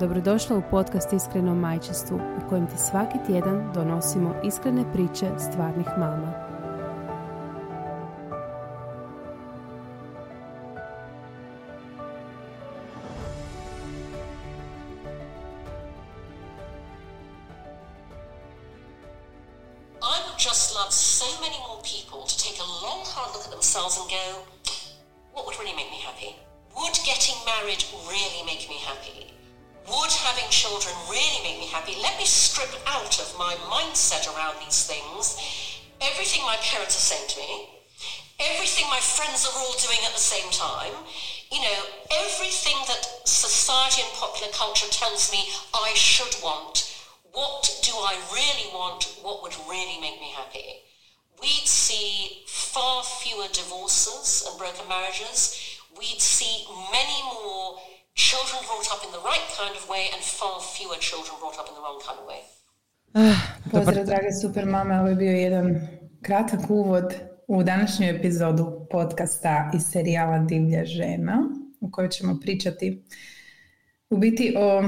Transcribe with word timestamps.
Dobrodošla 0.00 0.56
u 0.56 0.62
podcast 0.70 1.12
Iskreno 1.12 1.54
majčestvu 1.54 2.16
u 2.16 2.48
kojem 2.48 2.66
ti 2.66 2.76
svaki 2.76 3.18
tjedan 3.26 3.70
donosimo 3.74 4.34
iskrene 4.44 4.92
priče 4.92 5.26
stvarnih 5.38 5.86
mama. 5.98 6.45
Pozdrav 63.70 64.06
drage 64.06 64.32
super 64.42 64.66
mame, 64.66 65.00
ovo 65.00 65.08
je 65.08 65.14
bio 65.14 65.32
jedan 65.32 65.80
kratak 66.22 66.70
uvod 66.70 67.14
u 67.48 67.62
današnju 67.62 68.06
epizodu 68.06 68.86
podcasta 68.90 69.70
iz 69.74 69.82
serijala 69.82 70.38
Divlja 70.38 70.84
žena 70.84 71.48
u 71.80 71.90
kojoj 71.90 72.08
ćemo 72.08 72.40
pričati 72.40 73.04
u 74.10 74.16
biti 74.16 74.54
o 74.58 74.82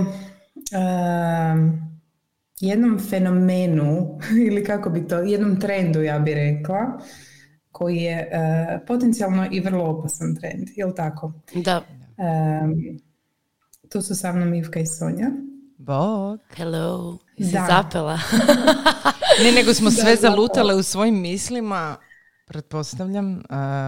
jednom 2.61 2.99
fenomenu 2.99 4.19
ili 4.49 4.65
kako 4.65 4.91
bi 4.91 5.07
to, 5.07 5.19
jednom 5.19 5.61
trendu 5.61 6.03
ja 6.03 6.19
bi 6.19 6.35
rekla 6.35 7.01
koji 7.73 7.97
je 7.97 8.31
uh, 8.33 8.87
potencijalno 8.87 9.47
i 9.53 9.61
vrlo 9.61 9.85
opasan 9.85 10.37
trend, 10.37 10.69
jel 10.77 10.93
tako? 10.97 11.33
Da. 11.55 11.83
tu 13.89 14.03
su 14.03 14.15
sa 14.15 14.33
mnom 14.33 14.55
Ivka 14.55 14.81
i 14.81 14.87
Sonja. 14.87 15.31
Bog. 15.79 16.41
Hello. 16.57 17.19
Si 17.37 17.45
zapela. 17.45 18.19
ne, 19.45 19.53
nego 19.53 19.75
smo 19.75 19.91
sve 19.91 20.17
zalutale 20.17 20.75
u 20.75 20.83
svojim 20.83 21.21
mislima, 21.21 21.97
pretpostavljam, 22.47 23.33
uh, 23.33 23.41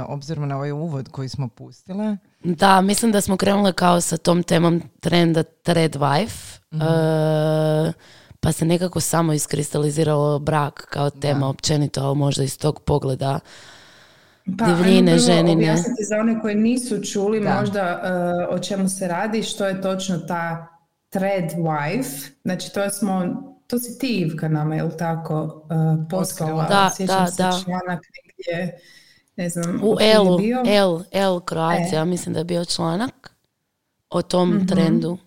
obzirom 0.08 0.48
na 0.48 0.56
ovaj 0.56 0.72
uvod 0.72 1.08
koji 1.08 1.28
smo 1.28 1.48
pustile. 1.48 2.16
Da, 2.44 2.80
mislim 2.80 3.12
da 3.12 3.20
smo 3.20 3.36
krenule 3.36 3.72
kao 3.72 4.00
sa 4.00 4.16
tom 4.16 4.42
temom 4.42 4.82
trenda 5.00 5.42
Thread 5.42 5.96
Wife. 5.96 6.60
mm 6.72 8.10
pa 8.42 8.52
se 8.52 8.64
nekako 8.64 9.00
samo 9.00 9.32
iskristaliziralo 9.32 10.38
brak 10.38 10.86
kao 10.90 11.10
tema 11.10 11.48
općenito, 11.48 12.00
ali 12.00 12.16
možda 12.16 12.44
iz 12.44 12.58
tog 12.58 12.80
pogleda 12.80 13.40
pa, 14.58 14.64
divljine 14.64 15.18
ženine. 15.18 15.70
Objasniti 15.70 16.04
za 16.04 16.16
one 16.16 16.40
koji 16.40 16.54
nisu 16.54 17.04
čuli 17.04 17.40
možda 17.40 18.02
uh, 18.48 18.56
o 18.56 18.58
čemu 18.58 18.88
se 18.88 19.08
radi, 19.08 19.42
što 19.42 19.66
je 19.66 19.82
točno 19.82 20.18
ta 20.18 20.66
thread 21.10 21.50
wife, 21.56 22.30
znači 22.44 22.72
to 22.72 22.90
smo, 22.90 23.42
to 23.66 23.78
si 23.78 23.98
ti 23.98 24.20
Ivka 24.20 24.48
nama, 24.48 24.74
jel 24.74 24.90
tako, 24.98 25.42
uh, 25.42 26.08
poslala, 26.10 26.64
da, 26.64 26.90
da, 27.06 27.26
se 27.26 27.42
da. 27.42 27.60
članak 27.64 28.00
negdje, 28.16 28.78
ne 29.36 29.48
znam, 29.48 29.80
u 29.82 29.96
L, 30.00 30.38
L, 30.66 31.02
L 31.12 31.40
Croatia, 31.48 32.00
e. 32.00 32.04
mislim 32.04 32.32
da 32.32 32.38
je 32.38 32.44
bio 32.44 32.64
članak 32.64 33.34
o 34.10 34.22
tom 34.22 34.50
mm 34.50 34.66
trendu. 34.66 35.18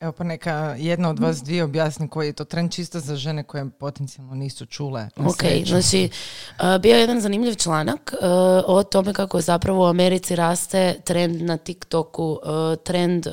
Evo 0.00 0.12
pa 0.12 0.24
neka 0.24 0.74
jedna 0.78 1.10
od 1.10 1.18
vas 1.18 1.42
dvije 1.42 1.64
objasni 1.64 2.08
koji 2.08 2.26
je 2.26 2.32
to 2.32 2.44
trend 2.44 2.72
čisto 2.72 3.00
za 3.00 3.16
žene 3.16 3.42
koje 3.42 3.70
potencijalno 3.70 4.34
nisu 4.34 4.66
čule. 4.66 5.08
Ok, 5.16 5.42
znači 5.66 6.08
uh, 6.08 6.80
bio 6.80 6.94
je 6.94 7.00
jedan 7.00 7.20
zanimljiv 7.20 7.54
članak 7.54 8.14
uh, 8.14 8.28
o 8.66 8.82
tome 8.82 9.12
kako 9.12 9.40
zapravo 9.40 9.84
u 9.84 9.88
Americi 9.88 10.36
raste 10.36 10.94
trend 11.04 11.42
na 11.42 11.56
TikToku, 11.56 12.24
uh, 12.32 12.38
trend 12.84 13.26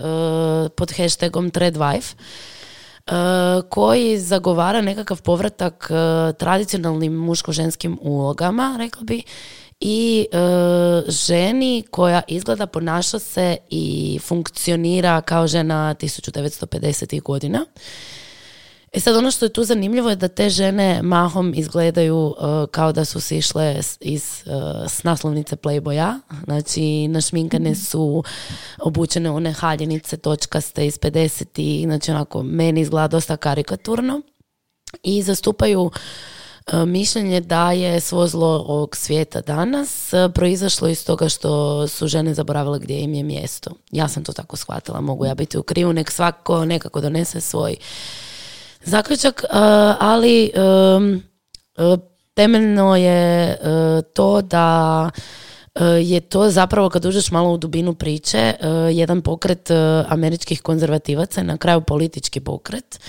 pod 0.75 0.91
hashtagom 0.97 1.51
ThreadWife 1.51 2.13
koji 3.69 4.19
zagovara 4.19 4.81
nekakav 4.81 5.21
povratak 5.21 5.89
tradicionalnim 6.37 7.13
muško-ženskim 7.13 7.97
ulogama, 8.01 8.75
rekla 8.79 9.03
bi, 9.03 9.23
i 9.81 10.27
e, 10.31 10.37
ženi 11.07 11.83
koja 11.91 12.21
izgleda 12.27 12.67
ponaša 12.67 13.19
se 13.19 13.57
i 13.69 14.19
funkcionira 14.23 15.21
kao 15.21 15.47
žena 15.47 15.95
1950. 15.99 17.21
godina. 17.21 17.65
E 18.93 18.99
sad 18.99 19.15
ono 19.15 19.31
što 19.31 19.45
je 19.45 19.53
tu 19.53 19.63
zanimljivo 19.63 20.09
je 20.09 20.15
da 20.15 20.27
te 20.27 20.49
žene 20.49 21.01
mahom 21.03 21.53
izgledaju 21.55 22.35
e, 22.37 22.67
kao 22.71 22.91
da 22.91 23.05
su 23.05 23.21
se 23.21 23.37
išle 23.37 23.81
iz, 23.99 24.43
uh, 24.45 24.91
s 24.91 25.03
naslovnice 25.03 25.55
Playboya, 25.55 26.19
znači 26.43 27.07
našminkane 27.07 27.71
mhm. 27.71 27.79
su 27.79 28.23
obučene 28.79 29.29
one 29.31 29.51
haljenice 29.51 30.17
točkaste 30.17 30.85
iz 30.85 30.99
50. 30.99 31.85
Znači 31.85 32.11
onako 32.11 32.43
meni 32.43 32.81
izgleda 32.81 33.07
dosta 33.07 33.37
karikaturno 33.37 34.21
i 35.03 35.21
zastupaju 35.21 35.91
mišljenje 36.85 37.41
da 37.41 37.71
je 37.71 37.99
svo 37.99 38.27
zlo 38.27 38.65
ovog 38.67 38.95
svijeta 38.95 39.41
danas 39.41 40.13
e, 40.13 40.29
proizašlo 40.33 40.87
iz 40.87 41.05
toga 41.05 41.29
što 41.29 41.87
su 41.87 42.07
žene 42.07 42.33
zaboravile 42.33 42.79
gdje 42.79 42.99
im 42.99 43.13
je 43.13 43.23
mjesto. 43.23 43.71
Ja 43.91 44.07
sam 44.07 44.23
to 44.23 44.33
tako 44.33 44.55
shvatila, 44.55 45.01
mogu 45.01 45.25
ja 45.25 45.35
biti 45.35 45.57
u 45.57 45.63
krivu, 45.63 45.93
nek 45.93 46.11
svako 46.11 46.65
nekako 46.65 47.01
donese 47.01 47.41
svoj 47.41 47.75
zaključak, 48.83 49.43
e, 49.43 49.47
ali 49.99 50.51
temeljno 52.33 52.95
je 52.95 53.57
to 54.13 54.41
da 54.41 55.09
je 56.01 56.19
to 56.19 56.49
zapravo 56.49 56.89
kad 56.89 57.05
uđeš 57.05 57.31
malo 57.31 57.53
u 57.53 57.57
dubinu 57.57 57.93
priče 57.93 58.53
jedan 58.93 59.21
pokret 59.21 59.71
američkih 60.07 60.61
konzervativaca, 60.61 61.43
na 61.43 61.57
kraju 61.57 61.81
politički 61.81 62.39
pokret 62.39 62.99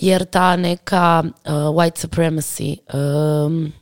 jer 0.00 0.24
ta 0.24 0.56
neka 0.56 1.22
uh, 1.24 1.52
white 1.52 2.06
supremacy 2.06 2.76
um, 2.94 3.72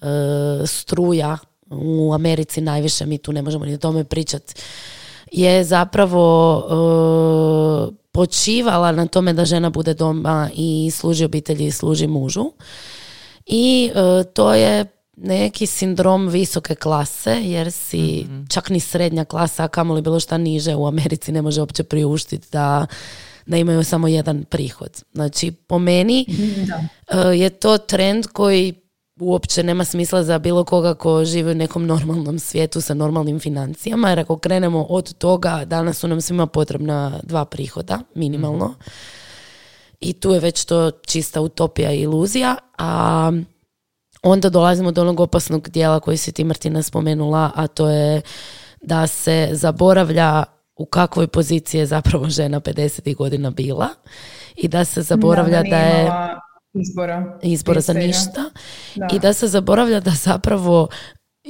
uh, 0.00 0.68
struja 0.68 1.38
u 1.70 2.12
Americi 2.14 2.60
najviše, 2.60 3.06
mi 3.06 3.18
tu 3.18 3.32
ne 3.32 3.42
možemo 3.42 3.64
ni 3.64 3.74
o 3.74 3.78
tome 3.78 4.04
pričati, 4.04 4.54
je 5.32 5.64
zapravo 5.64 6.56
uh, 6.58 7.94
počivala 8.12 8.92
na 8.92 9.06
tome 9.06 9.32
da 9.32 9.44
žena 9.44 9.70
bude 9.70 9.94
doma 9.94 10.50
i 10.54 10.90
služi 10.94 11.24
obitelji 11.24 11.66
i 11.66 11.70
služi 11.70 12.06
mužu. 12.06 12.52
I 13.46 13.90
to 14.34 14.54
je 14.54 14.84
neki 15.16 15.66
sindrom 15.66 16.28
visoke 16.28 16.74
klase, 16.74 17.40
jer 17.42 17.72
si 17.72 18.26
mm 18.28 18.46
čak 18.48 18.70
ni 18.70 18.80
srednja 18.80 19.24
klasa, 19.24 19.64
a 19.64 19.68
kamoli 19.68 20.02
bilo 20.02 20.20
šta 20.20 20.38
niže 20.38 20.74
u 20.74 20.86
Americi 20.86 21.32
ne 21.32 21.42
može 21.42 21.60
uopće 21.60 21.84
priuštiti 21.84 22.48
da 22.52 22.86
da 23.46 23.56
imaju 23.56 23.84
samo 23.84 24.08
jedan 24.08 24.44
prihod. 24.44 25.02
Znači, 25.12 25.50
po 25.50 25.78
meni 25.78 26.26
e, 27.08 27.18
je 27.18 27.50
to 27.50 27.78
trend 27.78 28.26
koji 28.26 28.74
uopće 29.20 29.62
nema 29.62 29.84
smisla 29.84 30.22
za 30.22 30.38
bilo 30.38 30.64
koga 30.64 30.94
ko 30.94 31.24
živi 31.24 31.50
u 31.50 31.54
nekom 31.54 31.86
normalnom 31.86 32.38
svijetu 32.38 32.80
sa 32.80 32.94
normalnim 32.94 33.40
financijama, 33.40 34.08
jer 34.08 34.20
ako 34.20 34.38
krenemo 34.38 34.82
od 34.82 35.14
toga, 35.14 35.64
danas 35.64 35.98
su 35.98 36.08
nam 36.08 36.20
svima 36.20 36.46
potrebna 36.46 37.20
dva 37.22 37.44
prihoda, 37.44 38.00
minimalno. 38.14 38.74
I 40.00 40.12
tu 40.12 40.30
je 40.30 40.40
već 40.40 40.64
to 40.64 40.90
čista 40.90 41.40
utopija 41.40 41.92
i 41.92 42.00
iluzija, 42.00 42.56
a 42.78 43.32
onda 44.22 44.48
dolazimo 44.48 44.92
do 44.92 45.00
onog 45.00 45.20
opasnog 45.20 45.68
dijela 45.68 46.00
koji 46.00 46.16
si 46.16 46.32
ti 46.32 46.44
Martina 46.44 46.82
spomenula, 46.82 47.50
a 47.54 47.66
to 47.66 47.88
je 47.88 48.22
da 48.82 49.06
se 49.06 49.48
zaboravlja 49.52 50.44
u 50.76 50.86
kakvoj 50.86 51.26
poziciji 51.26 51.78
je 51.78 51.86
zapravo 51.86 52.28
žena 52.28 52.60
50. 52.60 53.16
godina 53.16 53.50
bila 53.50 53.88
i 54.56 54.68
da 54.68 54.84
se 54.84 55.02
zaboravlja 55.02 55.62
da, 55.62 55.76
je... 55.76 56.10
izbora, 56.74 57.38
izbora 57.42 57.80
za 57.80 57.92
ništa. 57.92 58.44
I 59.12 59.18
da 59.18 59.32
se 59.32 59.46
zaboravlja 59.46 60.00
da 60.00 60.10
zapravo 60.10 60.88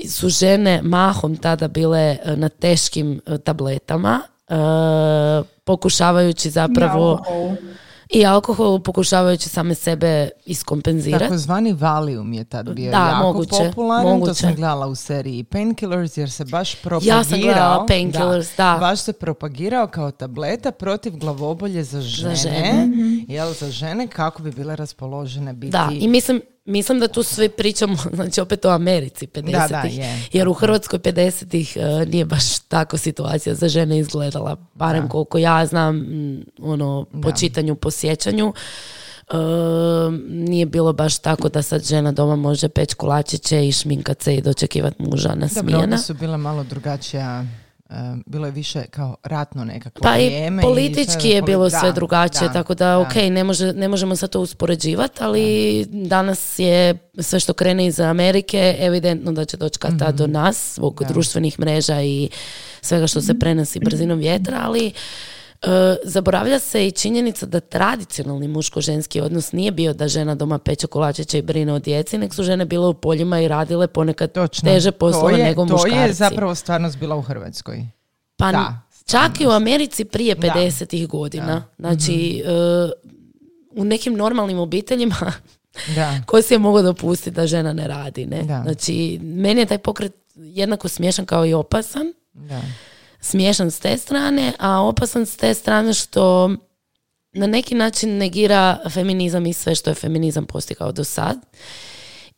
su 0.09 0.29
žene 0.29 0.81
mahom 0.82 1.37
tada 1.37 1.69
bile 1.69 2.00
e, 2.25 2.37
na 2.37 2.49
teškim 2.49 3.21
e, 3.26 3.38
tabletama, 3.38 4.21
e, 4.49 4.55
pokušavajući 5.65 6.50
zapravo 6.50 7.23
i 8.11 8.27
alkohol 8.27 8.79
pokušavajući 8.79 9.49
same 9.49 9.75
sebe 9.75 10.29
iskompenzirati. 10.47 11.25
Takozvani 11.25 11.73
Valium 11.73 12.33
je 12.33 12.45
tad 12.45 12.71
bio 12.75 12.91
da, 12.91 13.09
jako 13.09 13.23
moguće, 13.27 13.56
popularan, 13.69 14.12
moguće. 14.12 14.31
to 14.31 14.35
sam 14.35 14.55
gledala 14.55 14.87
u 14.87 14.95
seriji 14.95 15.45
Painkillers 15.45 16.17
jer 16.17 16.31
se 16.31 16.45
baš 16.45 16.75
propagirao. 16.75 17.19
Ja 17.19 17.25
sam 17.25 17.41
gledala 17.41 17.87
Painkillers, 17.87 18.56
da, 18.56 18.73
da. 18.73 18.79
Baš 18.81 19.01
se 19.01 19.12
propagirao 19.12 19.87
kao 19.87 20.11
tableta 20.11 20.71
protiv 20.71 21.17
glavobolje 21.17 21.85
za 21.85 22.01
žene, 22.01 22.37
za 22.37 22.49
žene. 22.49 22.89
Jel, 23.29 23.53
za 23.53 23.71
žene 23.71 24.06
kako 24.06 24.43
bi 24.43 24.53
bile 24.53 24.77
raspoložene 24.77 25.53
biti. 25.53 25.71
Da, 25.71 25.89
i 25.93 26.09
mislim, 26.09 26.41
Mislim 26.65 27.01
da 27.01 27.09
tu 27.09 27.23
svi 27.23 27.49
pričamo, 27.49 27.97
znači 28.17 28.41
opet 28.41 28.65
o 28.65 28.69
Americi 28.69 29.27
50-ih, 29.27 29.99
jer 30.33 30.49
u 30.49 30.53
Hrvatskoj 30.53 30.99
50-ih 30.99 31.77
uh, 31.77 32.09
nije 32.09 32.25
baš 32.25 32.59
tako 32.59 32.99
situacija 32.99 33.55
za 33.55 33.69
žene 33.69 33.99
izgledala, 33.99 34.57
barem 34.75 35.09
koliko 35.09 35.39
ja 35.39 35.67
znam, 35.67 36.07
ono, 36.63 37.07
po 37.23 37.33
čitanju, 37.33 37.75
po 37.75 37.91
sjećanju. 37.91 38.53
Uh, 39.29 39.39
nije 40.29 40.67
bilo 40.67 40.93
baš 40.93 41.19
tako 41.19 41.49
da 41.49 41.63
sad 41.63 41.85
žena 41.85 42.13
doma 42.13 42.37
može 42.37 42.69
peć 42.69 42.95
kolačiće 42.95 43.69
i 43.69 43.73
šminkat 43.73 44.23
se 44.23 44.35
i 44.35 44.41
dočekivati 44.41 45.03
muža 45.03 45.35
na 45.35 45.49
smijena. 45.49 45.81
Dobro, 45.81 45.99
su 45.99 46.15
bila 46.15 46.37
malo 46.37 46.65
drugačija 46.65 47.45
bilo 48.26 48.46
je 48.46 48.52
više 48.52 48.85
kao 48.91 49.17
ratno 49.23 49.64
nekako 49.64 50.00
pa 50.02 50.12
vrijeme. 50.12 50.62
i 50.62 50.64
politički 50.64 51.29
je 51.29 51.43
bilo 51.43 51.70
sve 51.70 51.93
drugačije, 51.93 52.52
tako 52.52 52.75
da, 52.75 52.99
ok, 52.99 53.14
ne, 53.14 53.44
može, 53.44 53.73
ne 53.73 53.88
možemo 53.88 54.17
sad 54.17 54.31
to 54.31 54.41
uspoređivati, 54.41 55.19
ali 55.20 55.87
danas 55.88 56.58
je 56.58 57.11
sve 57.19 57.41
što 57.41 57.52
krene 57.52 57.87
iz 57.87 58.00
Amerike 58.00 58.76
evidentno 58.79 59.32
da 59.32 59.44
će 59.44 59.56
doći 59.56 59.79
do 60.14 60.25
mhm. 60.25 60.32
nas 60.32 60.75
zbog 60.75 61.02
društvenih 61.08 61.61
mreža 61.61 62.02
i 62.02 62.29
svega 62.81 63.06
što 63.06 63.20
se 63.20 63.38
prenosi 63.38 63.79
brzinom 63.79 64.19
vjetra, 64.19 64.61
ali 64.62 64.93
E, 65.67 65.97
zaboravlja 66.05 66.59
se 66.59 66.87
i 66.87 66.93
činjenica 66.93 67.47
da 67.47 67.61
tradicionalni 67.61 68.49
muško-ženski 68.49 69.21
odnos 69.21 69.53
nije 69.53 69.71
bio 69.71 69.93
da 69.93 70.09
žena 70.09 70.35
doma 70.35 70.59
peče 70.59 70.87
kolačiće 70.87 71.39
i 71.39 71.43
brine 71.43 71.73
o 71.73 71.79
djeci, 71.79 72.19
nek 72.19 72.35
su 72.35 72.43
žene 72.43 72.65
bile 72.65 72.87
u 72.87 72.95
poljima 72.95 73.41
i 73.41 73.49
radile 73.49 73.87
ponekad 73.87 74.33
Točno. 74.33 74.71
teže 74.71 74.93
poslove 74.93 75.39
nego 75.39 75.65
muškarci. 75.65 75.91
To 75.91 75.97
je 75.97 76.13
zapravo 76.13 76.55
stvarnost 76.55 76.99
bila 76.99 77.17
u 77.17 77.23
Hrvatskoj. 77.23 77.87
Pa 78.37 78.53
da, 78.53 78.81
čak 79.07 79.41
i 79.41 79.47
u 79.47 79.51
Americi 79.51 80.05
prije 80.05 80.37
50. 80.37 81.07
godina. 81.07 81.65
Znači, 81.79 82.43
mhm. 82.45 82.51
e, 82.51 82.91
u 83.71 83.85
nekim 83.85 84.15
normalnim 84.15 84.59
obiteljima 84.59 85.33
da. 85.95 86.21
Ko 86.27 86.43
si 86.43 86.55
je 86.55 86.59
mogao 86.59 86.83
dopustiti 86.83 87.31
da 87.31 87.47
žena 87.47 87.73
ne 87.73 87.89
radi, 87.89 88.27
ne? 88.27 88.43
Znači, 88.43 89.19
meni 89.23 89.61
je 89.61 89.67
taj 89.67 89.79
pokret 89.79 90.13
jednako 90.35 90.89
smiješan 90.89 91.27
kao 91.27 91.47
i 91.47 91.55
opasan. 91.55 92.13
Da 92.33 92.61
smiješan 93.25 93.71
s 93.71 93.81
te 93.81 93.99
strane, 93.99 94.53
a 94.59 94.81
opasan 94.81 95.26
s 95.26 95.37
te 95.37 95.55
strane 95.55 95.94
što 95.94 96.50
na 97.32 97.47
neki 97.47 97.75
način 97.75 98.17
negira 98.17 98.79
feminizam 98.91 99.47
i 99.47 99.53
sve 99.53 99.75
što 99.75 99.91
je 99.91 99.94
feminizam 99.94 100.47
postigao 100.47 100.93
do 100.93 101.05
sad. 101.05 101.37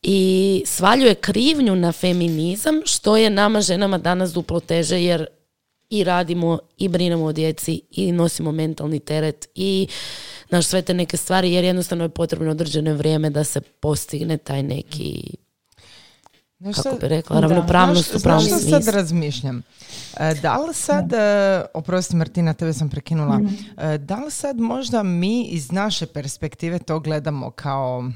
I 0.02 0.62
svaljuje 0.66 1.14
krivnju 1.14 1.76
na 1.76 1.92
feminizam 1.92 2.80
što 2.84 3.16
je 3.16 3.30
nama 3.30 3.60
ženama 3.60 3.98
danas 3.98 4.32
duplo 4.32 4.60
teže 4.60 5.02
jer 5.02 5.26
i 5.90 6.04
radimo 6.04 6.58
i 6.78 6.88
brinemo 6.88 7.24
o 7.24 7.32
djeci 7.32 7.80
i 7.90 8.12
nosimo 8.12 8.52
mentalni 8.52 9.00
teret 9.00 9.48
i 9.54 9.88
naš 10.50 10.66
sve 10.66 10.82
te 10.82 10.94
neke 10.94 11.16
stvari 11.16 11.52
jer 11.52 11.64
jednostavno 11.64 12.04
je 12.04 12.08
potrebno 12.08 12.50
određeno 12.50 12.94
vrijeme 12.94 13.30
da 13.30 13.44
se 13.44 13.60
postigne 13.60 14.36
taj 14.36 14.62
neki 14.62 15.36
kako 16.74 16.96
bi 17.00 17.08
rekla, 17.08 17.40
ravnopravnost 17.40 18.14
u 18.14 18.20
pravom 18.22 18.42
smislu. 18.42 18.70
sad 18.70 18.94
razmišljam? 18.94 19.62
E, 20.20 20.34
da 20.42 20.58
li 20.58 20.74
sad, 20.74 21.12
e, 21.12 21.64
oprosti 21.74 22.16
Martina, 22.16 22.54
tebe 22.54 22.72
sam 22.72 22.88
prekinula, 22.88 23.38
mhm. 23.38 23.54
e, 23.76 23.98
da 23.98 24.16
li 24.16 24.30
sad 24.30 24.60
možda 24.60 25.02
mi 25.02 25.44
iz 25.44 25.72
naše 25.72 26.06
perspektive 26.06 26.78
to 26.78 27.00
gledamo 27.00 27.50
kao, 27.50 28.10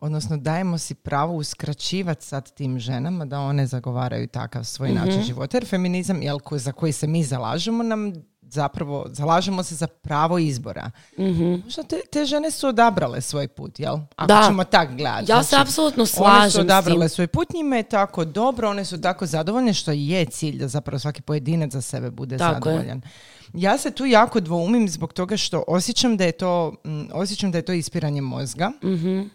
odnosno 0.00 0.36
dajemo 0.36 0.78
si 0.78 0.94
pravo 0.94 1.34
uskraćivati 1.34 2.26
sad 2.26 2.54
tim 2.54 2.78
ženama 2.78 3.24
da 3.24 3.40
one 3.40 3.66
zagovaraju 3.66 4.28
takav 4.28 4.64
svoj 4.64 4.92
način 4.92 5.18
mhm. 5.18 5.22
života, 5.22 5.56
jer 5.56 5.66
feminizam, 5.66 6.22
jel, 6.22 6.38
za 6.50 6.72
koji 6.72 6.92
se 6.92 7.06
mi 7.06 7.24
zalažemo, 7.24 7.82
nam 7.82 8.12
zapravo 8.50 9.06
zalažemo 9.08 9.62
se 9.62 9.74
za 9.74 9.86
pravo 9.86 10.38
izbora. 10.38 10.90
Mm-hmm. 11.18 11.62
Možda 11.64 11.82
te, 11.82 12.00
te 12.12 12.24
žene 12.24 12.50
su 12.50 12.68
odabrale 12.68 13.20
svoj 13.20 13.48
put, 13.48 13.80
jel? 13.80 13.98
Ako 14.16 14.26
da. 14.26 14.44
ćemo 14.46 14.64
tak 14.64 14.96
gledati. 14.96 15.32
Ja 15.32 15.42
se 15.42 15.48
znači, 15.48 15.62
apsolutno 15.62 16.06
slažem 16.06 16.40
One 16.40 16.50
su 16.50 16.60
odabrale 16.60 17.08
svoj 17.08 17.26
put, 17.26 17.52
njima 17.54 17.76
je 17.76 17.82
tako 17.82 18.24
dobro, 18.24 18.70
one 18.70 18.84
su 18.84 19.00
tako 19.00 19.26
zadovoljne, 19.26 19.74
što 19.74 19.92
je 19.92 20.24
cilj 20.24 20.58
da 20.58 20.68
zapravo 20.68 20.98
svaki 20.98 21.22
pojedinac 21.22 21.72
za 21.72 21.80
sebe 21.80 22.10
bude 22.10 22.38
tako 22.38 22.54
zadovoljan. 22.54 23.02
Ja 23.54 23.78
se 23.78 23.90
tu 23.90 24.06
jako 24.06 24.40
dvoumim 24.40 24.88
zbog 24.88 25.12
toga 25.12 25.36
što 25.36 25.64
osjećam 25.66 26.16
da 26.16 26.24
je 26.24 26.32
to, 26.32 26.74
mm, 26.84 27.02
osjećam 27.12 27.52
da 27.52 27.58
je 27.58 27.62
to 27.62 27.72
ispiranje 27.72 28.20
mozga. 28.20 28.72
Mm-hmm. 28.84 29.30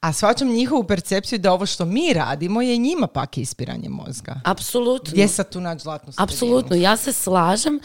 A 0.00 0.12
shvaćam 0.12 0.48
njihovu 0.48 0.84
percepciju 0.84 1.38
da 1.38 1.52
ovo 1.52 1.66
što 1.66 1.84
mi 1.84 2.12
radimo 2.12 2.62
je 2.62 2.76
njima 2.76 3.06
pak 3.06 3.38
ispiranje 3.38 3.88
mozga. 3.88 4.40
Apsolutno. 4.44 5.10
Gdje 5.12 5.28
sad 5.28 5.50
tu 5.50 5.60
naći 5.60 5.82
zlatnu 5.82 6.12
Apsolutno. 6.16 6.76
Ja 6.76 6.96
se 6.96 7.12
slažem 7.12 7.80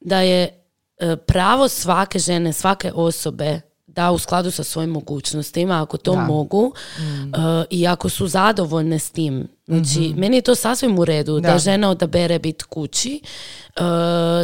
da 0.00 0.20
je 0.20 0.62
e, 0.98 1.16
pravo 1.16 1.68
svake 1.68 2.18
žene, 2.18 2.52
svake 2.52 2.92
osobe 2.92 3.60
da 3.86 4.10
u 4.10 4.18
skladu 4.18 4.50
sa 4.50 4.64
svojim 4.64 4.90
mogućnostima, 4.90 5.82
ako 5.82 5.96
to 5.96 6.16
mogu 6.16 6.72
mm. 6.98 7.02
e, 7.02 7.64
i 7.70 7.86
ako 7.86 8.08
su 8.08 8.26
zadovoljne 8.26 8.98
s 8.98 9.10
tim. 9.10 9.48
Znači, 9.66 10.00
mhm. 10.00 10.20
meni 10.20 10.36
je 10.36 10.42
to 10.42 10.54
sasvim 10.54 10.98
u 10.98 11.04
redu 11.04 11.40
da, 11.40 11.58
žena 11.58 11.90
odabere 11.90 12.38
biti 12.38 12.64
kući, 12.64 13.20
e, 13.76 13.80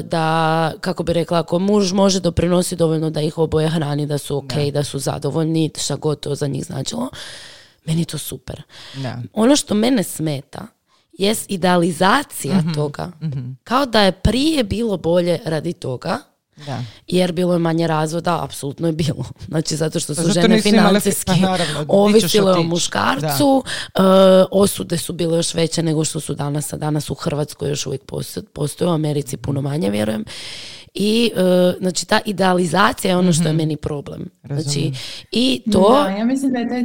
da, 0.02 0.72
kako 0.80 1.02
bi 1.02 1.12
rekla, 1.12 1.38
ako 1.38 1.58
muž 1.58 1.92
može 1.92 2.20
doprinositi 2.20 2.76
dovoljno 2.76 3.10
da 3.10 3.20
ih 3.20 3.38
oboje 3.38 3.68
hrani, 3.68 4.06
da 4.06 4.18
su 4.18 4.36
ok, 4.36 4.52
da, 4.72 4.84
su 4.84 4.98
zadovoljni, 4.98 5.70
šta 5.78 5.96
god 5.96 6.20
to 6.20 6.34
za 6.34 6.46
njih 6.46 6.64
značilo, 6.64 7.10
meni 7.84 8.00
je 8.00 8.04
to 8.04 8.18
super. 8.18 8.62
Ono 9.32 9.56
što 9.56 9.74
mene 9.74 10.02
smeta 10.02 10.66
jest 11.18 11.50
idealizacija 11.50 12.54
mm 12.54 12.74
toga. 12.74 13.10
Mhm. 13.22 13.50
Kao 13.64 13.86
da 13.86 14.00
je 14.00 14.12
prije 14.12 14.64
bilo 14.64 14.96
bolje 14.96 15.40
radi 15.44 15.72
toga, 15.72 16.18
da. 16.66 16.82
jer 17.06 17.32
bilo 17.32 17.52
je 17.52 17.58
manje 17.58 17.86
razvoda, 17.86 18.44
apsolutno 18.44 18.86
je 18.86 18.92
bilo. 18.92 19.24
Znači, 19.48 19.76
zato 19.76 20.00
što 20.00 20.14
su 20.14 20.32
žene 20.32 20.62
financijski 20.62 21.32
pa 21.42 21.84
ovisile 21.88 22.52
o 22.52 22.62
muškarcu, 22.62 23.56
uh, 23.56 24.04
osude 24.50 24.98
su 24.98 25.12
bile 25.12 25.36
još 25.38 25.54
veće 25.54 25.82
nego 25.82 26.04
što 26.04 26.20
su 26.20 26.34
danas, 26.34 26.72
a 26.72 26.76
danas 26.76 27.10
u 27.10 27.14
Hrvatskoj 27.14 27.68
još 27.68 27.86
uvijek 27.86 28.02
postoje, 28.52 28.90
u 28.90 28.94
Americi 28.94 29.36
puno 29.36 29.60
manje, 29.60 29.90
vjerujem. 29.90 30.24
I 30.94 31.30
uh, 31.34 31.40
znači 31.80 32.06
ta 32.06 32.20
idealizacija 32.24 33.10
je 33.10 33.16
ono 33.16 33.32
što 33.32 33.42
je 33.42 33.48
mhm. 33.48 33.56
meni 33.56 33.76
problem. 33.76 34.30
Znači, 34.44 34.92
i 35.32 35.62
to... 35.72 36.02
Da, 36.04 36.10
ja 36.10 36.24
mislim 36.24 36.52
da 36.52 36.58
je 36.58 36.68
taj 36.68 36.82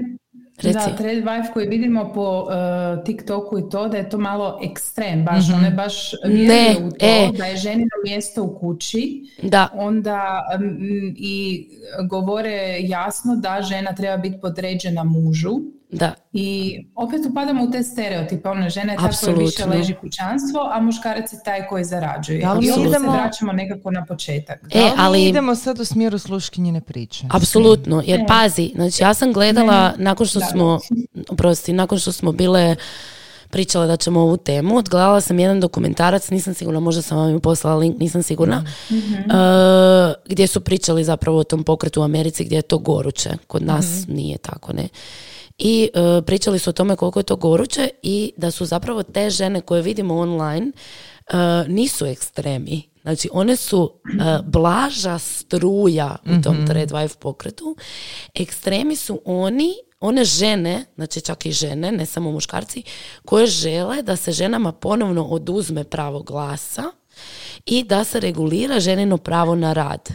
Reci. 0.62 0.74
Da, 0.74 0.96
trade 0.96 1.22
wife 1.22 1.53
koji 1.53 1.68
vidimo 1.68 2.13
po 2.13 2.39
uh, 2.39 3.03
TikToku 3.03 3.60
i 3.60 3.70
to, 3.72 3.88
da 3.88 3.98
je 3.98 4.10
to 4.10 4.18
malo 4.18 4.60
ekstrem, 4.63 5.25
baš 5.25 5.48
mm 5.50 5.53
one 5.53 5.72
baš 5.72 6.12
ne, 6.25 6.75
u 6.86 6.91
to, 6.91 7.06
e. 7.06 7.30
da 7.38 7.46
je 7.46 7.58
ženino 7.58 7.89
mjesto 8.06 8.44
u 8.44 8.60
kući, 8.60 9.24
da. 9.44 9.68
onda 9.74 10.44
i 11.15 11.68
govore 12.10 12.77
jasno 12.80 13.36
da 13.36 13.62
žena 13.62 13.96
treba 13.96 14.18
biti 14.18 14.41
podređena 14.41 15.03
mužu, 15.03 15.60
da. 15.91 16.13
I 16.33 16.77
opet 16.95 17.21
upadamo 17.29 17.63
u 17.63 17.71
te 17.71 17.83
stereotipe, 17.83 18.50
ona 18.50 18.69
žena 18.69 18.91
je 18.91 18.98
ta 18.98 19.10
koja 19.24 19.36
više 19.36 19.65
leži 19.65 19.93
kućanstvo, 20.01 20.69
a 20.74 20.81
muškarac 20.81 21.33
je 21.33 21.39
taj 21.45 21.67
koji 21.67 21.83
zarađuje. 21.83 22.39
Da 22.39 22.60
I 22.62 22.71
onda 22.71 22.89
idemo... 22.89 23.12
se 23.12 23.17
vraćamo 23.17 23.51
nekako 23.51 23.91
na 23.91 24.05
početak. 24.05 24.60
E, 24.71 24.91
ali 24.98 25.25
idemo 25.25 25.55
sad 25.55 25.79
u 25.79 25.86
smjeru 25.86 26.17
sluškinjine 26.17 26.81
priče. 26.81 27.25
Apsolutno, 27.29 28.03
jer 28.05 28.19
e. 28.19 28.25
pazi, 28.27 28.71
znači 28.75 29.03
ja 29.03 29.13
sam 29.13 29.33
gledala 29.33 29.93
nakon 29.98 30.27
što 30.27 30.39
smo, 30.39 30.79
oprosti, 31.29 31.74
nakon 31.74 32.00
što 32.00 32.12
smo 32.12 32.31
bile 32.31 32.75
pričale 33.50 33.88
da 33.88 33.98
ćemo 33.98 34.19
ovu 34.19 34.38
temu, 34.38 34.77
odgledala 34.77 35.21
sam 35.21 35.39
jedan 35.39 35.60
dokumentarac, 35.60 36.29
nisam 36.29 36.53
sigurna, 36.53 36.79
možda 36.79 37.01
sam 37.01 37.17
vam 37.17 37.39
poslala 37.39 37.77
link, 37.77 38.00
nisam 38.00 38.24
sigurna, 38.24 38.63
mm 38.91 38.95
gdje 40.25 40.48
su 40.48 40.62
pričali 40.62 41.03
zapravo 41.03 41.38
o 41.38 41.43
tom 41.43 41.63
pokretu 41.63 42.01
u 42.01 42.03
Americi 42.03 42.45
gdje 42.45 42.55
je 42.55 42.62
to 42.62 42.77
goruće, 42.77 43.29
kod 43.48 43.63
nas 43.63 44.03
mhm. 44.07 44.15
nije 44.15 44.38
tako, 44.38 44.74
ne 44.74 44.88
i 45.63 45.89
e, 45.94 46.22
pričali 46.22 46.60
su 46.60 46.70
o 46.70 46.74
tome 46.74 46.96
koliko 46.96 47.20
je 47.20 47.24
to 47.24 47.36
goruće 47.36 47.89
i 48.01 48.34
da 48.38 48.51
su 48.51 48.65
zapravo 48.65 49.03
te 49.03 49.30
žene 49.30 49.62
koje 49.62 49.82
vidimo 49.82 50.18
online 50.18 50.72
uh, 51.34 51.38
nisu 51.68 52.06
ekstremi. 52.06 52.91
Znači, 53.01 53.30
one 53.34 53.56
su 53.56 53.94
e, 54.06 54.39
blaža 54.44 55.20
struja 55.20 56.15
u 56.25 56.41
tom 56.41 56.56
mm-hmm. 56.56 56.68
Wife 56.68 57.18
pokretu. 57.18 57.75
Ekstremi 58.36 58.96
su 58.96 59.22
oni, 59.25 59.74
one 60.00 60.25
žene, 60.25 60.86
znači 60.96 61.22
čak 61.22 61.46
i 61.46 61.51
žene, 61.51 61.91
ne 61.91 62.06
samo 62.06 62.32
muškarci, 62.32 62.84
koje 63.25 63.48
žele 63.48 64.01
da 64.01 64.15
se 64.15 64.32
ženama 64.32 64.72
ponovno 64.72 65.25
oduzme 65.25 65.84
pravo 65.84 66.24
glasa 66.24 66.84
i 67.65 67.84
da 67.84 68.03
se 68.03 68.20
regulira 68.20 68.80
ženino 68.80 69.18
pravo 69.18 69.56
na 69.56 69.74
rad. 69.74 70.10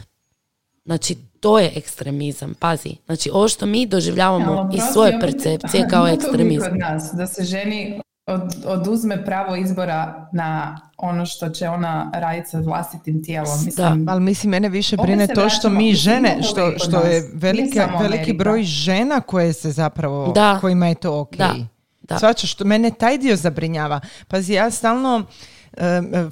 Znači, 0.87 1.16
to 1.40 1.59
je 1.59 1.73
ekstremizam, 1.76 2.55
pazi. 2.59 2.97
Znači, 3.07 3.31
ovo 3.33 3.49
što 3.49 3.66
mi 3.66 3.87
doživljavamo 3.87 4.71
iz 4.75 4.83
svoje 4.93 5.21
percepcije 5.21 5.88
kao 5.90 6.09
ekstremizam. 6.09 6.71
Kod 6.71 6.78
nas, 6.78 7.11
da 7.12 7.26
se 7.26 7.45
ženi 7.45 8.00
od, 8.26 8.43
oduzme 8.66 9.25
pravo 9.25 9.57
izbora 9.57 10.28
na 10.33 10.81
ono 10.97 11.26
što 11.26 11.49
će 11.49 11.69
ona 11.69 12.11
raditi 12.14 12.49
sa 12.49 12.59
vlastitim 12.59 13.25
tijelom. 13.25 13.64
Mislim, 13.64 14.05
da, 14.05 14.12
ali 14.12 14.21
mislim, 14.21 14.50
mene 14.50 14.69
više 14.69 14.97
brine 14.97 15.26
to 15.26 15.49
što 15.49 15.69
mi 15.69 15.95
žene, 15.95 16.38
što, 16.43 16.73
što 16.76 17.00
je 17.00 17.31
veliki, 17.35 17.78
veliki 18.00 18.33
broj 18.33 18.62
žena 18.62 19.21
koje 19.21 19.52
se 19.52 19.71
zapravo, 19.71 20.33
da. 20.33 20.59
kojima 20.61 20.88
je 20.88 20.95
to 20.95 21.21
ok. 21.21 21.37
Da. 21.37 21.55
Da. 22.02 22.35
što 22.37 22.64
mene 22.64 22.90
taj 22.90 23.19
dio 23.19 23.37
zabrinjava. 23.37 24.00
Pazi, 24.28 24.52
ja 24.52 24.71
stalno 24.71 25.25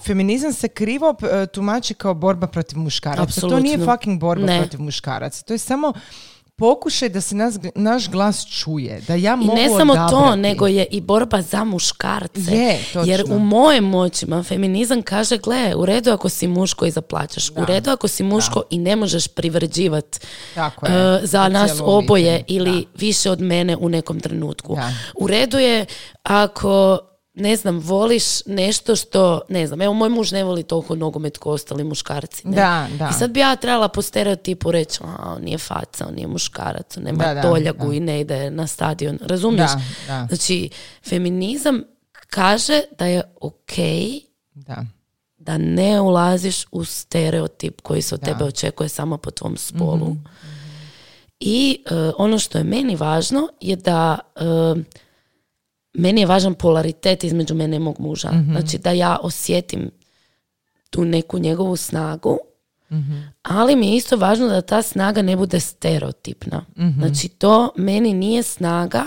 feminizam 0.07 0.53
se 0.53 0.69
krivo 0.69 1.15
e, 1.23 1.47
tumači 1.47 1.95
kao 1.95 2.15
borba 2.15 2.47
protiv 2.47 2.79
muškaraca. 2.79 3.41
To 3.41 3.61
nije 3.61 3.79
fucking 3.79 4.21
borba 4.21 4.47
protiv 4.59 4.81
muškaraca. 4.81 5.43
To 5.45 5.55
je 5.55 5.59
samo 5.59 5.93
pokušaj 6.57 7.09
da 7.09 7.21
se 7.21 7.35
nas, 7.35 7.59
naš 7.75 8.11
glas 8.11 8.47
čuje, 8.47 9.01
da 9.09 9.15
ja 9.15 9.37
mogu 9.37 9.59
I 9.59 9.63
ne 9.63 9.69
samo 9.79 9.95
to, 10.11 10.37
nego 10.37 10.67
je 10.67 10.87
i 10.91 11.01
borba 11.01 11.43
za 11.43 11.65
muškarce. 11.65 12.55
Je, 12.57 12.85
Jer 13.05 13.25
u 13.29 13.39
mojim 13.39 13.85
moćima 13.85 14.43
feminizam 14.43 15.03
kaže, 15.03 15.39
gle, 15.39 15.75
u 15.75 15.87
redu 15.87 16.13
ako 16.13 16.29
si 16.29 16.49
muško 16.49 16.87
i 16.87 16.91
zaplaćaš, 16.91 17.51
u 17.51 17.65
redu 17.65 17.91
ako 17.91 18.09
si 18.09 18.23
muško 18.23 18.63
i 18.71 18.79
ne 18.79 18.97
možeš 18.97 19.29
privređivati 19.29 20.19
uh, 20.57 20.89
za 21.23 21.49
nas 21.49 21.73
oboje 21.81 22.45
ili 22.47 22.87
više 22.99 23.31
od 23.31 23.41
mene 23.41 23.77
u 23.77 23.89
nekom 23.89 24.21
trenutku. 24.21 24.79
U 25.15 25.27
redu 25.27 25.59
je 25.59 25.87
ako 26.23 26.99
ne 27.35 27.57
znam, 27.57 27.79
voliš 27.79 28.47
nešto 28.47 28.97
što, 28.97 29.41
ne 29.49 29.67
znam, 29.67 29.83
evo 29.83 29.95
moj 29.95 30.09
muž 30.09 30.33
ne 30.33 30.45
voli 30.45 30.63
toliko 30.63 30.95
nogomet 30.95 31.39
kao 31.39 31.53
ostali 31.53 31.85
muškarci. 31.85 32.49
Ne? 32.49 32.57
Da, 32.57 32.89
da. 32.99 33.09
I 33.11 33.13
sad 33.13 33.31
bi 33.31 33.41
ja 33.41 33.57
trebala 33.57 33.89
po 33.89 34.03
stereotipu 34.03 34.71
reći, 34.71 34.99
a, 35.03 35.35
on 35.37 35.43
nije 35.43 35.59
faca, 35.59 36.07
on 36.09 36.15
nije 36.15 36.27
muškarac, 36.27 36.97
on 36.97 37.03
nema 37.03 37.43
toljagu 37.43 37.93
i 37.93 38.01
ne 38.01 38.21
ide 38.21 38.51
na 38.51 38.67
stadion. 38.67 39.19
Razumiješ? 39.23 39.71
Znači, 40.29 40.71
feminizam 41.09 41.83
kaže 42.27 42.81
da 42.99 43.07
je 43.07 43.23
ok 43.41 43.73
da. 44.55 44.85
da 45.39 45.59
ne 45.59 46.01
ulaziš 46.01 46.65
u 46.71 46.85
stereotip 46.85 47.81
koji 47.81 48.03
se 48.03 48.15
od 48.15 48.21
tebe 48.21 48.45
očekuje 48.45 48.89
samo 48.89 49.17
po 49.17 49.31
tvom 49.31 49.57
spolu. 49.57 50.09
Mhm. 50.09 50.19
I 51.41 51.85
uh, 51.91 52.15
ono 52.19 52.39
što 52.39 52.59
je 52.59 52.65
meni 52.65 52.97
važno 52.97 53.49
je 53.61 53.77
da 53.77 54.19
uh, 54.37 54.79
meni 55.95 56.21
je 56.21 56.27
važan 56.27 56.55
polaritet 56.55 57.25
između 57.25 57.55
mene 57.55 57.77
i 57.77 57.81
mog 57.81 58.01
muža. 58.01 58.33
mm 58.33 58.51
Znači 58.51 58.79
da 58.79 58.91
ja 58.91 59.19
osjetim 59.23 59.91
tu 60.91 61.05
neku 61.05 61.39
njegovu 61.39 61.77
snagu, 61.77 62.39
mm 62.91 63.35
ali 63.43 63.77
mi 63.77 63.89
je 63.89 63.97
isto 63.97 64.17
važno 64.17 64.47
da 64.47 64.61
ta 64.61 64.83
snaga 64.83 65.23
ne 65.23 65.37
bude 65.37 65.61
stereotipna. 65.61 66.65
mm 66.77 66.99
Znači 66.99 67.29
to 67.29 67.71
meni 67.77 68.15
nije 68.15 68.43
snaga 68.43 69.05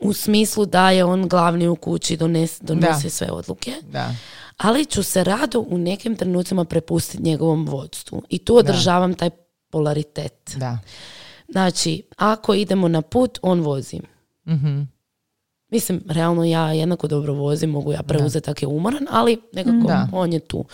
u 0.00 0.12
smislu 0.12 0.66
da 0.66 0.90
je 0.90 1.04
on 1.04 1.28
glavni 1.28 1.68
u 1.68 1.76
kući, 1.76 2.16
dones, 2.16 2.60
donese 2.60 3.10
sve 3.10 3.30
odluke. 3.30 3.72
Da. 3.82 4.14
Ali 4.56 4.86
ću 4.86 5.02
se 5.02 5.24
rado 5.24 5.60
u 5.68 5.78
nekim 5.78 6.16
trenucima 6.16 6.64
prepustiti 6.64 7.22
njegovom 7.22 7.66
vodstvu. 7.66 8.22
I 8.28 8.38
tu 8.38 8.56
održavam 8.56 9.14
taj 9.14 9.30
polaritet. 9.70 10.52
Da. 10.56 10.78
Znači, 11.48 12.02
ako 12.16 12.54
idemo 12.54 12.88
na 12.88 13.02
put, 13.02 13.38
on 13.42 13.60
vozi. 13.60 14.00
mm 14.46 14.93
Mislim, 15.74 16.00
realno 16.08 16.44
ja 16.44 16.72
jednako 16.72 17.06
dobro 17.06 17.32
vozim, 17.32 17.70
mogu 17.70 17.92
ja 17.92 18.02
preuzeti 18.02 18.50
ako 18.50 18.64
je 18.64 18.68
umoran, 18.68 19.06
ali 19.10 19.40
nekako 19.52 20.06
on 20.12 20.32
je 20.32 20.40
tu. 20.40 20.64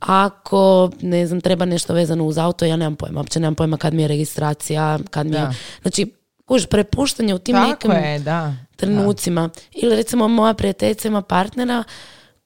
Ako, 0.00 0.90
ne 1.00 1.26
znam, 1.26 1.40
treba 1.40 1.64
nešto 1.64 1.94
vezano 1.94 2.24
uz 2.24 2.38
auto, 2.38 2.64
ja 2.64 2.76
nemam 2.76 2.96
pojma, 2.96 3.20
uopće 3.20 3.40
nemam 3.40 3.54
pojma 3.54 3.76
kad 3.76 3.94
mi 3.94 4.02
je 4.02 4.08
registracija, 4.08 4.98
kad 5.10 5.26
mi 5.26 5.36
je... 5.36 5.48
Znači, 5.82 6.12
kuž, 6.44 6.66
prepuštanje 6.66 7.34
u 7.34 7.38
tim 7.38 7.54
Tako 7.54 7.68
nekim 7.68 7.90
je, 7.90 8.18
da. 8.18 8.54
trenucima. 8.76 9.50
Ili 9.72 9.96
recimo 9.96 10.28
moja 10.28 10.54
prijateljica 10.54 11.08
ima 11.08 11.22
partnera 11.22 11.84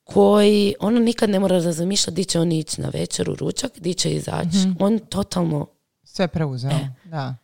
koji, 0.05 0.75
ono 0.81 1.01
nikad 1.01 1.31
ne 1.31 1.39
mora 1.39 1.59
razmišljati 1.59 2.15
di 2.15 2.25
će 2.25 2.41
on 2.41 2.53
ići 2.53 2.81
na 2.81 2.89
večer 2.89 3.31
u 3.31 3.35
ručak, 3.35 3.73
di 3.79 3.95
će 3.95 4.13
izaći. 4.13 4.59
mm 4.67 4.77
On 4.79 4.99
totalno... 4.99 5.67
Sve 6.05 6.29
preuzeo, 6.29 6.71
e. 6.71 6.89
da. 7.05 7.35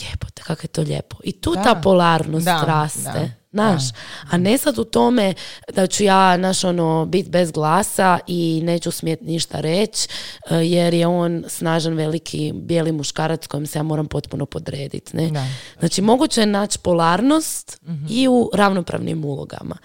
Jebote, 0.00 0.42
kako 0.46 0.64
je 0.64 0.68
to 0.68 0.82
lijepo. 0.82 1.16
I 1.24 1.32
tu 1.32 1.54
ta 1.54 1.80
polarnost 1.82 2.46
raste. 2.46 3.39
Naš, 3.52 3.82
a 4.30 4.36
ne 4.36 4.58
sad 4.58 4.78
u 4.78 4.84
tome 4.84 5.34
da 5.74 5.86
ću 5.86 6.04
ja, 6.04 6.36
naš 6.36 6.64
ono, 6.64 7.06
bit 7.06 7.28
bez 7.28 7.50
glasa 7.50 8.18
i 8.26 8.60
neću 8.64 8.90
smjeti 8.90 9.24
ništa 9.24 9.60
reći, 9.60 10.08
e, 10.50 10.56
jer 10.56 10.94
je 10.94 11.06
on 11.06 11.44
snažan, 11.48 11.94
veliki, 11.94 12.52
bijeli 12.54 12.92
muškarac 12.92 13.46
kojem 13.46 13.66
se 13.66 13.78
ja 13.78 13.82
moram 13.82 14.06
potpuno 14.06 14.46
podrediti. 14.46 15.16
Ne? 15.16 15.30
Znači, 15.78 16.02
moguće 16.02 16.40
je 16.40 16.46
naći 16.46 16.78
polarnost 16.78 17.80
mhm. 17.82 18.06
i 18.10 18.28
u 18.28 18.50
ravnopravnim 18.54 19.24
ulogama. 19.24 19.76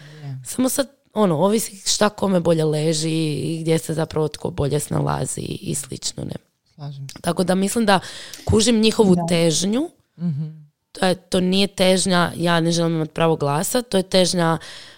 Samo 0.46 0.70
sad, 0.70 0.88
ono, 1.14 1.36
ovisi 1.36 1.90
šta 1.90 2.10
kome 2.10 2.40
bolje 2.40 2.66
leži 2.66 3.34
i 3.34 3.60
gdje 3.62 3.78
se 3.78 3.94
zapravo 3.94 4.28
tko 4.28 4.50
bolje 4.50 4.80
snalazi 4.80 5.42
i 5.42 5.76
slično, 5.76 6.24
ne. 6.24 6.36
Tako 7.22 7.44
da 7.44 7.56
mislim 7.56 7.86
da 7.86 8.00
kužim 8.46 8.80
njihovu 8.80 9.16
težnju, 9.30 9.90
mm 10.18 10.65
to, 11.00 11.06
je, 11.06 11.16
to 11.16 11.40
nije 11.40 11.68
težnja, 11.68 12.32
ja 12.36 12.60
ne 12.60 12.72
želim 12.72 12.96
imati 12.96 13.14
pravo 13.14 13.36
glasa, 13.36 13.82
to 13.82 13.98
je 13.98 14.04
težnja 14.04 14.58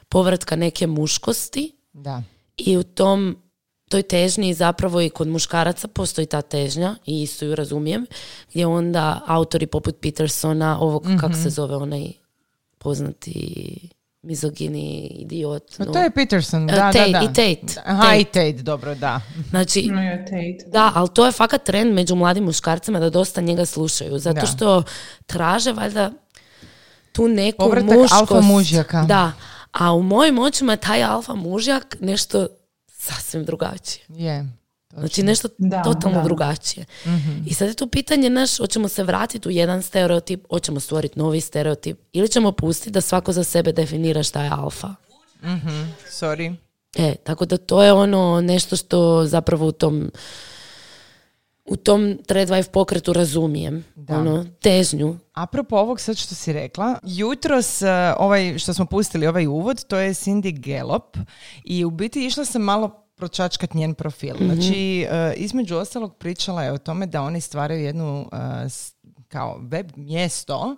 povratka 0.09 0.55
neke 0.55 0.87
muškosti. 0.87 1.75
Da. 1.93 2.23
I 2.57 2.77
u 2.77 2.83
tom 2.83 3.37
toj 3.89 4.03
težnji 4.03 4.53
zapravo 4.53 5.01
i 5.01 5.09
kod 5.09 5.27
muškaraca 5.27 5.87
postoji 5.87 6.27
ta 6.27 6.41
težnja 6.41 6.95
i 7.05 7.21
isto 7.21 7.45
ju 7.45 7.55
razumijem, 7.55 8.05
gdje 8.49 8.67
onda 8.67 9.21
autori 9.27 9.67
poput 9.67 9.95
Petersona, 10.01 10.79
ovog, 10.79 11.07
mm 11.07 11.17
kako 11.17 11.33
se 11.33 11.49
zove 11.49 11.75
onaj 11.75 12.11
poznati 12.77 13.89
mizogini 14.27 15.07
idiot. 15.07 15.79
No. 15.79 15.85
To 15.85 15.99
je 15.99 16.11
Peterson, 16.11 16.67
da, 16.67 16.75
da, 16.75 17.07
da. 17.11 17.21
I 17.23 17.27
Tate. 17.27 17.81
Aha, 17.85 18.15
i 18.15 18.23
Tate, 18.23 18.53
dobro, 18.53 18.95
da. 18.95 19.21
Znači, 19.49 19.89
da, 20.67 20.91
ali 20.95 21.09
to 21.13 21.25
je 21.25 21.31
fakat 21.31 21.63
trend 21.63 21.93
među 21.93 22.15
mladim 22.15 22.43
muškarcima 22.43 22.99
da 22.99 23.09
dosta 23.09 23.41
njega 23.41 23.65
slušaju, 23.65 24.19
zato 24.19 24.45
što 24.45 24.83
traže 25.25 25.71
valjda 25.71 26.11
tu 27.11 27.27
neku 27.27 27.57
Povratak 27.57 27.97
muškost. 27.97 28.13
alfa 28.13 28.41
mužjaka. 28.41 29.01
Da, 29.01 29.31
a 29.71 29.93
u 29.93 30.03
mojim 30.03 30.39
očima 30.39 30.73
je 30.73 30.77
taj 30.77 31.03
alfa 31.03 31.35
mužjak 31.35 31.95
nešto 31.99 32.47
sasvim 32.87 33.45
drugačije. 33.45 34.05
Je. 34.09 34.45
Znači 34.97 35.23
nešto 35.23 35.47
totalno 35.83 36.23
drugačije. 36.23 36.85
Mhm. 37.05 37.37
I 37.45 37.53
sad 37.53 37.67
je 37.67 37.73
tu 37.73 37.87
pitanje 37.87 38.29
naš, 38.29 38.57
hoćemo 38.57 38.87
se 38.87 39.03
vratiti 39.03 39.47
u 39.47 39.51
jedan 39.51 39.81
stereotip, 39.81 40.45
hoćemo 40.49 40.79
stvoriti 40.79 41.19
novi 41.19 41.41
stereotip 41.41 41.99
ili 42.13 42.29
ćemo 42.29 42.51
pustiti 42.51 42.91
da 42.91 43.01
svako 43.01 43.31
za 43.31 43.43
sebe 43.43 43.71
definira 43.71 44.23
šta 44.23 44.43
je 44.43 44.49
alfa. 44.49 44.87
mm 45.43 45.93
Sorry. 46.11 46.55
E, 46.97 47.15
tako 47.15 47.45
da 47.45 47.57
to 47.57 47.83
je 47.83 47.93
ono 47.93 48.41
nešto 48.41 48.75
što 48.75 49.25
zapravo 49.25 49.67
u 49.67 49.71
tom 49.71 50.11
u 51.65 51.75
tom 51.75 52.17
Threadwife 52.27 52.71
pokretu 52.71 53.13
razumijem. 53.13 53.85
Da. 53.95 54.19
Ono, 54.19 54.45
težnju. 54.61 55.17
Apropo 55.33 55.75
ovog 55.75 55.99
sad 55.99 56.17
što 56.17 56.35
si 56.35 56.53
rekla, 56.53 56.99
jutros 57.03 57.81
uh, 57.81 57.87
ovaj, 58.17 58.57
što 58.57 58.73
smo 58.73 58.85
pustili 58.85 59.27
ovaj 59.27 59.47
uvod, 59.47 59.85
to 59.87 59.97
je 59.97 60.13
Cindy 60.13 60.59
Gallop 60.59 61.17
i 61.63 61.85
u 61.85 61.89
biti 61.89 62.25
išla 62.25 62.45
sam 62.45 62.61
malo 62.61 63.06
pročačkat 63.17 63.73
njen 63.73 63.93
profil. 63.93 64.35
mm 64.35 64.45
Znači, 64.45 65.07
uh, 65.09 65.33
između 65.35 65.75
ostalog 65.75 66.17
pričala 66.17 66.63
je 66.63 66.71
o 66.71 66.77
tome 66.77 67.05
da 67.05 67.21
oni 67.21 67.41
stvaraju 67.41 67.83
jednu 67.83 68.21
uh, 68.21 68.29
kao 69.27 69.59
web 69.61 69.91
mjesto 69.95 70.57
uh, 70.57 70.77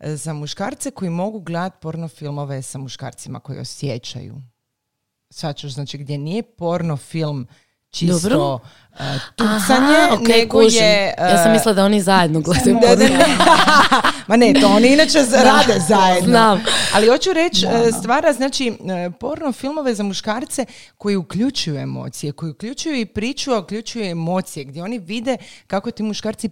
za 0.00 0.32
muškarce 0.32 0.90
koji 0.90 1.10
mogu 1.10 1.40
gledati 1.40 1.76
porno 1.80 2.08
filmove 2.08 2.62
sa 2.62 2.78
muškarcima 2.78 3.40
koji 3.40 3.58
osjećaju. 3.58 4.42
Svačaš, 5.30 5.72
znači 5.72 5.98
gdje 5.98 6.18
nije 6.18 6.42
porno 6.42 6.96
film 6.96 7.46
čisto 7.90 8.28
Dobro. 8.28 8.54
Uh, 8.54 9.00
tucanje, 9.36 9.96
Aha, 9.96 10.16
okay, 10.16 10.38
nego 10.40 10.60
je... 10.60 11.14
Uh, 11.18 11.24
ja 11.24 11.42
sam 11.42 11.52
mislila 11.52 11.74
da 11.74 11.84
oni 11.84 12.00
zajedno 12.00 12.40
gledaju 12.46 12.78
Ma 14.28 14.36
ne, 14.36 14.54
to 14.60 14.68
oni 14.68 14.92
inače 14.92 15.18
rade 15.32 15.80
zajedno. 15.88 16.28
Znam. 16.28 16.62
Ali 16.94 17.08
hoću 17.08 17.32
reći, 17.32 17.66
uh, 17.66 17.72
stvara 18.00 18.32
znači 18.32 18.72
porno 19.20 19.52
filmove 19.52 19.94
za 19.94 20.02
muškarce 20.02 20.64
koji 20.98 21.16
uključuju 21.16 21.76
emocije, 21.76 22.32
koji 22.32 22.50
uključuju 22.50 23.00
i 23.00 23.06
priču, 23.06 23.52
a 23.52 23.58
uključuju 23.58 24.04
emocije, 24.04 24.64
gdje 24.64 24.82
oni 24.82 24.98
vide 24.98 25.36
kako 25.66 25.90
ti 25.90 26.02
muškarci 26.02 26.48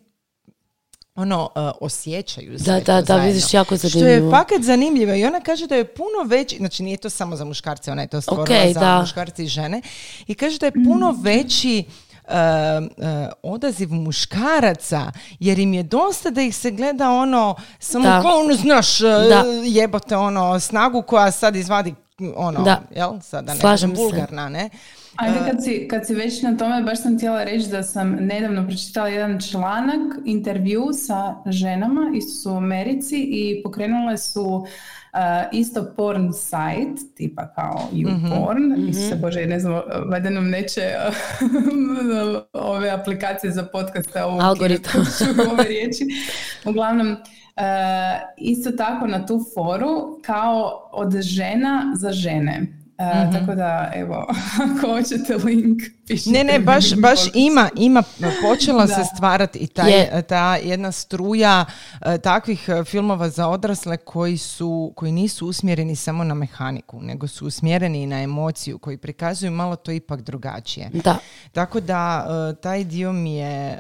ono, 1.18 1.50
uh, 1.54 1.70
osjećaju 1.80 2.58
sve 2.58 2.80
Da, 2.80 2.94
da, 2.94 3.02
da, 3.02 3.16
vidiš 3.16 3.54
jako 3.54 3.76
zanimljivo. 3.76 4.20
Što 4.20 4.26
je 4.26 4.30
fakat 4.30 4.62
zanimljivo 4.62 5.14
i 5.14 5.24
ona 5.24 5.40
kaže 5.40 5.66
da 5.66 5.74
je 5.74 5.84
puno 5.84 6.24
veći, 6.26 6.56
znači 6.56 6.82
nije 6.82 6.96
to 6.96 7.10
samo 7.10 7.36
za 7.36 7.44
muškarce, 7.44 7.92
ona 7.92 8.02
je 8.02 8.08
to 8.08 8.20
stvorila 8.20 8.72
za 8.72 8.80
da. 8.80 9.00
muškarce 9.00 9.44
i 9.44 9.46
žene 9.46 9.82
i 10.26 10.34
kaže 10.34 10.58
da 10.58 10.66
je 10.66 10.72
puno 10.72 11.12
mm. 11.12 11.22
veći 11.22 11.84
Uh, 12.28 12.34
uh, 12.96 13.04
odaziv 13.42 13.92
muškaraca 13.92 15.12
jer 15.38 15.58
im 15.58 15.74
je 15.74 15.82
dosta 15.82 16.30
da 16.30 16.42
ih 16.42 16.56
se 16.56 16.70
gleda 16.70 17.10
ono 17.10 17.54
samo 17.78 18.04
kao 18.04 18.40
ono 18.40 18.54
znaš 18.54 19.00
uh, 19.00 19.08
jebote 19.64 20.16
ono 20.16 20.60
snagu 20.60 21.02
koja 21.02 21.30
sad 21.30 21.56
izvadi 21.56 21.94
ono 22.36 22.62
da. 22.62 22.82
jel 22.94 23.20
sada 23.20 23.54
ne 23.54 23.94
vulgarna 23.96 24.48
ne 24.48 24.70
Ajde, 25.18 25.38
kad 25.50 25.64
si, 25.64 25.88
kad 25.88 26.06
si 26.06 26.14
već 26.14 26.42
na 26.42 26.56
tome, 26.56 26.82
baš 26.82 27.02
sam 27.02 27.16
htjela 27.16 27.44
reći 27.44 27.68
da 27.68 27.82
sam 27.82 28.16
nedavno 28.20 28.66
pročitala 28.66 29.08
jedan 29.08 29.40
članak, 29.40 30.18
intervju 30.24 30.88
sa 30.92 31.34
ženama, 31.46 32.12
isto 32.14 32.32
su 32.32 32.52
u 32.52 32.56
Americi 32.56 33.16
i 33.30 33.62
pokrenule 33.62 34.18
su 34.18 34.66
isto 35.52 35.94
porn 35.96 36.32
site, 36.32 37.14
tipa 37.16 37.52
kao 37.54 37.88
YouPorn, 37.92 38.76
mm-hmm. 38.76 38.92
se 38.92 39.16
bože, 39.16 39.46
ne 39.46 39.60
znam, 39.60 39.80
valjda 40.10 40.30
nam 40.30 40.50
neće 40.50 40.82
ove 42.52 42.90
aplikacije 42.90 43.52
za 43.52 43.62
podcaste 43.62 44.24
ovu 44.24 44.40
Algoritam. 44.40 45.06
ove 45.52 45.64
riječi. 45.64 46.04
Uglavnom, 46.64 47.16
isto 48.36 48.70
tako 48.70 49.06
na 49.06 49.26
tu 49.26 49.40
foru 49.54 50.20
kao 50.22 50.90
od 50.92 51.20
žena 51.20 51.92
za 51.96 52.12
žene. 52.12 52.77
Uh, 52.98 53.32
Tako 53.32 53.54
da, 53.54 53.92
evo, 53.94 54.26
ako 54.64 54.86
hoćete 54.86 55.36
link, 55.36 55.82
pišite. 56.06 56.30
Ne, 56.30 56.44
ne, 56.44 56.58
baš, 56.58 56.94
baš 56.94 57.20
ima, 57.34 57.68
ima, 57.76 58.02
počela 58.42 58.86
se 58.96 59.04
stvarati 59.16 59.58
i 59.58 59.66
taj, 59.66 60.22
ta 60.28 60.56
jedna 60.56 60.92
struja 60.92 61.64
uh, 61.66 62.16
takvih 62.22 62.68
filmova 62.84 63.28
za 63.28 63.48
odrasle 63.48 63.96
koji, 63.96 64.38
su, 64.38 64.92
koji 64.96 65.12
nisu 65.12 65.46
usmjereni 65.46 65.96
samo 65.96 66.24
na 66.24 66.34
mehaniku, 66.34 67.00
nego 67.02 67.28
su 67.28 67.46
usmjereni 67.46 68.02
i 68.02 68.06
na 68.06 68.22
emociju, 68.22 68.78
koji 68.78 68.96
prikazuju 68.96 69.50
malo 69.50 69.76
to 69.76 69.92
ipak 69.92 70.20
drugačije. 70.20 70.90
Da. 70.92 71.18
Tako 71.52 71.80
da, 71.80 72.26
taj 72.62 72.84
dio 72.84 73.12
mi 73.12 73.34
je 73.34 73.78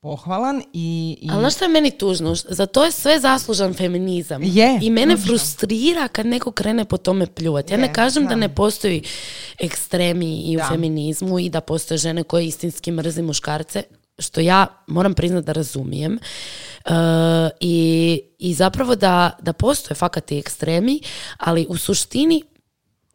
pohvalan 0.00 0.62
i... 0.72 1.18
i... 1.20 1.28
Ali 1.32 1.50
što 1.50 1.64
je 1.64 1.68
meni 1.68 1.90
tužno? 1.90 2.34
Za 2.34 2.66
to 2.66 2.84
je 2.84 2.92
sve 2.92 3.20
zaslužan 3.20 3.74
feminizam. 3.74 4.42
Je, 4.42 4.78
I 4.82 4.90
mene 4.90 5.16
frustrira 5.16 6.08
kad 6.08 6.26
neko 6.26 6.52
krene 6.52 6.84
po 6.84 6.96
tome 6.96 7.26
pljuvati. 7.26 7.72
Ja 7.72 7.78
ne 7.78 7.92
kažem 7.92 8.26
da. 8.26 8.34
ne 8.34 8.54
postoji 8.54 9.02
ekstremi 9.58 10.40
i 10.40 10.56
u 10.56 10.60
feminizmu 10.68 11.38
i 11.38 11.48
da 11.48 11.60
postoje 11.60 11.98
žene 11.98 12.22
koje 12.22 12.46
istinski 12.46 12.92
mrzi 12.92 13.22
muškarce, 13.22 13.82
što 14.18 14.40
ja 14.40 14.66
moram 14.86 15.14
priznati 15.14 15.46
da 15.46 15.52
razumijem. 15.52 16.18
Uh, 16.86 16.92
i, 17.60 18.20
I 18.38 18.54
zapravo 18.54 18.94
da, 18.94 19.30
da 19.42 19.52
postoje 19.52 19.94
fakat 19.94 20.32
i 20.32 20.38
ekstremi, 20.38 21.00
ali 21.36 21.66
u 21.68 21.76
suštini 21.76 22.42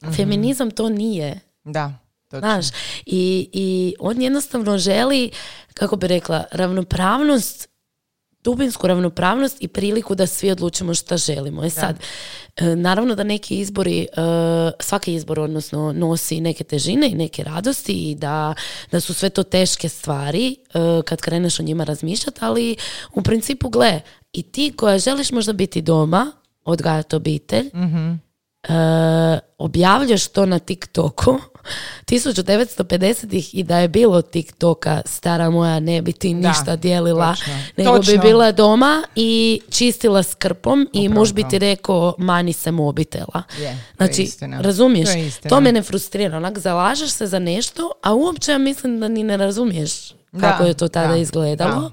mhm. 0.04 0.14
feminizam 0.14 0.72
to 0.72 0.90
nije. 0.90 1.40
Da. 1.64 2.05
Znaš, 2.30 2.66
i, 3.06 3.50
i 3.54 3.96
on 4.00 4.22
jednostavno 4.22 4.78
želi, 4.78 5.32
kako 5.74 5.96
bi 5.96 6.08
rekla, 6.08 6.44
ravnopravnost, 6.52 7.70
dubinsku 8.46 8.88
ravnopravnost 8.88 9.58
i 9.60 9.68
priliku 9.68 10.16
da 10.16 10.28
svi 10.28 10.52
odlučimo 10.52 10.94
šta 10.94 11.18
želimo. 11.18 11.64
E 11.64 11.70
sad, 11.70 12.00
e, 12.56 12.76
naravno 12.76 13.16
da 13.16 13.24
neki 13.24 13.60
izbori, 13.60 14.00
e, 14.02 14.08
svaki 14.80 15.14
izbor 15.14 15.40
odnosno 15.40 15.94
nosi 15.94 16.42
neke 16.42 16.64
težine 16.64 17.10
i 17.10 17.16
neke 17.16 17.44
radosti 17.44 17.94
i 17.94 18.16
da, 18.16 18.54
da 18.92 19.00
su 19.00 19.14
sve 19.14 19.30
to 19.30 19.44
teške 19.44 19.90
stvari 19.90 20.56
e, 20.56 20.80
kad 21.06 21.22
kreneš 21.22 21.60
o 21.60 21.64
njima 21.64 21.84
razmišljati, 21.84 22.40
ali 22.42 22.76
u 23.14 23.22
principu 23.22 23.70
gle, 23.70 24.02
i 24.34 24.44
ti 24.44 24.74
koja 24.78 25.00
želiš 25.00 25.32
možda 25.32 25.54
biti 25.54 25.82
doma, 25.82 26.32
odgajati 26.64 27.16
obitelj, 27.16 27.70
mm 27.74 28.26
objavljaš 29.58 30.28
to 30.28 30.46
na 30.46 30.60
TikToku 30.60 31.40
1950-ih 32.06 33.56
i 33.56 33.64
da 33.64 33.78
je 33.78 33.88
bilo 33.88 34.22
TikToka, 34.22 35.02
stara 35.06 35.50
moja 35.50 35.80
ne 35.80 36.02
bi 36.02 36.14
ti 36.14 36.34
ništa 36.34 36.76
dijelila, 36.76 37.36
nego 37.78 38.00
bi 38.00 38.18
bila 38.18 38.52
doma 38.52 39.04
i 39.16 39.62
čistila 39.70 40.24
skrpom 40.24 40.90
i 40.94 41.10
muž 41.10 41.34
bi 41.34 41.44
ti 41.50 41.60
rekao 41.60 42.16
mani 42.18 42.54
se 42.54 42.72
mobitela. 42.72 43.44
Je, 43.60 43.78
znači, 43.98 44.32
razumiješ? 44.60 45.10
To, 45.44 45.50
to 45.50 45.62
mene 45.62 45.82
frustrira. 45.82 46.38
Onak, 46.38 46.60
zalažeš 46.60 47.12
se 47.12 47.28
za 47.28 47.40
nešto, 47.40 47.92
a 48.04 48.14
uopće 48.14 48.52
ja 48.52 48.58
mislim 48.58 49.00
da 49.00 49.08
ni 49.08 49.24
ne 49.24 49.38
razumiješ 49.38 50.16
kako 50.42 50.64
je 50.64 50.74
to 50.74 50.88
tada 50.88 51.16
izgledalo. 51.16 51.92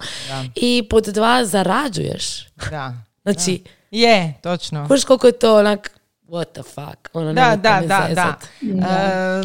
I 0.54 0.86
pod 0.90 1.04
dva 1.04 1.44
zarađuješ. 1.44 2.48
Da. 2.70 2.94
znači, 3.22 3.62
je, 3.90 4.34
točno. 4.42 4.88
Kuš 4.88 5.04
koliko 5.04 5.26
je 5.26 5.32
to 5.32 5.58
onak 5.58 5.90
what 6.32 6.52
the 6.52 6.62
fuck. 6.62 7.08
Ono, 7.12 7.32
da, 7.32 7.56
da, 7.56 7.80
da, 7.86 8.08
da. 8.14 8.36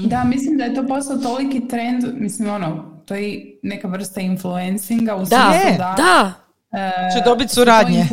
da, 0.01 0.23
mislim 0.23 0.57
da 0.57 0.63
je 0.63 0.75
to 0.75 0.87
postao 0.87 1.17
toliki 1.17 1.67
trend, 1.67 2.03
mislim 2.13 2.49
ono, 2.49 3.01
to 3.05 3.15
je 3.15 3.59
neka 3.63 3.87
vrsta 3.87 4.21
influencinga 4.21 5.15
u 5.15 5.25
da, 5.25 5.53
da, 5.77 5.93
da. 5.97 6.33
Uh, 6.71 7.13
će 7.13 7.23
dobiti 7.25 7.53
suradnje. 7.53 8.07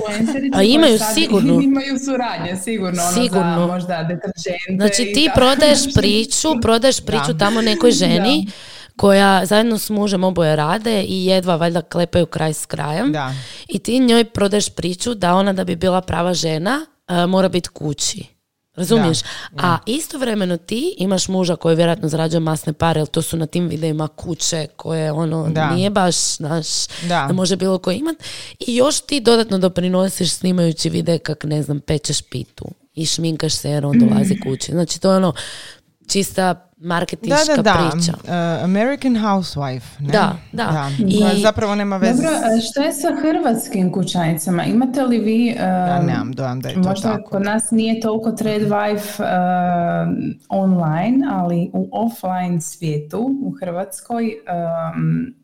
A 0.55 0.63
imaju 0.63 0.99
sigurno. 1.15 1.61
Imaju 1.71 1.99
suradnje, 1.99 2.57
sigurno. 2.57 3.03
Ono 3.03 3.13
sigurno. 3.13 3.59
Za, 3.59 3.67
možda 3.67 4.03
deteržente. 4.03 4.77
Znači 4.77 5.13
ti 5.15 5.31
prodaješ 5.35 5.81
priču, 5.97 6.49
prodaješ 6.63 7.05
priču 7.07 7.39
tamo 7.39 7.61
nekoj 7.63 7.91
ženi 7.91 8.47
koja 8.97 9.47
zajedno 9.47 9.79
s 9.79 9.91
mužem 9.91 10.25
oboje 10.25 10.57
rade 10.57 11.03
i 11.03 11.27
jedva 11.27 11.57
valjda 11.57 11.83
klepaju 11.83 12.27
kraj 12.27 12.53
s 12.53 12.67
krajem. 12.67 13.13
Da. 13.13 13.35
I 13.69 13.79
ti 13.79 13.99
njoj 13.99 14.25
prodaješ 14.25 14.71
priču 14.71 15.15
da 15.15 15.35
ona 15.35 15.53
da 15.53 15.65
bi 15.65 15.77
bila 15.77 16.01
prava 16.01 16.35
žena 16.35 16.87
uh, 17.09 17.31
mora 17.31 17.49
biti 17.49 17.69
kući. 17.69 18.34
Razumiješ? 18.77 19.19
A 19.57 19.79
istovremeno 19.87 20.57
ti 20.57 20.95
imaš 20.99 21.29
muža 21.29 21.57
koji 21.57 21.77
vjerojatno 21.77 22.09
zarađuje 22.09 22.41
masne 22.41 22.73
pare, 22.73 23.01
jer 23.01 23.09
to 23.09 23.23
su 23.23 23.37
na 23.37 23.47
tim 23.47 23.69
videima 23.69 24.09
kuće 24.09 24.67
koje 24.77 25.13
ono 25.13 25.49
nije 25.75 25.91
baš 25.91 26.37
znaš, 26.37 26.67
da. 27.09 27.29
može 27.33 27.57
bilo 27.57 27.79
ko 27.79 27.91
imat. 27.91 28.17
I 28.67 28.77
još 28.77 29.01
ti 29.01 29.21
dodatno 29.21 29.59
doprinosiš 29.59 30.31
snimajući 30.33 30.91
vide 30.91 31.19
kak 31.19 31.45
ne 31.45 31.63
znam, 31.63 31.81
pečeš 31.81 32.23
pitu 32.23 32.65
i 32.95 33.07
šminkaš 33.07 33.53
se 33.53 33.71
jer 33.71 33.87
on 33.87 33.99
dolazi 33.99 34.41
kući. 34.41 34.73
Znači 34.73 35.01
to 35.01 35.11
je 35.11 35.17
ono 35.17 35.33
čista 36.07 36.71
marketinška 36.79 37.57
da, 37.57 37.63
da, 37.63 37.91
priča. 37.91 38.13
Uh, 38.25 38.65
American 38.65 39.17
Housewife. 39.17 40.01
Ne? 40.01 40.13
Da, 40.13 40.37
da. 40.53 40.91
I... 40.99 41.41
Zapravo 41.43 41.75
nema 41.75 41.97
veze. 41.97 42.23
Dobro, 42.23 42.39
što 42.71 42.83
je 42.83 42.93
sa 42.93 43.09
hrvatskim 43.23 43.93
kućanicama? 43.93 44.65
Imate 44.65 45.03
li 45.03 45.19
vi... 45.19 45.55
Uh, 45.57 45.63
ja 45.63 46.03
nemam 46.03 46.33
dojam 46.33 46.61
da 46.61 46.69
je 46.69 46.75
to 46.75 46.89
možda 46.89 47.13
tako. 47.13 47.31
kod 47.31 47.43
nas 47.43 47.71
nije 47.71 48.01
toliko 48.01 48.33
trade 48.33 48.67
wife 48.67 49.23
uh, 49.23 49.29
online, 50.49 51.27
ali 51.33 51.71
u 51.73 51.89
offline 51.93 52.61
svijetu 52.61 53.39
u 53.43 53.53
Hrvatskoj 53.61 54.25
um, 54.97 55.35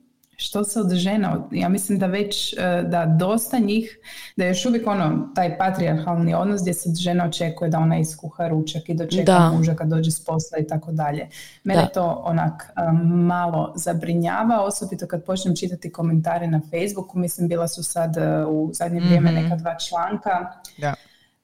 što 0.41 0.65
se 0.65 0.81
od 0.81 0.95
žena, 0.95 1.49
ja 1.51 1.69
mislim 1.69 1.99
da 1.99 2.07
već, 2.07 2.53
e, 2.53 2.57
da 2.87 3.07
dosta 3.07 3.59
njih, 3.59 3.99
da 4.37 4.45
je 4.45 4.51
još 4.51 4.67
uvijek 4.67 4.87
ono, 4.87 5.29
taj 5.35 5.59
patrijarhalni 5.59 6.35
odnos 6.35 6.61
gdje 6.61 6.75
se 6.75 6.91
žena 7.01 7.25
očekuje 7.25 7.71
da 7.71 7.79
ona 7.79 7.99
iskuha 7.99 8.49
ručak 8.49 8.89
i 8.89 8.95
dočeka 8.95 9.33
da. 9.33 9.53
muža 9.57 9.75
kad 9.75 9.89
dođe 9.89 10.11
s 10.11 10.25
posla 10.25 10.59
i 10.59 10.67
tako 10.67 10.93
dalje. 10.93 11.29
Mene 11.65 11.89
to 11.95 12.23
onak 12.25 12.63
e, 12.63 12.93
malo 13.05 13.73
zabrinjava, 13.77 14.61
osobito 14.61 15.07
kad 15.07 15.25
počnem 15.25 15.57
čitati 15.57 15.93
komentare 15.93 16.47
na 16.47 16.61
Facebooku, 16.71 17.19
mislim 17.19 17.49
bila 17.49 17.69
su 17.69 17.83
sad 17.83 18.17
e, 18.17 18.45
u 18.45 18.71
zadnje 18.73 19.01
vrijeme 19.01 19.33
mhm. 19.33 19.43
neka 19.43 19.57
dva 19.57 19.77
članka. 19.79 20.53
Da 20.79 20.95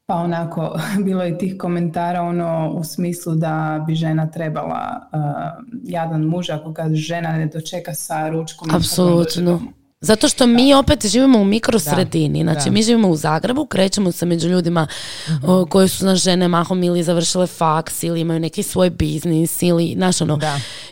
pa 0.07 0.15
onako 0.15 0.79
bilo 1.05 1.23
je 1.23 1.39
tih 1.39 1.59
komentara 1.59 2.23
ono 2.23 2.71
u 2.71 2.85
smislu 2.85 3.35
da 3.35 3.85
bi 3.87 3.95
žena 3.95 4.31
trebala 4.31 5.09
uh, 5.13 5.21
jadan 5.85 6.23
muž 6.23 6.51
ako 6.51 6.71
ga 6.71 6.85
žena 6.93 7.33
ne 7.33 7.47
dočeka 7.47 7.95
sa 7.95 8.29
ručkom. 8.29 8.71
Apsolutno. 8.75 9.61
Zato 10.01 10.29
što 10.29 10.47
mi 10.47 10.75
opet 10.75 11.07
živimo 11.07 11.39
u 11.39 11.45
mikrosredini, 11.45 12.43
znači 12.43 12.71
mi 12.71 12.83
živimo 12.83 13.09
u 13.09 13.17
Zagrebu, 13.17 13.67
krećemo 13.67 14.13
se 14.13 14.27
među 14.27 14.49
ljudima 14.49 14.87
uh 15.29 15.69
koji 15.69 15.89
su 15.89 16.05
naš 16.05 16.23
žene 16.23 16.49
mahom 16.49 16.83
ili 16.83 17.03
završile 17.03 17.47
faks 17.47 18.03
ili 18.03 18.21
imaju 18.21 18.41
neki 18.41 18.63
svoj 18.63 18.91
biznis 18.91 19.63
ili 19.63 19.95
naš 19.95 20.21
ono. 20.21 20.39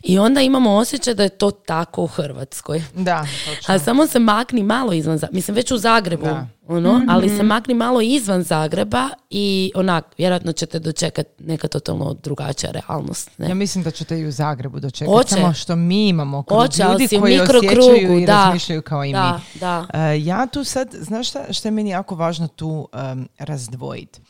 I 0.03 0.19
onda 0.19 0.41
imamo 0.41 0.75
osjećaj 0.75 1.15
da 1.15 1.23
je 1.23 1.29
to 1.29 1.51
tako 1.51 2.03
u 2.03 2.07
Hrvatskoj. 2.07 2.83
Da, 2.95 3.27
A 3.67 3.79
samo 3.79 4.07
se 4.07 4.19
makni 4.19 4.63
malo 4.63 4.93
izvan, 4.93 5.19
mislim 5.33 5.55
već 5.55 5.71
u 5.71 5.79
Zagrebu 5.79 6.27
ono, 6.67 6.99
mhm. 6.99 7.09
ali 7.09 7.29
se 7.29 7.43
makni 7.43 7.75
malo 7.75 8.01
izvan 8.01 8.43
Zagreba 8.43 9.09
i 9.31 9.73
onak, 9.75 10.05
vjerojatno 10.19 10.53
ćete 10.53 10.79
dočekati 10.79 11.45
neka 11.45 11.69
totalno 11.69 12.15
drugačija 12.23 12.73
realnost. 12.73 13.39
Ne? 13.39 13.49
Ja 13.49 13.55
mislim 13.55 13.85
da 13.85 13.91
ćete 13.91 14.19
i 14.19 14.27
u 14.27 14.33
Zagrebu 14.33 14.81
dočekati, 14.81 15.17
Oće. 15.17 15.29
samo 15.29 15.53
što 15.53 15.77
mi 15.77 16.09
imamo 16.09 16.43
kod 16.43 16.65
Oće, 16.65 16.83
ljudi 16.83 17.09
koji 17.21 17.41
osjećaju 17.41 18.19
i 18.19 18.27
da, 18.27 18.45
razmišljaju 18.45 18.83
kao 18.83 19.05
i 19.05 19.13
da, 19.13 19.41
mi. 19.55 19.61
Da. 19.61 19.79
Uh, 19.81 20.27
ja 20.27 20.47
tu 20.47 20.65
sad, 20.65 20.95
znaš 21.01 21.29
šta, 21.29 21.53
šta 21.53 21.69
je 21.69 21.73
meni 21.73 21.91
jako 21.91 22.15
važno 22.15 22.49
tu 22.49 22.89
um, 23.13 23.29
razdvojiti? 23.39 24.21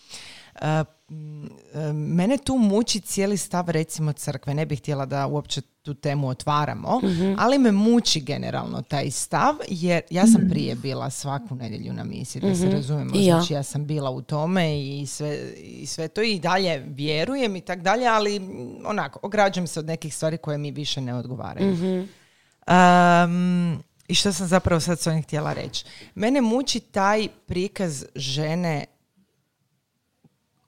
Uh, 0.54 0.68
mene 1.94 2.38
tu 2.38 2.54
muči 2.54 3.00
cijeli 3.00 3.36
stav 3.36 3.70
recimo 3.70 4.12
crkve. 4.12 4.54
Ne 4.54 4.66
bih 4.66 4.78
htjela 4.78 5.06
da 5.06 5.26
uopće 5.26 5.60
tu 5.84 5.94
temu 5.94 6.28
otvaramo, 6.28 7.00
mhm. 7.04 7.34
ali 7.38 7.58
me 7.58 7.72
muči 7.72 8.20
generalno 8.20 8.82
taj 8.82 9.10
stav 9.10 9.54
jer 9.68 10.02
ja 10.10 10.26
sam 10.26 10.40
mhm. 10.40 10.50
prije 10.50 10.74
bila 10.74 11.10
svaku 11.10 11.54
nedjelju 11.54 11.92
na 11.92 12.04
misiji, 12.04 12.42
da 12.42 12.54
se 12.54 12.66
mhm. 12.66 12.74
razumijemo. 12.74 13.38
Znači 13.40 13.52
ja 13.52 13.62
sam 13.62 13.86
bila 13.86 14.10
u 14.10 14.22
tome 14.22 14.80
i 14.80 15.06
sve, 15.06 15.38
i 15.56 15.86
sve 15.86 16.08
to 16.08 16.22
i 16.22 16.38
dalje 16.38 16.84
vjerujem 16.86 17.56
i 17.56 17.60
tak 17.60 17.82
dalje, 17.82 18.06
ali 18.06 18.40
onako, 18.84 19.18
ograđujem 19.22 19.66
se 19.66 19.80
od 19.80 19.86
nekih 19.86 20.14
stvari 20.14 20.36
koje 20.36 20.58
mi 20.58 20.70
više 20.70 21.00
ne 21.00 21.14
odgovaraju. 21.14 22.06
I 24.08 24.14
što 24.14 24.32
sam 24.32 24.46
zapravo 24.46 24.80
sad 24.80 25.00
s 25.00 25.06
ovim 25.06 25.22
htjela 25.22 25.52
reći? 25.52 25.84
Mene 26.14 26.40
muči 26.40 26.80
taj 26.80 27.28
prikaz 27.46 28.04
žene 28.14 28.84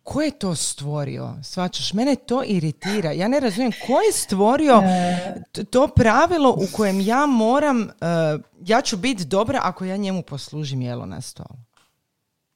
ko 0.07 0.23
je 0.23 0.31
to 0.31 0.55
stvorio? 0.55 1.35
Svačaš, 1.43 1.93
mene 1.93 2.15
to 2.15 2.43
iritira. 2.47 3.13
Ja 3.13 3.29
ne 3.29 3.41
razumijem 3.41 3.73
ko 3.87 3.93
je 3.93 4.13
stvorio 4.13 4.83
to 5.71 5.89
pravilo 5.89 6.51
u 6.51 6.77
kojem 6.77 7.01
ja 7.01 7.27
moram, 7.27 7.81
uh, 7.81 7.89
ja 8.61 8.81
ću 8.81 8.97
biti 8.97 9.25
dobra 9.25 9.61
ako 9.63 9.85
ja 9.85 9.97
njemu 9.97 10.23
poslužim 10.23 10.83
jelo 10.83 11.07
na 11.07 11.21
stol. 11.21 11.57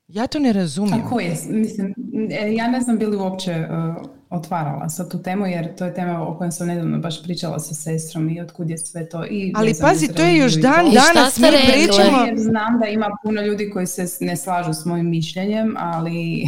Ja 0.09 0.27
to 0.27 0.39
ne 0.39 0.53
razumijem. 0.53 1.03
A 1.17 1.21
je? 1.21 1.37
Mislim, 1.49 1.95
e, 2.31 2.55
ja 2.55 2.69
ne 2.69 2.81
znam 2.81 2.99
bili 2.99 3.17
uopće 3.17 3.67
uh, 3.71 4.07
otvarala 4.31 4.89
sa 4.89 5.09
tu 5.09 5.23
temu, 5.23 5.47
jer 5.47 5.77
to 5.77 5.85
je 5.85 5.95
tema 5.95 6.29
o 6.29 6.39
kojoj 6.39 6.51
sam 6.51 6.67
nedavno 6.67 6.99
baš 6.99 7.23
pričala 7.23 7.59
sa 7.59 7.75
sestrom 7.75 8.29
i 8.29 8.41
otkud 8.41 8.71
je 8.71 8.79
sve 8.79 9.09
to. 9.09 9.25
I 9.25 9.53
Ali 9.57 9.75
pazi, 9.81 10.09
to 10.09 10.23
je 10.23 10.37
još 10.37 10.55
dan 10.55 10.85
danas 10.85 11.39
mi 11.39 11.47
pričamo. 11.73 12.25
Jer 12.27 12.39
znam 12.39 12.81
da 12.81 12.87
ima 12.87 13.07
puno 13.23 13.43
ljudi 13.43 13.71
koji 13.71 13.87
se 13.87 14.07
ne 14.21 14.37
slažu 14.37 14.73
s 14.73 14.85
mojim 14.85 15.11
mišljenjem, 15.11 15.75
ali 15.79 16.45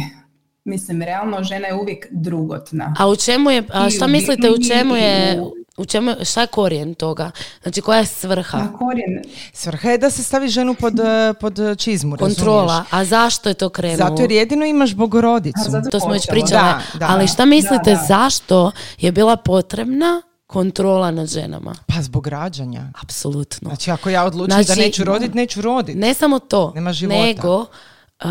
mislim, 0.63 1.01
realno 1.01 1.43
žena 1.43 1.67
je 1.67 1.75
uvijek 1.75 2.07
drugotna. 2.11 2.93
A 2.99 3.07
u 3.07 3.15
čemu 3.15 3.51
je, 3.51 3.63
a 3.73 3.89
šta 3.89 4.07
mislite 4.07 4.49
u 4.49 4.57
čemu 4.67 4.95
je, 4.95 5.41
u 5.77 5.85
čemu, 5.85 6.11
šta 6.23 6.41
je 6.41 6.47
korijen 6.47 6.93
toga? 6.93 7.31
Znači, 7.63 7.81
koja 7.81 7.99
je 7.99 8.05
svrha? 8.05 8.67
Korijen... 8.77 9.21
Svrha 9.53 9.89
je 9.89 9.97
da 9.97 10.09
se 10.09 10.23
stavi 10.23 10.47
ženu 10.47 10.73
pod, 10.73 10.93
pod 11.39 11.59
čizmu, 11.77 12.17
Kontrola. 12.17 12.85
A 12.89 13.05
zašto 13.05 13.49
je 13.49 13.53
to 13.53 13.69
krenulo? 13.69 14.09
Zato 14.09 14.21
jer 14.21 14.31
jedino 14.31 14.65
imaš 14.65 14.93
bogorodicu. 14.95 15.71
to 15.91 15.99
smo 15.99 16.11
već 16.11 16.27
pričali. 16.27 16.73
Ali 17.01 17.27
šta 17.27 17.45
mislite, 17.45 17.97
zašto 18.07 18.71
je 18.97 19.11
bila 19.11 19.35
potrebna 19.35 20.21
kontrola 20.47 21.11
nad 21.11 21.27
ženama. 21.27 21.75
Pa 21.87 22.01
zbog 22.01 22.27
rađanja. 22.27 22.91
Apsolutno. 23.03 23.69
Znači 23.69 23.91
ako 23.91 24.09
ja 24.09 24.25
odlučim 24.25 24.57
da 24.57 24.63
znači, 24.63 24.81
neću 24.81 25.03
roditi, 25.03 25.37
neću 25.37 25.61
roditi. 25.61 25.99
Ne 25.99 26.13
samo 26.13 26.39
to, 26.39 26.71
Nema 26.75 26.93
života. 26.93 27.23
nego 27.23 27.59
uh, 27.59 28.27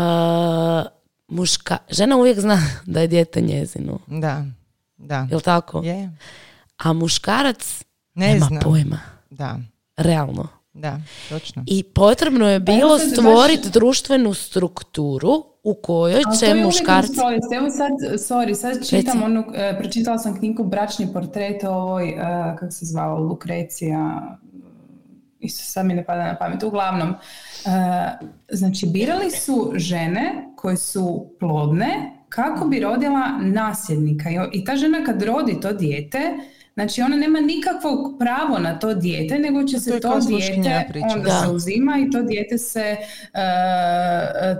muška, 1.33 1.77
žena 1.89 2.17
uvijek 2.17 2.39
zna 2.39 2.61
da 2.85 3.01
je 3.01 3.07
dijete 3.07 3.41
njezino. 3.41 3.99
Da, 4.07 4.45
da. 4.97 5.27
Jel 5.31 5.39
tako? 5.39 5.81
Je. 5.83 6.11
A 6.77 6.93
muškarac 6.93 7.83
ne 8.13 8.27
nema 8.27 8.49
pojma. 8.63 8.99
Da. 9.29 9.59
Realno. 9.97 10.47
Da, 10.73 10.99
točno. 11.29 11.63
I 11.67 11.83
potrebno 11.83 12.49
je 12.49 12.65
pa 12.65 12.71
bilo 12.71 12.99
stvoriti 12.99 13.69
društvenu 13.69 14.33
strukturu 14.33 15.43
u 15.63 15.73
kojoj 15.73 16.21
će 16.39 16.55
muškarci... 16.55 17.13
Evo 17.55 17.69
sad, 17.69 17.91
sorry, 18.11 18.53
sad 18.53 18.87
čitam 18.89 19.23
onu, 19.23 19.43
e, 19.55 19.77
pročitala 19.79 20.17
sam 20.17 20.39
knjigu 20.39 20.63
Bračni 20.63 21.13
portret 21.13 21.63
ovoj, 21.63 22.13
uh, 22.13 22.59
kako 22.59 22.71
se 22.71 22.85
zvao, 22.85 23.19
Lukrecija, 23.19 24.37
isto 25.43 25.63
sad 25.63 25.85
mi 25.85 25.93
ne 25.93 26.05
pada 26.05 26.23
na 26.23 26.35
pamet, 26.35 26.63
uglavnom, 26.63 27.09
uh, 27.09 27.15
znači 28.49 28.85
birali 28.85 29.31
su 29.31 29.73
žene 29.75 30.45
koje 30.55 30.77
su 30.77 31.35
plodne 31.39 32.11
kako 32.29 32.67
bi 32.67 32.79
rodila 32.79 33.39
nasljednika. 33.41 34.29
I 34.51 34.65
ta 34.65 34.75
žena 34.75 35.03
kad 35.05 35.23
rodi 35.23 35.59
to 35.61 35.73
dijete, 35.73 36.19
Znači 36.73 37.01
ona 37.01 37.15
nema 37.15 37.39
nikakvog 37.39 38.19
pravo 38.19 38.59
na 38.59 38.79
to 38.79 38.93
dijete, 38.93 39.39
nego 39.39 39.63
će 39.63 39.79
se 39.79 39.99
to, 39.99 40.19
dijete 40.19 40.91
onda 41.13 41.41
se 41.41 41.51
uzima 41.51 41.97
i 42.07 42.11
to 42.11 42.21
dijete 42.21 42.57
se 42.57 42.97
uh, 42.99 43.39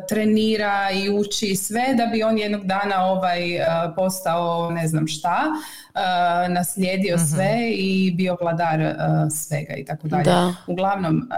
trenira 0.09 0.91
i 0.91 1.09
uči 1.09 1.55
sve 1.55 1.93
da 1.97 2.05
bi 2.05 2.23
on 2.23 2.37
jednog 2.37 2.65
dana 2.65 3.05
ovaj 3.05 3.55
uh, 3.55 3.63
postao 3.95 4.71
ne 4.71 4.87
znam 4.87 5.07
šta, 5.07 5.41
uh, 5.93 6.53
naslijedio 6.53 7.15
uh 7.15 7.21
sve 7.33 7.71
i 7.71 8.11
bio 8.11 8.37
vladar 8.41 8.95
svega 9.31 9.73
i 9.73 9.85
tako 9.85 10.07
dalje. 10.07 10.53
Uglavnom, 10.67 11.29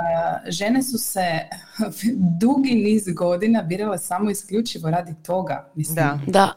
žene 0.48 0.84
su 0.84 0.98
se 0.98 1.40
dugi 2.42 2.76
niz 2.76 3.04
godina 3.16 3.62
birale 3.62 3.98
samo 3.98 4.30
isključivo 4.30 4.90
radi 4.90 5.14
toga. 5.26 5.72
Mislim. 5.76 5.96
Da. 5.96 6.20
da. 6.28 6.54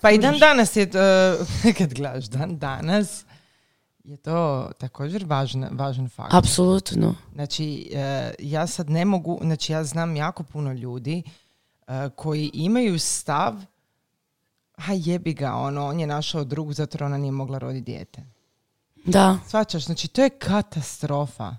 Pa 0.00 0.10
i 0.10 0.18
dan 0.18 0.38
danas 0.38 0.76
je, 0.76 0.90
kad 1.78 1.94
gledaš 1.94 2.26
dan 2.26 2.58
danas, 2.58 3.24
je 4.10 4.16
to 4.16 4.70
također 4.78 5.24
važan, 5.24 5.68
važan 5.72 6.08
faktor. 6.08 6.38
Apsolutno. 6.38 7.14
Znači, 7.34 7.90
e, 7.94 8.34
ja 8.38 8.66
sad 8.66 8.90
ne 8.90 9.04
mogu, 9.04 9.38
znači 9.42 9.72
ja 9.72 9.84
znam 9.84 10.16
jako 10.16 10.42
puno 10.42 10.72
ljudi 10.72 11.22
e, 11.86 12.08
koji 12.16 12.50
imaju 12.54 12.98
stav 12.98 13.54
ha 14.80 14.92
jebi 14.92 15.34
ga, 15.34 15.54
ono, 15.54 15.86
on 15.86 16.00
je 16.00 16.06
našao 16.06 16.44
drugu 16.44 16.72
zato 16.72 16.96
jer 16.96 17.04
ona 17.04 17.18
nije 17.18 17.32
mogla 17.32 17.58
roditi 17.58 17.84
dijete. 17.84 18.22
Da. 19.04 19.38
Svačaš, 19.46 19.84
znači 19.84 20.08
to 20.08 20.22
je 20.22 20.30
katastrofa. 20.30 21.56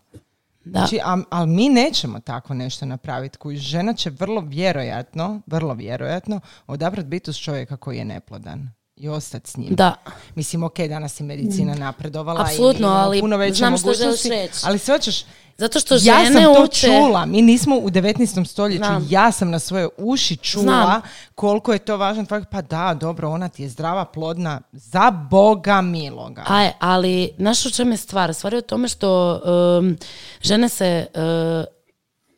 Da. 0.66 0.80
Znači, 0.80 1.00
ali 1.30 1.48
mi 1.48 1.70
nećemo 1.70 2.20
tako 2.20 2.54
nešto 2.54 2.86
napraviti. 2.86 3.38
Koji 3.38 3.58
žena 3.58 3.94
će 3.94 4.10
vrlo 4.10 4.42
vjerojatno, 4.42 5.42
vrlo 5.46 5.74
vjerojatno 5.74 6.40
odabrati 6.68 7.08
biti 7.08 7.30
uz 7.30 7.38
čovjeka 7.38 7.78
koji 7.78 7.98
je 7.98 8.06
neplodan 8.06 8.70
i 9.02 9.10
ostati 9.10 9.52
s 9.52 9.58
njim. 9.58 9.76
Da. 9.76 9.96
Mislim, 10.36 10.64
ok, 10.64 10.80
danas 10.80 11.20
je 11.20 11.24
medicina 11.24 11.76
mm. 11.76 11.80
napredovala 11.80 12.42
Apsolutno, 12.42 12.88
i 12.88 12.92
ali 12.92 13.20
puno 13.20 13.38
veće 13.38 13.56
znam 13.56 13.78
što 13.78 13.94
želiš 13.94 14.24
reći. 14.24 14.60
Ali 14.64 14.80
sve 14.80 15.00
ćeš, 15.00 15.26
zato 15.58 15.80
što 15.80 15.98
žene 15.98 16.22
ja 16.22 16.26
sam 16.26 16.56
to 16.56 16.68
čula, 16.68 17.26
mi 17.26 17.42
nismo 17.42 17.78
u 17.78 17.90
19. 17.90 18.46
stoljeću, 18.46 18.92
ja 19.10 19.32
sam 19.32 19.50
na 19.50 19.60
svoje 19.60 19.88
uši 19.98 20.36
čula 20.36 21.02
koliko 21.36 21.74
je 21.74 21.80
to 21.80 21.98
važan 21.98 22.26
fakt. 22.26 22.48
Pa 22.52 22.62
da, 22.62 22.98
dobro, 23.00 23.30
ona 23.30 23.50
ti 23.50 23.64
je 23.64 23.70
zdrava, 23.70 24.06
plodna, 24.06 24.62
za 24.72 25.12
Boga 25.30 25.82
miloga. 25.82 26.44
Aj, 26.48 26.72
ali 26.80 27.34
znaš 27.38 27.66
u 27.66 27.72
čemu 27.72 27.92
je 27.92 27.98
stvar? 27.98 28.34
Stvar 28.34 28.54
je 28.54 28.60
u 28.60 28.62
tome 28.62 28.88
što 28.88 29.42
um, 29.80 29.98
žene 30.42 30.70
se 30.70 31.06
uh, 31.16 31.22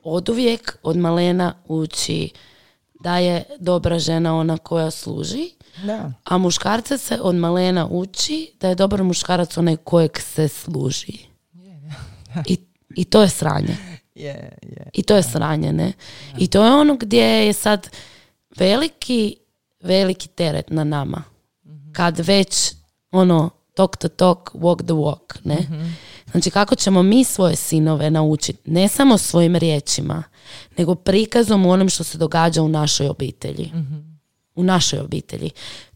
oduvijek 0.04 0.78
od 0.84 0.98
malena 0.98 1.54
uči 1.68 2.30
da 3.04 3.18
je 3.18 3.44
dobra 3.60 4.00
žena 4.00 4.38
ona 4.38 4.58
koja 4.58 4.92
služi 4.92 5.50
da. 5.84 6.14
A 6.24 6.38
muškarca 6.38 6.98
se 6.98 7.20
od 7.22 7.36
malena 7.36 7.88
uči 7.92 8.52
da 8.60 8.70
je 8.70 8.76
dobar 8.76 9.04
muškarac 9.04 9.58
onaj 9.58 9.78
kojeg 9.78 10.20
se 10.20 10.48
služi. 10.48 11.18
I, 12.46 12.58
I 12.96 13.06
to 13.06 13.22
je 13.22 13.30
sranje. 13.30 13.78
I 14.94 15.04
to 15.04 15.16
je 15.16 15.24
sranje, 15.24 15.74
ne? 15.74 15.94
I 16.38 16.48
to 16.48 16.66
je 16.66 16.72
ono 16.72 16.96
gdje 16.96 17.24
je 17.24 17.54
sad 17.54 17.90
veliki, 18.58 19.36
veliki 19.84 20.28
teret 20.28 20.70
na 20.70 20.84
nama. 20.84 21.24
Mhm. 21.66 21.92
Kad 21.92 22.20
već 22.20 22.72
ono 23.12 23.50
talk 23.74 23.98
to 23.98 24.08
talk, 24.08 24.52
walk 24.54 24.84
the 24.84 24.94
walk, 24.94 25.40
ne? 25.44 25.58
Mhm. 25.62 25.86
Znači 26.32 26.52
kako 26.52 26.76
ćemo 26.76 27.04
mi 27.04 27.24
svoje 27.24 27.56
sinove 27.56 28.10
naučiti, 28.10 28.72
ne 28.72 28.88
samo 28.88 29.18
svojim 29.18 29.56
riječima, 29.56 30.24
nego 30.78 30.96
prikazom 30.96 31.66
u 31.66 31.72
onom 31.72 31.90
što 31.90 32.04
se 32.04 32.18
događa 32.18 32.62
u 32.62 32.68
našoj 32.68 33.08
obitelji. 33.08 33.72
mm 33.74 34.13
u 34.56 34.64
našoj 34.64 35.00
obitelji. 35.00 35.50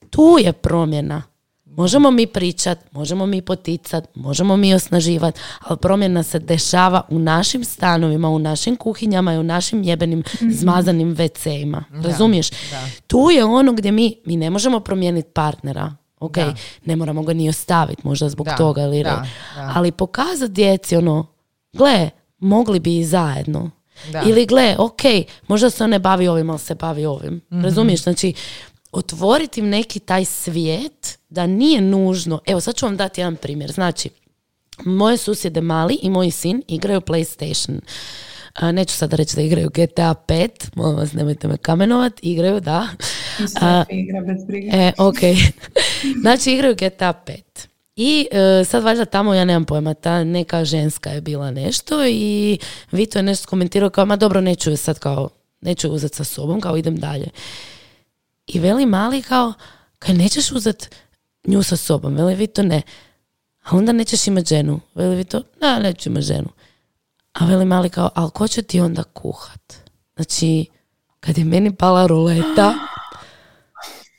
Tu 0.09 0.37
je 0.39 0.53
promjena. 0.53 1.23
Možemo 1.65 2.11
mi 2.11 2.27
pričat, 2.27 2.79
možemo 2.91 3.25
mi 3.25 3.41
poticat, 3.41 4.15
možemo 4.15 4.57
mi 4.57 4.73
osnaživat, 4.73 5.39
ali 5.59 5.77
promjena 5.77 6.23
se 6.23 6.39
dešava 6.39 7.01
u 7.09 7.19
našim 7.19 7.63
stanovima, 7.63 8.29
u 8.29 8.39
našim 8.39 8.75
kuhinjama 8.75 9.33
i 9.33 9.37
u 9.37 9.43
našim 9.43 9.83
jebenim 9.83 10.19
mhm. 10.19 10.51
zmazanim 10.51 11.15
WC-ima. 11.15 11.83
Razumiješ? 12.03 12.49
Tu 13.07 13.29
je 13.31 13.45
ono 13.45 13.73
gdje 13.73 13.91
mi, 13.91 14.15
mi 14.25 14.37
ne 14.37 14.49
možemo 14.49 14.79
promijeniti 14.79 15.29
partnera. 15.33 15.95
Ok, 16.19 16.37
ne 16.85 16.95
moramo 16.95 17.23
ga 17.23 17.33
ni 17.33 17.49
ostaviti 17.49 18.01
možda 18.07 18.29
zbog 18.29 18.47
toga 18.57 18.81
ili 18.81 19.05
Ali 19.55 19.91
pokazati 19.91 20.53
djeci 20.53 20.95
ono, 20.95 21.25
gle, 21.73 22.09
mogli 22.39 22.79
bi 22.79 22.97
i 22.97 23.05
zajedno. 23.05 23.71
Da. 24.11 24.23
Ili 24.27 24.45
gle, 24.45 24.75
ok, 24.77 25.01
možda 25.47 25.69
se 25.69 25.83
on 25.83 25.89
ne 25.89 25.99
bavi 25.99 26.27
ovim, 26.27 26.49
ali 26.49 26.59
se 26.59 26.75
bavi 26.75 27.05
ovim. 27.05 27.41
mm 27.51 27.63
Razumiješ? 27.63 28.03
Znači, 28.03 28.33
otvoriti 28.91 29.59
im 29.59 29.69
neki 29.69 29.99
taj 29.99 30.25
svijet 30.25 31.19
da 31.29 31.47
nije 31.47 31.81
nužno. 31.81 32.39
Evo, 32.45 32.59
sad 32.59 32.75
ću 32.75 32.85
vam 32.85 32.97
dati 32.97 33.21
jedan 33.21 33.35
primjer. 33.35 33.71
Znači, 33.71 34.09
moje 34.85 35.17
susjede 35.17 35.61
mali 35.61 35.99
i 36.01 36.09
moj 36.09 36.31
sin 36.31 36.61
igraju 36.67 37.01
PlayStation. 37.01 37.79
neću 38.71 38.95
sad 38.95 39.13
reći 39.13 39.35
da 39.35 39.41
igraju 39.41 39.69
GTA 39.69 40.15
5, 40.27 40.49
molim 40.75 40.97
vas 40.97 41.13
nemojte 41.13 41.47
me 41.47 41.57
kamenovat, 41.57 42.13
igraju, 42.21 42.59
da. 42.59 42.87
igra 43.89 44.21
bez 44.21 44.37
E, 44.73 44.91
ok. 44.97 45.19
znači 46.21 46.51
igraju 46.51 46.75
GTA 46.75 47.13
5. 47.25 47.66
I 47.97 48.27
e, 48.31 48.63
sad 48.65 48.83
valjda 48.83 49.05
tamo, 49.05 49.33
ja 49.33 49.45
nemam 49.45 49.65
pojma, 49.65 49.93
ta 49.93 50.23
neka 50.23 50.65
ženska 50.65 51.09
je 51.09 51.21
bila 51.21 51.51
nešto 51.51 52.05
i 52.07 52.59
Vito 52.91 53.19
je 53.19 53.23
nešto 53.23 53.47
komentirao 53.47 53.89
kao, 53.89 54.05
ma 54.05 54.15
dobro, 54.15 54.41
neću 54.41 54.69
je 54.69 54.77
sad 54.77 54.99
kao, 54.99 55.29
neću 55.61 55.91
uzeti 55.91 56.15
sa 56.15 56.23
sobom, 56.23 56.61
kao 56.61 56.77
idem 56.77 56.95
dalje. 56.95 57.29
I 58.47 58.59
veli 58.59 58.85
mali 58.85 59.21
kao, 59.21 59.53
kaj 59.99 60.15
nećeš 60.15 60.51
uzeti 60.51 60.87
nju 61.47 61.63
sa 61.63 61.77
sobom, 61.77 62.15
veli 62.15 62.35
Vito 62.35 62.63
ne. 62.63 62.81
A 63.63 63.77
onda 63.77 63.91
nećeš 63.91 64.27
imati 64.27 64.47
ženu. 64.47 64.79
Veli 64.95 65.15
Vito, 65.15 65.41
da, 65.61 65.79
neću 65.79 66.09
imati 66.09 66.25
ženu. 66.25 66.49
A 67.33 67.45
veli 67.45 67.65
mali 67.65 67.89
kao, 67.89 68.09
ali 68.15 68.31
ko 68.31 68.47
će 68.47 68.61
ti 68.61 68.79
onda 68.79 69.03
kuhat? 69.03 69.73
Znači, 70.15 70.65
kad 71.19 71.37
je 71.37 71.45
meni 71.45 71.75
pala 71.75 72.07
ruleta, 72.07 72.73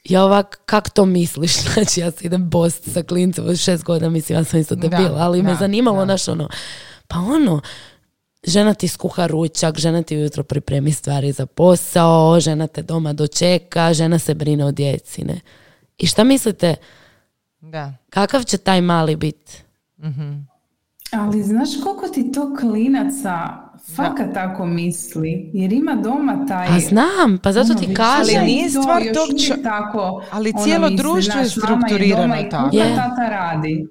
ja 0.08 0.24
ovak, 0.24 0.60
kak 0.66 0.90
to 0.90 1.06
misliš? 1.06 1.56
Znači, 1.74 2.00
ja 2.00 2.10
se 2.10 2.24
idem 2.26 2.50
bost 2.50 2.92
sa 2.92 3.02
klincem 3.02 3.46
od 3.46 3.58
šest 3.58 3.84
godina, 3.84 4.10
mislim, 4.10 4.38
ja 4.38 4.44
sam 4.44 4.60
isto 4.60 4.74
debila, 4.74 5.18
ali 5.18 5.42
me 5.42 5.54
zanimalo, 5.54 6.04
naš 6.04 6.28
ono, 6.28 6.48
pa 7.08 7.18
ono, 7.18 7.60
žena 8.46 8.74
ti 8.74 8.88
skuha 8.88 9.26
ručak, 9.26 9.78
žena 9.78 10.02
ti 10.02 10.16
ujutro 10.16 10.42
pripremi 10.42 10.92
stvari 10.92 11.32
za 11.32 11.46
posao, 11.46 12.40
žena 12.40 12.66
te 12.66 12.82
doma 12.82 13.12
dočeka, 13.12 13.92
žena 13.92 14.18
se 14.18 14.34
brine 14.34 14.64
o 14.64 14.72
djeci, 14.72 15.24
ne? 15.24 15.40
I 15.98 16.06
šta 16.06 16.24
mislite, 16.24 16.74
Da. 17.60 17.92
kakav 18.10 18.42
će 18.42 18.58
taj 18.58 18.80
mali 18.80 19.16
biti? 19.16 19.62
Mhm. 19.98 20.32
Ali 21.12 21.42
znaš 21.42 21.68
koliko 21.84 22.08
ti 22.08 22.32
to 22.32 22.56
klinaca 22.60 23.48
fakat 23.96 24.34
tako 24.34 24.66
misli? 24.66 25.50
Jer 25.52 25.72
ima 25.72 25.94
doma 25.94 26.46
taj... 26.48 26.66
A 26.68 26.80
znam, 26.80 27.38
pa 27.42 27.52
zato 27.52 27.70
ono, 27.70 27.80
ti 27.80 27.94
kažem. 27.94 28.36
Ali 28.36 28.46
nije 28.46 28.68
stvar 28.70 29.02
tog 29.02 29.40
čo- 29.46 29.62
tako, 29.62 30.22
ali 30.30 30.52
ono, 30.54 30.64
cijelo 30.64 30.82
misli, 30.82 30.96
društvo 30.96 31.40
je 31.40 31.48
strukturirano 31.48 32.36
i 32.36 32.48
tako. 32.50 32.70
kuha, 32.70 32.82
Je. 32.84 32.96
tata 32.96 33.28
radi. 33.28 33.88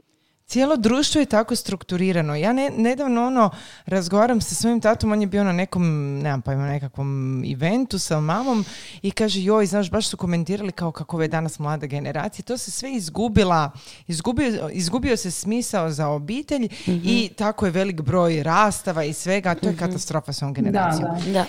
Cijelo 0.48 0.78
društvo 0.78 1.22
je 1.22 1.26
tako 1.26 1.56
strukturirano. 1.56 2.36
Ja 2.36 2.54
ne, 2.54 2.70
nedavno 2.78 3.28
ono, 3.28 3.50
razgovaram 3.86 4.42
sa 4.42 4.56
svojim 4.56 4.82
tatom, 4.82 5.12
on 5.12 5.22
je 5.22 5.28
bio 5.28 5.44
na 5.44 5.52
nekom, 5.52 5.84
nemam 6.20 6.42
pojma, 6.42 6.68
nekakvom 6.68 7.44
eventu 7.54 8.00
sa 8.00 8.20
mamom 8.20 8.66
i 9.02 9.12
kaže, 9.12 9.42
joj, 9.42 9.66
znaš, 9.66 9.92
baš 9.92 10.08
su 10.08 10.18
komentirali 10.18 10.72
kao 10.72 10.92
kako 10.92 11.22
je 11.22 11.28
danas 11.28 11.60
mlada 11.60 11.86
generacija. 11.86 12.46
To 12.46 12.58
se 12.58 12.72
sve 12.72 12.94
izgubila, 12.94 13.72
izgubio, 14.08 14.70
izgubio 14.74 15.18
se 15.18 15.32
smisao 15.32 15.92
za 15.92 16.08
obitelj 16.08 16.68
i 16.88 17.30
tako 17.38 17.66
je 17.66 17.72
velik 17.72 18.02
broj 18.02 18.44
rastava 18.44 19.04
i 19.04 19.14
svega. 19.14 19.56
To 19.56 19.70
je 19.70 19.78
katastrofa 19.78 20.34
s 20.34 20.42
ovom 20.42 20.54
Da, 20.54 20.62
generacijom. 20.62 21.10
da. 21.26 21.32
Da. 21.32 21.46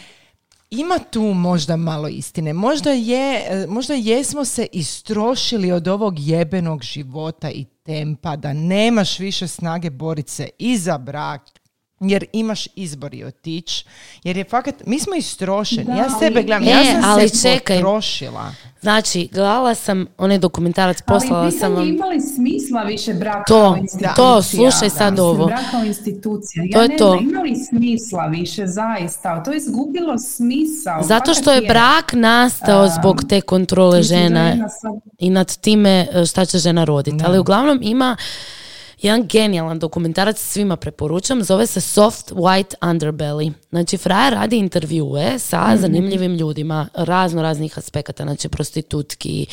Ima 0.70 0.98
tu 0.98 1.22
možda 1.22 1.76
malo 1.76 2.08
istine. 2.08 2.52
Možda, 2.52 2.90
je, 2.90 3.42
možda 3.68 3.94
jesmo 3.94 4.44
se 4.44 4.66
istrošili 4.72 5.72
od 5.72 5.88
ovog 5.88 6.14
jebenog 6.18 6.82
života 6.82 7.50
i 7.50 7.64
tempa 7.88 8.36
da 8.36 8.52
nemaš 8.52 9.18
više 9.18 9.48
snage 9.48 9.90
boriti 9.90 10.32
se 10.32 10.48
i 10.58 10.76
za 10.76 10.98
brak, 10.98 11.42
jer 12.00 12.24
imaš 12.32 12.68
izbor 12.68 13.14
i 13.14 13.24
otići. 13.24 13.84
Jer 14.24 14.36
je 14.36 14.44
fakat, 14.44 14.74
mi 14.86 14.98
smo 14.98 15.14
istrošeni. 15.14 15.84
Da, 15.84 15.92
ja 15.92 16.04
ali- 16.04 16.14
sebe 16.20 16.42
gledam, 16.42 16.62
E, 16.62 16.66
ja 16.68 16.84
sam 16.84 17.04
ali 17.04 17.28
se 17.28 17.42
čekaj. 17.44 17.76
potrošila. 17.76 18.52
Znači, 18.80 19.28
gledala 19.32 19.74
sam 19.74 20.06
onaj 20.18 20.38
dokumentarac, 20.38 20.98
poslala 21.02 21.42
Ali 21.42 21.52
sam 21.52 21.72
vam... 21.72 21.88
ima 21.88 22.06
li 22.06 22.20
smisla 22.22 22.82
više 22.82 23.14
braka 23.14 23.44
To, 23.44 23.70
da. 23.70 23.76
institucija? 23.76 24.14
to, 24.16 24.42
slušaj 24.42 24.90
sad 24.90 25.12
Mislim, 25.12 25.26
ovo. 25.26 25.46
Brak 25.46 25.60
kao 25.70 25.84
institucija. 25.84 26.64
Ja 26.64 26.72
To 26.72 26.82
je 26.82 26.88
ne 26.88 26.96
to. 26.96 27.10
znam, 27.10 27.24
ima 27.24 27.40
li 27.40 27.54
smisla 27.58 28.26
više 28.26 28.66
zaista? 28.66 29.42
To 29.42 29.50
je 29.50 29.56
izgubilo 29.58 30.18
smisao. 30.18 31.02
Zato 31.02 31.34
što 31.34 31.52
je 31.52 31.60
brak 31.62 32.12
nastao 32.12 32.82
A, 32.82 32.88
zbog 32.90 33.22
te 33.28 33.40
kontrole 33.40 33.96
da 33.96 34.02
žena 34.04 34.68
sad- 34.70 34.92
i 35.18 35.30
nad 35.30 35.56
time 35.56 36.06
e, 36.12 36.26
šta 36.26 36.44
će 36.44 36.58
žena 36.58 36.84
roditi. 36.84 37.24
Ali 37.24 37.38
uglavnom 37.38 37.78
ima 37.82 38.16
jedan 39.00 39.26
genijalan 39.26 39.78
dokumentarac, 39.78 40.38
svima 40.38 40.76
preporučam, 40.76 41.42
zove 41.44 41.66
se 41.66 41.80
Soft 41.80 42.32
White 42.32 42.74
Underbelly. 42.80 43.52
Znači, 43.68 43.96
Fraja 43.96 44.30
radi 44.30 44.56
intervjue 44.56 45.38
sa 45.38 45.76
zanimljivim 45.76 46.34
ljudima, 46.34 46.88
razno 46.94 47.42
raznih 47.42 47.78
aspekata, 47.78 48.24
znači 48.24 48.48
prostitutki, 48.48 49.46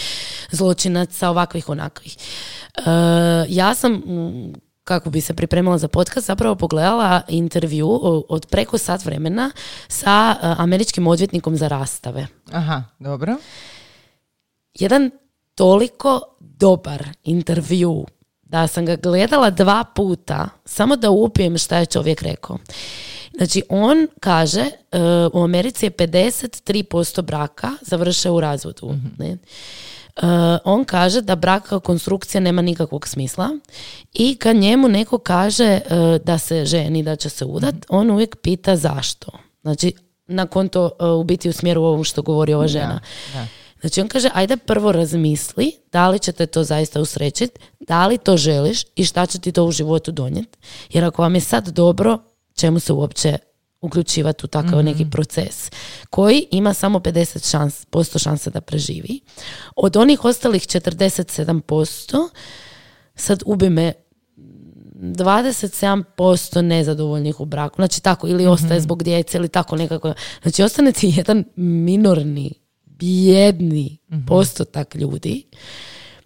zločinaca, 0.51 1.29
ovakvih, 1.29 1.69
onakvih. 1.69 2.17
E, 2.77 2.81
ja 3.49 3.75
sam, 3.75 4.01
kako 4.83 5.09
bi 5.09 5.21
se 5.21 5.33
pripremila 5.33 5.77
za 5.77 5.87
podcast, 5.87 6.27
zapravo 6.27 6.55
pogledala 6.55 7.21
intervju 7.27 7.99
od 8.29 8.45
preko 8.45 8.77
sat 8.77 9.05
vremena 9.05 9.51
sa 9.87 10.35
e, 10.41 10.47
američkim 10.57 11.07
odvjetnikom 11.07 11.57
za 11.57 11.67
rastave 11.67 12.27
Aha, 12.51 12.83
dobro. 12.99 13.35
jedan 14.73 15.11
toliko 15.55 16.21
dobar 16.39 17.07
intervju 17.23 18.05
da 18.45 18.67
sam 18.67 18.85
ga 18.85 18.95
gledala 18.95 19.49
dva 19.49 19.83
puta 19.95 20.49
samo 20.65 20.95
da 20.95 21.09
upijem 21.09 21.57
šta 21.57 21.77
je 21.77 21.85
čovjek 21.85 22.21
rekao. 22.21 22.57
Znači, 23.37 23.63
on 23.69 24.07
kaže, 24.19 24.61
e, 24.61 24.99
u 25.33 25.43
Americi 25.43 25.85
je 25.85 25.91
53% 25.91 27.21
braka 27.21 27.71
završe 27.81 28.29
u 28.29 28.39
razvodu. 28.39 28.95
Ne? 29.17 29.27
E, 29.27 29.37
on 30.63 30.85
kaže 30.85 31.21
da 31.21 31.35
brak 31.35 31.69
kao 31.69 31.79
konstrukcija 31.79 32.41
nema 32.41 32.61
nikakvog 32.61 33.07
smisla 33.07 33.49
i 34.13 34.35
kad 34.35 34.55
njemu 34.55 34.87
neko 34.87 35.17
kaže 35.17 35.63
e, 35.65 35.81
da 36.23 36.37
se 36.37 36.65
ženi, 36.65 37.03
da 37.03 37.15
će 37.15 37.29
se 37.29 37.45
udat, 37.45 37.75
on 37.89 38.11
uvijek 38.11 38.35
pita 38.35 38.75
zašto. 38.75 39.31
Znači, 39.61 39.93
na 40.27 40.47
konto 40.47 40.91
u 41.19 41.23
biti 41.23 41.49
u 41.49 41.53
smjeru 41.53 41.83
ovom 41.83 42.03
što 42.03 42.21
govori 42.21 42.53
ova 42.53 42.67
žena. 42.67 42.99
da. 43.33 43.47
Znači 43.81 44.01
on 44.01 44.07
kaže, 44.07 44.29
ajde 44.33 44.57
prvo 44.57 44.91
razmisli 44.91 45.71
da 45.91 46.09
li 46.09 46.19
će 46.19 46.31
te 46.31 46.45
to 46.45 46.63
zaista 46.63 47.01
usrećiti, 47.01 47.59
da 47.79 48.07
li 48.07 48.17
to 48.17 48.37
želiš 48.37 48.83
i 48.95 49.05
šta 49.05 49.25
će 49.25 49.39
ti 49.39 49.51
to 49.51 49.65
u 49.65 49.71
životu 49.71 50.11
donijeti. 50.11 50.57
Jer 50.89 51.03
ako 51.03 51.21
vam 51.21 51.35
je 51.35 51.41
sad 51.41 51.67
dobro, 51.67 52.19
čemu 52.55 52.79
se 52.79 52.93
uopće 52.93 53.37
uključivati 53.81 54.45
u 54.45 54.47
takav 54.47 54.83
neki 54.83 55.05
proces 55.11 55.71
koji 56.09 56.47
ima 56.51 56.73
samo 56.73 56.99
50 56.99 57.51
šans, 57.51 57.85
posto 57.85 58.19
šanse 58.19 58.49
da 58.49 58.61
preživi. 58.61 59.19
Od 59.75 59.97
onih 59.97 60.25
ostalih 60.25 60.61
47%, 60.61 62.29
sad 63.15 63.43
ubi 63.45 63.69
me 63.69 63.93
27% 64.95 66.61
nezadovoljnih 66.61 67.39
u 67.39 67.45
braku. 67.45 67.75
Znači 67.75 68.01
tako, 68.01 68.27
ili 68.27 68.47
ostaje 68.47 68.81
zbog 68.81 69.03
djece 69.03 69.37
ili 69.37 69.49
tako 69.49 69.75
nekako. 69.75 70.13
Znači 70.41 70.63
ostane 70.63 70.91
ti 70.91 71.13
jedan 71.15 71.43
minorni, 71.55 72.64
bijedni 72.99 73.97
postotak 74.27 74.95
ljudi. 74.95 75.43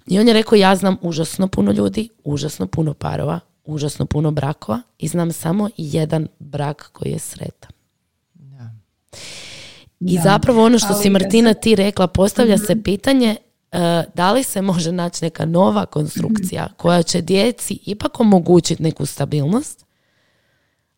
I 0.08 0.20
on 0.20 0.28
je 0.28 0.34
rekao, 0.34 0.56
ja 0.56 0.76
znam 0.76 0.98
užasno 1.02 1.48
puno 1.48 1.72
ljudi, 1.72 2.10
užasno 2.24 2.68
puno 2.68 2.94
parova, 2.94 3.40
užasno 3.66 4.06
puno 4.06 4.32
brakova 4.32 4.82
i 5.00 5.08
znam 5.08 5.32
samo 5.32 5.70
jedan 5.78 6.28
brak 6.40 6.90
koji 6.94 7.12
je 7.12 7.20
sretan. 7.20 7.72
I 10.00 10.16
Da. 10.16 10.22
zapravo 10.24 10.66
ono 10.66 10.80
što 10.80 10.94
Ali 10.94 11.02
si 11.02 11.10
Martina 11.10 11.54
ti 11.54 11.76
rekla, 11.76 12.08
postavlja 12.08 12.58
se 12.58 12.84
pitanje 12.84 13.36
e, 13.72 14.04
da 14.14 14.32
li 14.32 14.44
se 14.44 14.62
može 14.62 14.92
naći 14.92 15.26
neka 15.26 15.46
nova 15.46 15.86
konstrukcija 15.86 16.68
koja 16.78 17.04
će 17.04 17.22
djeci 17.22 17.80
ipak 17.86 18.20
omogućiti 18.20 18.84
neku 18.84 19.06
stabilnost, 19.06 19.86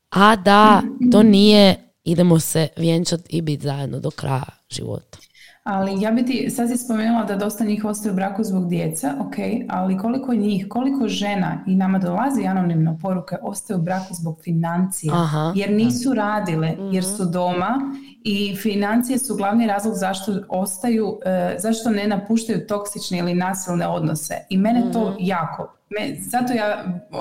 a 0.09 0.35
da 0.35 0.81
to 1.11 1.23
nije 1.23 1.91
idemo 2.03 2.39
se 2.39 2.67
vjenčati 2.77 3.37
i 3.37 3.41
biti 3.41 3.63
zajedno 3.63 3.99
do 3.99 4.11
kraja 4.11 4.49
života. 4.69 5.17
Ali 5.63 6.01
ja 6.01 6.11
bi 6.11 6.25
ti, 6.25 6.49
sad 6.49 6.69
si 6.69 6.77
spomenula 6.77 7.23
da 7.23 7.35
dosta 7.35 7.63
njih 7.63 7.85
ostaje 7.85 8.11
u 8.11 8.15
braku 8.15 8.43
zbog 8.43 8.69
djece, 8.69 9.07
ok, 9.19 9.35
ali 9.69 9.97
koliko 9.97 10.33
njih, 10.33 10.65
koliko 10.69 11.07
žena 11.07 11.63
i 11.67 11.75
nama 11.75 11.99
dolazi 11.99 12.45
anonimno 12.45 12.97
poruke 13.01 13.35
ostaju 13.41 13.79
u 13.79 13.83
braku 13.83 14.13
zbog 14.13 14.39
financija, 14.43 15.13
Aha. 15.13 15.53
jer 15.55 15.71
nisu 15.71 16.13
radile, 16.13 16.75
jer 16.91 17.03
su 17.03 17.25
doma 17.25 17.79
i 18.23 18.55
financije 18.55 19.19
su 19.19 19.35
glavni 19.35 19.67
razlog 19.67 19.93
zašto 19.95 20.31
ostaju, 20.49 21.19
e, 21.25 21.55
zašto 21.59 21.89
ne 21.89 22.07
napuštaju 22.07 22.67
toksične 22.67 23.17
ili 23.17 23.33
nasilne 23.33 23.87
odnose. 23.87 24.35
I 24.49 24.57
mene 24.57 24.91
to 24.93 25.15
jako, 25.19 25.80
me, 25.91 26.15
zato 26.21 26.53
ja 26.53 26.83
uh, 27.11 27.17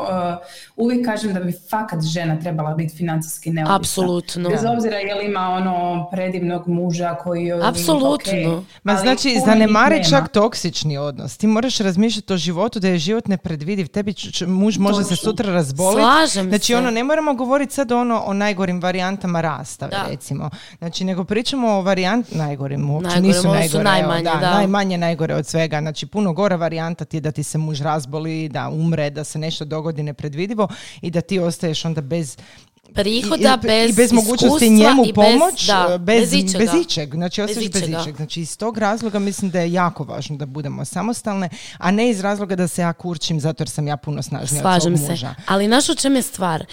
uvijek 0.77 1.07
kažem 1.07 1.35
da 1.35 1.41
bi 1.41 1.53
fakat 1.71 2.03
žena 2.05 2.39
trebala 2.39 2.75
biti 2.75 2.97
financijski 2.97 3.51
neovisna. 3.51 3.77
Apsolutno. 3.77 4.49
Bez 4.51 4.61
obzira 4.67 4.97
je 4.97 5.15
li 5.15 5.27
ima 5.27 5.41
ono 5.41 5.71
predivnog 6.13 6.69
muža 6.69 7.15
koji 7.15 7.45
joj 7.45 7.61
Apsolutno. 7.65 8.15
ok, 8.57 8.65
Ma 8.83 8.97
znači, 8.97 9.37
zanemari 9.41 9.95
nema. 9.95 10.05
čak 10.05 10.29
toksični 10.29 10.99
odnos. 10.99 11.37
Ti 11.37 11.47
moraš 11.47 11.79
razmišljati 11.79 12.33
o 12.33 12.39
životu 12.39 12.81
da 12.81 12.89
je 12.89 12.99
život 12.99 13.29
nepredvidiv. 13.29 13.87
Tebi 13.89 14.13
č- 14.13 14.33
č- 14.33 14.47
muž 14.47 14.79
može 14.79 15.03
se 15.03 15.09
Točno. 15.09 15.17
sutra 15.25 15.53
razboliti. 15.53 16.03
Slažem 16.03 16.49
Znači, 16.49 16.65
se. 16.65 16.77
ono, 16.77 16.91
ne 16.91 17.05
moramo 17.05 17.35
govoriti 17.35 17.75
sad 17.75 17.93
ono 17.93 18.21
o 18.21 18.33
najgorim 18.35 18.81
varijantama 18.81 19.41
rastave, 19.41 19.91
Da. 19.93 20.05
recimo. 20.11 20.51
Znači, 20.79 21.05
nego 21.05 21.25
pričamo 21.25 21.69
o 21.69 21.83
varijant 21.83 22.27
najgorim, 22.33 22.91
uopće 22.91 23.09
Najgorim, 23.09 23.29
nisu 23.29 23.41
ovo 23.41 23.55
su 23.55 23.61
najgore. 23.61 23.85
najmanje, 23.85 24.23
da, 24.25 24.37
da. 24.37 24.51
najmanje 24.51 24.99
najgore 24.99 25.35
od 25.35 25.47
svega. 25.47 25.81
Znači, 25.81 26.07
puno 26.07 26.33
gora 26.33 26.57
varijanta 26.57 27.05
ti 27.05 27.17
je 27.17 27.21
da 27.21 27.31
ti 27.31 27.43
se 27.43 27.59
muž 27.59 27.81
razboli, 27.81 28.49
da 28.49 28.60
umre, 28.69 29.11
da 29.11 29.25
se 29.25 29.39
nešto 29.39 29.65
dogodi 29.65 30.03
nepredvidivo 30.03 30.69
i 31.01 31.11
da 31.11 31.21
ti 31.21 31.39
ostaješ 31.39 31.85
onda 31.85 32.01
bez 32.01 32.37
Prihoda 32.95 33.59
i, 33.63 33.67
bez 33.67 33.91
i 33.91 33.93
bez 33.93 34.13
mogućnosti 34.13 34.71
njemu 34.71 35.05
i 35.05 35.13
bez- 35.13 35.15
pomoć, 35.15 35.67
da, 35.67 35.99
bez, 35.99 36.21
bez 36.21 36.33
ičega. 36.35 36.59
bez 36.59 36.75
ičeg. 36.77 37.15
Znači, 37.15 37.41
Bez 37.41 37.51
ostaješ 37.51 37.71
bez 37.71 37.83
ičega. 37.83 38.01
ičeg. 38.01 38.17
Znači, 38.17 38.41
iz 38.41 38.57
tog 38.57 38.79
razloga 38.79 39.19
mislim 39.19 39.51
da 39.51 39.61
je 39.61 39.73
jako 39.73 40.05
važno 40.05 40.37
da 40.37 40.47
budemo 40.47 40.85
samostalne, 40.85 41.49
a 41.79 41.91
ne 41.91 42.11
iz 42.11 42.21
razloga 42.21 42.57
da 42.57 42.69
se 42.69 42.83
ja 42.83 42.93
kurčim 42.93 43.41
zato 43.41 43.63
jer 43.63 43.69
sam 43.69 43.89
ja 43.89 43.97
puno 43.97 44.23
snažnija 44.23 44.59
od 44.59 44.63
Slažem 44.63 44.97
svog 44.97 45.07
se. 45.07 45.13
muža. 45.13 45.35
Ali 45.47 45.67
znaš 45.67 45.89
u 45.89 45.95
čem 45.95 46.17
je 46.17 46.23
stvar? 46.23 46.65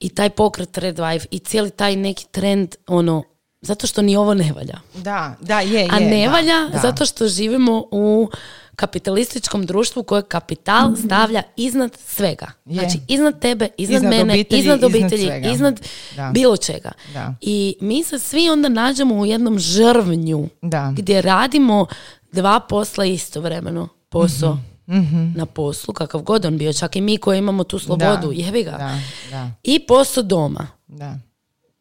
I 0.00 0.08
taj 0.08 0.30
pokret 0.30 0.78
Red 0.78 0.96
Wife 0.96 1.26
i 1.30 1.38
cijeli 1.38 1.70
taj 1.70 1.96
neki 1.96 2.26
trend, 2.30 2.74
ono, 2.86 3.22
zato 3.60 3.86
što 3.86 4.02
ni 4.02 4.16
ovo 4.16 4.34
ne 4.34 4.52
valja. 4.52 4.80
Da, 4.94 5.34
da, 5.40 5.60
je, 5.60 5.72
je. 5.72 5.88
A 5.90 5.98
ne 6.00 6.26
da, 6.26 6.32
valja 6.32 6.68
da. 6.72 6.78
zato 6.78 7.06
što 7.06 7.28
živimo 7.28 7.84
u 7.90 8.28
kapitalističkom 8.76 9.66
društvu 9.66 10.02
koje 10.02 10.22
kapital 10.22 10.96
stavlja 10.96 11.42
iznad 11.56 11.96
svega. 11.98 12.46
Mhm. 12.66 12.70
Je. 12.70 12.80
Znači, 12.80 12.98
iznad 13.08 13.40
tebe, 13.40 13.68
iznad, 13.76 13.96
Iznad 13.96 14.10
mene, 14.10 14.32
obitelji, 14.32 14.60
iznad 14.60 14.76
iznad 14.78 14.90
obitelji, 14.92 15.52
iznad 15.52 15.80
Da. 16.16 16.30
bilo 16.30 16.56
čega. 16.56 16.92
Da. 17.12 17.34
I 17.40 17.76
mi 17.80 18.04
se 18.04 18.18
svi 18.18 18.50
onda 18.50 18.68
nađemo 18.68 19.14
u 19.14 19.26
jednom 19.26 19.58
žrvnju 19.58 20.48
Da. 20.62 20.92
gdje 20.96 21.22
radimo 21.22 21.86
dva 22.32 22.60
posla 22.60 23.04
istovremeno. 23.04 23.88
Posao 24.08 24.58
Mhm. 24.88 25.32
na 25.32 25.46
poslu, 25.46 25.94
kakav 25.94 26.22
god 26.22 26.44
on 26.44 26.58
bio, 26.58 26.72
čak 26.72 26.96
i 26.96 27.00
mi 27.00 27.16
koji 27.16 27.38
imamo 27.38 27.64
tu 27.64 27.78
slobodu, 27.78 28.26
Da. 28.26 28.32
jebi 28.34 28.62
ga. 28.62 28.70
Da, 28.70 29.00
da, 29.30 29.50
I 29.62 29.78
posao 29.80 30.22
doma. 30.22 30.66
da. 30.86 31.18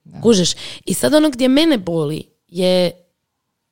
Da. 0.04 0.22
Kužeš? 0.22 0.52
I 0.86 0.94
sad 0.94 1.14
ono 1.14 1.30
gdje 1.30 1.48
mene 1.48 1.78
boli 1.78 2.24
je, 2.48 2.92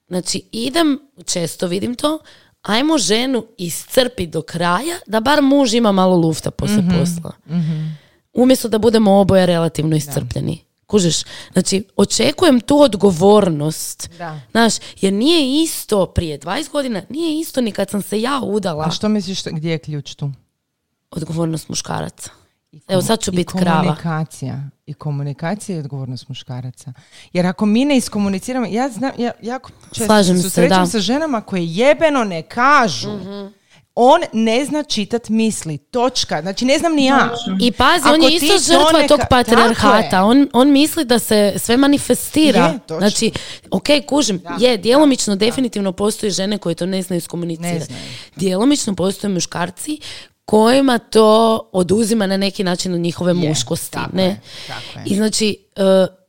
znači 0.07 0.41
idem, 0.51 0.99
često 1.25 1.67
vidim 1.67 1.95
to, 1.95 2.19
ajmo 2.63 2.97
ženu 2.97 3.45
iscrpi 3.57 4.27
do 4.27 4.41
kraja, 4.41 4.95
da 5.07 5.19
bar 5.19 5.41
muž 5.41 5.73
ima 5.73 5.91
malo 5.91 6.15
lufta 6.15 6.51
poslije 6.51 6.81
mm 6.81 6.89
posla. 6.99 7.31
mm 7.47 7.97
Umjesto 8.33 8.67
da 8.67 8.77
budemo 8.77 9.19
oboje 9.19 9.45
relativno 9.45 9.95
iscrpljeni. 9.95 10.63
Kužiš? 10.85 11.23
Znači, 11.53 11.83
očekujem 11.95 12.61
tu 12.61 12.81
odgovornost. 12.81 14.09
Da. 14.17 14.39
Znaš, 14.51 14.73
jer 15.01 15.13
nije 15.13 15.63
isto 15.63 16.05
prije 16.05 16.39
20 16.39 16.71
godina, 16.71 17.01
nije 17.09 17.39
isto 17.39 17.61
ni 17.61 17.71
kad 17.71 17.89
sam 17.89 18.01
se 18.01 18.21
ja 18.21 18.41
udala. 18.43 18.85
A 18.87 18.91
što 18.91 19.09
misliš, 19.09 19.43
gdje 19.43 19.71
je 19.71 19.77
ključ 19.77 20.15
tu? 20.15 20.31
Odgovornost 21.11 21.69
muškaraca. 21.69 22.29
Evo 22.87 23.01
sad 23.01 23.19
ću 23.19 23.31
biti 23.31 23.53
krava. 23.57 23.81
komunikacija. 23.81 24.69
I 24.85 24.93
komunikacija 24.93 25.75
i 25.75 25.79
odgovornost 25.79 26.29
muškaraca. 26.29 26.93
Jer 27.33 27.45
ako 27.45 27.65
mi 27.65 27.85
ne 27.85 27.97
iskomuniciramo, 27.97 28.67
ja 28.69 28.89
znam, 28.89 29.11
ja 29.17 29.31
jako 29.41 29.71
često 29.91 30.05
Slažem 30.05 30.37
se, 30.37 30.43
susrećem 30.43 30.87
sa 30.87 30.99
ženama 30.99 31.41
koje 31.41 31.65
jebeno 31.65 32.23
ne 32.23 32.41
kažu. 32.41 33.11
Mhm. 33.11 33.47
On 33.95 34.21
ne 34.33 34.65
zna 34.65 34.83
čitat 34.83 35.29
misli. 35.29 35.77
Točka. 35.77 36.41
Znači 36.41 36.65
ne 36.65 36.77
znam 36.77 36.95
ni 36.95 37.05
ja. 37.05 37.29
I 37.61 37.71
pazi, 37.71 38.03
on 38.13 38.23
je 38.23 38.35
isto 38.35 38.73
žrtva 38.73 39.07
tog 39.07 39.19
patriarhata. 39.29 40.23
On, 40.23 40.49
on 40.53 40.71
misli 40.71 41.05
da 41.05 41.19
se 41.19 41.53
sve 41.57 41.77
manifestira. 41.77 42.65
Je, 42.65 42.97
znači, 42.97 43.31
ok, 43.71 43.87
kužim. 44.07 44.41
je, 44.59 44.77
djelomično 44.77 45.35
definitivno 45.35 45.91
postoje 45.91 46.29
žene 46.29 46.57
koje 46.57 46.75
to 46.75 46.85
ne 46.85 47.01
znaju 47.01 47.17
iskomunicirati. 47.17 47.93
Djelomično 48.35 48.95
postoje 48.95 49.33
muškarci 49.33 49.99
kojima 50.45 50.99
to 50.99 51.59
oduzima 51.71 52.27
na 52.27 52.37
neki 52.37 52.63
način 52.63 52.93
od 52.93 52.99
njihove 52.99 53.33
muškosti. 53.33 53.97
ne? 54.13 54.41
I 55.05 55.15
znači, 55.15 55.57
uh, 55.75 55.83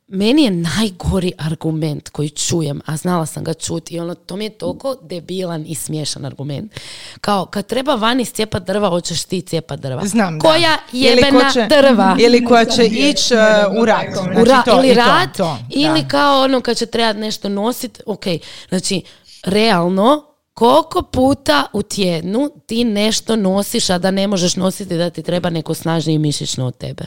meni 0.07 0.43
je 0.43 0.51
najgori 0.51 1.31
argument 1.37 2.09
koji 2.09 2.29
čujem, 2.29 2.81
a 2.85 2.97
znala 2.97 3.25
sam 3.25 3.43
ga 3.43 3.53
čuti 3.53 3.95
i 3.95 3.99
ono, 3.99 4.15
to 4.15 4.35
mi 4.35 4.43
je 4.43 4.49
toliko 4.49 4.95
debilan 5.01 5.65
i 5.67 5.75
smiješan 5.75 6.25
argument. 6.25 6.79
Kao, 7.21 7.45
kad 7.45 7.65
treba 7.65 7.95
vani 7.95 8.25
stjepat 8.25 8.63
drva, 8.63 8.89
hoćeš 8.89 9.23
ti 9.23 9.41
cijepat 9.41 9.79
drva. 9.79 10.05
Znam, 10.05 10.39
Koja 10.39 10.77
jebena 10.91 11.51
će, 11.53 11.67
drva? 11.69 12.15
Ili 12.19 12.45
koja 12.45 12.65
će 12.65 12.85
ići 12.85 13.33
uh, 13.33 13.81
u 13.81 13.85
rat. 13.85 14.05
Znači, 14.45 14.69
ili 14.77 14.93
rat, 14.93 15.39
ili 15.69 16.07
kao 16.07 16.43
ono 16.43 16.61
kad 16.61 16.77
će 16.77 16.85
trebati 16.85 17.19
nešto 17.19 17.49
nositi. 17.49 18.01
Ok, 18.05 18.23
znači, 18.69 19.01
realno, 19.43 20.34
koliko 20.55 21.01
puta 21.01 21.65
u 21.73 21.81
tjednu 21.81 22.49
ti 22.65 22.83
nešto 22.83 23.35
nosiš, 23.35 23.89
a 23.89 23.97
da 23.97 24.11
ne 24.11 24.27
možeš 24.27 24.55
nositi 24.55 24.97
da 24.97 25.09
ti 25.09 25.23
treba 25.23 25.49
neko 25.49 25.73
snažniji 25.73 26.17
mišićno 26.17 26.67
od 26.67 26.77
tebe? 26.77 27.05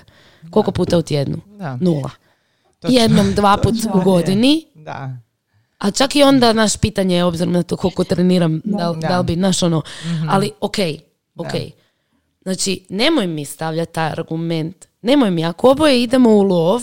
Koliko 0.50 0.72
puta 0.72 0.98
u 0.98 1.02
tjednu? 1.02 1.38
Da. 1.58 1.76
Nula. 1.80 2.10
Jednom, 2.88 3.34
dva 3.34 3.56
put 3.62 3.74
u 3.94 4.00
godini. 4.04 4.64
Da. 4.74 5.16
A 5.78 5.90
čak 5.90 6.16
i 6.16 6.22
onda 6.22 6.52
naš 6.52 6.76
pitanje 6.76 7.16
je 7.16 7.24
obzirom 7.24 7.52
na 7.52 7.62
to 7.62 7.76
koliko 7.76 8.04
treniram, 8.04 8.60
da, 8.64 8.94
da. 9.00 9.18
li 9.18 9.24
bi, 9.24 9.36
naš 9.36 9.62
ono, 9.62 9.82
mhm. 10.04 10.28
ali 10.28 10.50
ok, 10.60 10.76
ok. 11.36 11.52
Znači, 12.42 12.86
nemoj 12.88 13.26
mi 13.26 13.44
stavljati 13.44 13.92
taj 13.92 14.10
argument. 14.10 14.86
Nemoj 15.02 15.30
mi, 15.30 15.44
ako 15.44 15.70
oboje 15.70 16.02
idemo 16.02 16.30
u 16.30 16.42
lov, 16.42 16.82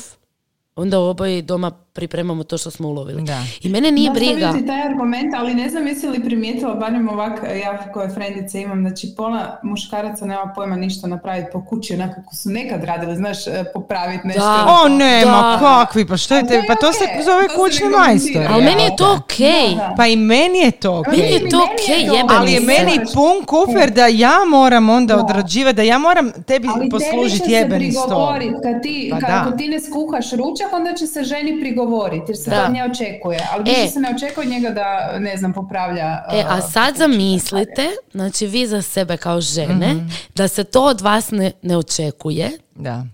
onda 0.75 0.99
oboje 0.99 1.41
doma 1.41 1.85
pripremamo 1.96 2.44
to 2.44 2.58
što 2.58 2.72
smo 2.72 2.88
ulovili. 2.88 3.22
Da. 3.24 3.44
I 3.62 3.70
mene 3.70 3.92
nije 3.92 4.10
da, 4.10 4.14
briga. 4.14 4.52
Da, 4.52 4.66
taj 4.68 4.82
argument, 4.82 5.34
ali 5.38 5.54
ne 5.54 5.70
znam 5.70 5.88
jesi 5.88 6.08
li 6.08 6.24
primijetila, 6.24 6.74
barem 6.74 7.10
ovak, 7.10 7.40
ja 7.62 7.92
koje 7.94 8.10
frendice 8.10 8.62
imam, 8.62 8.82
znači 8.82 9.14
pola 9.18 9.60
muškaraca 9.64 10.26
nema 10.26 10.54
pojma 10.56 10.76
ništa 10.76 11.08
napraviti 11.08 11.50
po 11.54 11.66
kući, 11.66 11.94
onako 11.94 12.14
kako 12.16 12.36
su 12.36 12.50
nekad 12.50 12.84
radili, 12.84 13.16
znaš, 13.16 13.48
e, 13.48 13.64
popraviti 13.74 14.28
nešto. 14.28 14.42
Da. 14.42 14.80
O 14.84 14.88
ne, 14.88 15.26
ma 15.26 15.58
kakvi, 15.60 16.08
pa 16.08 16.18
što 16.18 16.36
je 16.36 16.48
te, 16.48 16.64
pa 16.68 16.76
to 16.76 16.94
se 16.94 17.06
zove 17.26 17.48
kućni 17.56 17.90
majstor. 17.90 18.46
Ali 18.50 18.64
meni 18.64 18.84
je 18.84 18.96
to 18.98 19.18
okej. 19.20 19.78
Pa 19.98 20.08
i 20.08 20.16
meni 20.16 20.60
je 20.60 20.72
to 20.72 21.00
okej. 21.00 21.18
Meni 21.18 21.34
je 21.34 21.50
to 21.50 21.58
okej, 21.58 22.10
okay, 22.10 22.38
Ali 22.40 22.52
je 22.52 22.60
meni 22.60 23.00
pun 23.14 23.46
kufer 23.46 23.92
da 23.92 24.08
ja 24.08 24.38
moram 24.50 24.90
onda 24.90 25.18
odrađivati, 25.18 25.76
da 25.76 25.82
ja 25.82 25.98
moram 25.98 26.32
tebi 26.48 26.68
poslužiti 26.92 27.52
jebeni 27.52 27.92
stol. 27.92 28.34
Kad 28.64 28.84
ti, 28.84 29.10
pa 29.12 29.28
kad 29.28 29.58
ti 29.58 29.68
ne 29.68 29.80
skuhaš 29.80 30.32
ručak, 30.32 30.74
onda 30.74 30.94
će 30.94 31.08
se 31.08 31.24
ženi 31.24 31.60
prigovoriti 31.60 31.85
govoriti 31.86 32.32
jer 32.32 32.38
se 32.38 32.50
da. 32.50 32.65
to 32.65 32.71
ne 32.71 32.84
očekuje. 32.84 33.39
Ali 33.52 33.63
više 33.63 33.82
e. 33.82 33.88
se 33.88 34.00
ne 34.00 34.10
očekuje 34.15 34.48
njega 34.48 34.69
da, 34.69 35.19
ne 35.19 35.38
znam, 35.38 35.54
popravlja... 35.54 36.24
E, 36.32 36.43
a 36.48 36.62
sad 36.62 36.95
zamislite, 36.95 37.89
znači 38.12 38.48
vi 38.48 38.67
za 38.67 38.82
sebe 38.82 39.17
kao 39.17 39.41
žene, 39.41 39.93
mhm. 39.93 40.08
da 40.36 40.48
se 40.48 40.63
to 40.63 40.84
od 40.84 41.02
vas 41.02 41.32
ne, 41.32 41.52
ne 41.62 41.78
očekuje. 41.78 42.52
Da. 42.76 43.06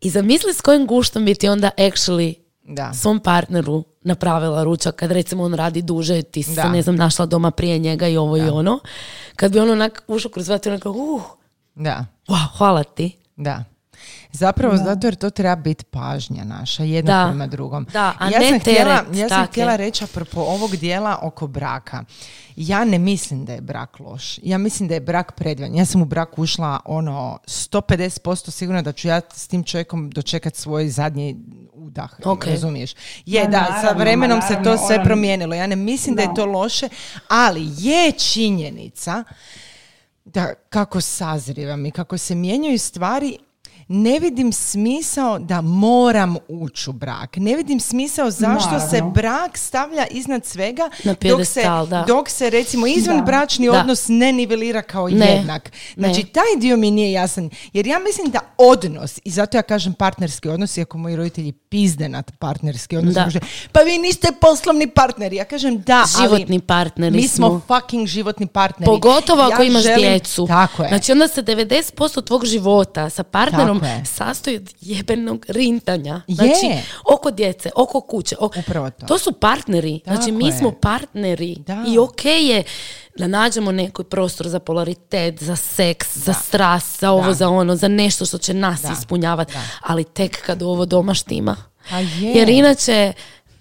I 0.00 0.10
zamisli 0.10 0.54
s 0.54 0.60
kojim 0.60 0.86
guštom 0.86 1.24
bi 1.24 1.34
ti 1.34 1.48
onda 1.48 1.70
actually 1.76 2.34
da. 2.62 2.92
svom 2.94 3.20
partneru 3.20 3.84
napravila 4.02 4.64
ručak 4.64 4.94
kad 4.94 5.12
recimo 5.12 5.44
on 5.44 5.54
radi 5.54 5.82
duže 5.82 6.22
ti 6.22 6.42
si 6.42 6.54
se 6.54 6.68
ne 6.68 6.82
znam 6.82 6.96
našla 6.96 7.26
doma 7.26 7.50
prije 7.50 7.78
njega 7.78 8.08
i 8.08 8.16
ovo 8.16 8.36
i 8.36 8.40
ono 8.40 8.78
kad 9.36 9.52
bi 9.52 9.58
on 9.58 9.70
onak 9.70 10.02
ušao 10.08 10.30
kroz 10.30 10.48
vatru 10.48 10.72
onako 10.72 10.90
uh, 10.90 11.22
da. 11.74 12.06
wow, 12.28 12.58
hvala 12.58 12.84
ti 12.84 13.16
da 13.36 13.64
Zapravo 14.32 14.76
zato 14.76 15.06
jer 15.06 15.14
to 15.14 15.30
treba 15.30 15.56
biti 15.56 15.84
pažnja 15.84 16.44
naša, 16.44 16.84
jedna 16.84 17.28
prema 17.28 17.46
drugom. 17.46 17.86
Da, 17.92 18.14
a 18.18 18.30
ja 18.30 18.38
ne 18.38 18.48
sam 18.48 18.60
teret, 18.60 18.78
htjela, 18.78 19.04
Ja 19.14 19.28
sam 19.28 19.46
htjela 19.46 19.76
reći 19.76 20.04
apropo 20.04 20.40
ovog 20.40 20.76
dijela 20.76 21.18
oko 21.22 21.46
braka. 21.46 22.04
Ja 22.56 22.84
ne 22.84 22.98
mislim 22.98 23.44
da 23.44 23.52
je 23.52 23.60
brak 23.60 24.00
loš. 24.00 24.38
Ja 24.42 24.58
mislim 24.58 24.88
da 24.88 24.94
je 24.94 25.00
brak 25.00 25.32
predivan. 25.32 25.74
Ja 25.74 25.84
sam 25.84 26.02
u 26.02 26.04
brak 26.04 26.38
ušla 26.38 26.80
ono 26.84 27.38
150% 27.46 28.50
sigurno 28.50 28.82
da 28.82 28.92
ću 28.92 29.08
ja 29.08 29.20
s 29.34 29.48
tim 29.48 29.64
čovjekom 29.64 30.10
dočekat 30.10 30.54
svoj 30.54 30.88
zadnji 30.88 31.36
udah, 31.74 32.10
okay. 32.18 32.50
razumiješ? 32.50 32.94
Je, 33.26 33.44
da, 33.44 33.60
naravno, 33.60 33.80
sa 33.80 33.94
vremenom 33.96 34.42
se 34.42 34.60
to 34.64 34.78
sve 34.86 35.04
promijenilo. 35.04 35.54
Ja 35.54 35.66
ne 35.66 35.76
mislim 35.76 36.16
da 36.16 36.22
je 36.22 36.34
to 36.34 36.46
loše, 36.46 36.88
ali 37.28 37.68
je 37.78 38.12
činjenica 38.12 39.24
da 40.24 40.54
kako 40.54 41.00
sazrivam 41.00 41.86
i 41.86 41.90
kako 41.90 42.18
se 42.18 42.34
mijenjaju 42.34 42.78
stvari 42.78 43.38
ne 43.92 44.18
vidim 44.18 44.52
smisao 44.52 45.38
da 45.38 45.60
moram 45.60 46.36
ući 46.48 46.90
u 46.90 46.92
brak. 46.92 47.36
Ne 47.36 47.56
vidim 47.56 47.80
smisao 47.80 48.30
zašto 48.30 48.80
se 48.90 49.02
brak 49.14 49.58
stavlja 49.58 50.06
iznad 50.10 50.44
svega 50.44 50.90
dok 51.04 51.46
se, 51.46 51.62
dok 52.06 52.28
se 52.28 52.50
recimo 52.50 52.86
izvan 52.86 53.24
bračni 53.24 53.68
odnos 53.68 54.04
ne 54.08 54.32
nivelira 54.32 54.82
kao 54.82 55.08
jednak. 55.08 55.72
Znači 55.96 56.24
taj 56.24 56.60
dio 56.60 56.76
mi 56.76 56.90
nije 56.90 57.12
jasan. 57.12 57.50
Jer 57.72 57.86
ja 57.86 57.98
mislim 57.98 58.30
da 58.30 58.40
odnos, 58.58 59.20
i 59.24 59.30
zato 59.30 59.56
ja 59.56 59.62
kažem 59.62 59.92
partnerski 59.92 60.48
odnos, 60.48 60.76
iako 60.76 60.98
moji 60.98 61.16
roditelji 61.16 61.52
pizde 61.52 62.08
nad 62.08 62.32
partnerski 62.38 62.96
odnos, 62.96 63.14
pa 63.72 63.80
vi 63.80 63.98
niste 63.98 64.28
poslovni 64.40 64.86
partneri. 64.86 65.36
Ja 65.36 65.44
kažem 65.44 65.82
da, 65.82 66.04
životni 66.20 66.60
partneri 66.60 67.16
mi 67.16 67.28
smo, 67.28 67.60
fucking 67.68 68.06
životni 68.06 68.46
partneri. 68.46 68.90
Pogotovo 68.92 69.42
ako 69.42 69.62
imaš 69.62 69.84
djecu. 69.84 70.46
Tako 70.46 70.82
je. 70.82 70.88
Znači 70.88 71.12
onda 71.12 71.28
se 71.28 71.42
90% 71.42 72.24
tvog 72.24 72.46
života 72.46 73.10
sa 73.10 73.22
partnerom 73.22 73.79
sastoji 74.04 74.56
od 74.56 74.74
jebenog 74.80 75.44
rintanja. 75.48 76.20
Znači, 76.28 76.70
oko 77.14 77.30
djece, 77.30 77.70
oko 77.76 78.00
kuće. 78.00 78.36
Upravo 78.60 78.90
to. 78.90 79.06
To 79.06 79.18
su 79.18 79.32
partneri. 79.32 80.00
znači, 80.04 80.32
mi 80.32 80.52
smo 80.52 80.72
partneri. 80.72 81.56
I 81.88 81.98
ok 81.98 82.24
je 82.24 82.62
da 83.18 83.26
nađemo 83.26 83.72
neki 83.72 84.02
prostor 84.04 84.48
za 84.48 84.58
polaritet, 84.58 85.42
za 85.42 85.56
seks, 85.56 86.16
za 86.16 86.32
strast, 86.32 87.00
za 87.00 87.10
ovo, 87.10 87.34
za 87.34 87.48
ono, 87.48 87.76
za 87.76 87.88
nešto 87.88 88.26
što 88.26 88.38
će 88.38 88.54
nas 88.54 88.80
ispunjavati. 88.98 89.54
Ali 89.80 90.04
tek 90.04 90.42
kad 90.46 90.62
ovo 90.62 90.86
doma 90.86 91.14
štima. 91.14 91.56
Jer 92.20 92.48
inače 92.48 93.12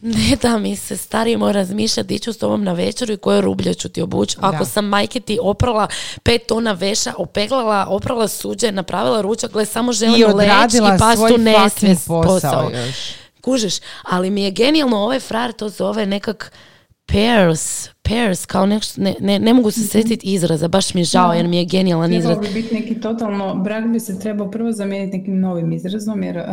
ne 0.18 0.38
da 0.42 0.58
mi 0.58 0.76
se 0.76 0.98
starimo 0.98 1.52
razmišljati, 1.52 2.16
iću 2.16 2.34
s 2.34 2.38
tobom 2.38 2.64
na 2.64 2.74
večeru 2.74 3.14
i 3.14 3.18
koje 3.18 3.42
rublje 3.42 3.74
ću 3.74 3.90
ti 3.90 4.02
obući. 4.02 4.38
Ako 4.42 4.66
sam 4.66 4.86
majke 4.86 5.20
ti 5.20 5.40
oprala 5.42 5.88
pet 6.24 6.48
tona 6.48 6.72
veša, 6.72 7.14
opeglala, 7.18 7.86
oprala 7.90 8.28
suđe, 8.28 8.72
napravila 8.72 9.22
ručak, 9.22 9.52
gle, 9.52 9.66
samo 9.66 9.94
želim 9.94 10.36
leći 10.36 10.78
i 10.78 11.00
pastu 11.00 11.38
nesvijest 11.38 12.08
posao. 12.08 12.72
Kužiš, 13.42 13.76
ali 14.04 14.30
mi 14.30 14.44
je 14.44 14.52
genijalno 14.52 14.98
ovaj 14.98 15.20
frar 15.20 15.52
to 15.52 15.70
zove 15.70 16.06
nekak 16.06 16.52
pairs, 17.12 17.90
pairs, 18.10 18.46
kao 18.46 18.66
nešto, 18.66 19.02
ne, 19.02 19.16
ne, 19.20 19.40
ne 19.40 19.54
mogu 19.54 19.72
se 19.72 19.80
mhm. 19.80 19.90
sjetiti 19.90 20.34
izraza, 20.34 20.68
baš 20.68 20.94
mi 20.94 21.02
je 21.02 21.06
žao 21.06 21.34
jer 21.34 21.48
mi 21.48 21.58
je 21.58 21.66
genijalan 21.66 22.14
izraz. 22.14 22.38
Trebao 22.38 22.54
bi 22.54 22.62
biti 22.62 22.76
neki 22.76 23.02
totalno, 23.02 23.56
brak 23.56 23.88
bi 23.88 24.00
se 24.00 24.20
trebao 24.20 24.52
prvo 24.52 24.72
zamijeniti 24.72 25.18
nekim 25.18 25.40
novim 25.40 25.72
izrazom 25.72 26.24
jer 26.24 26.36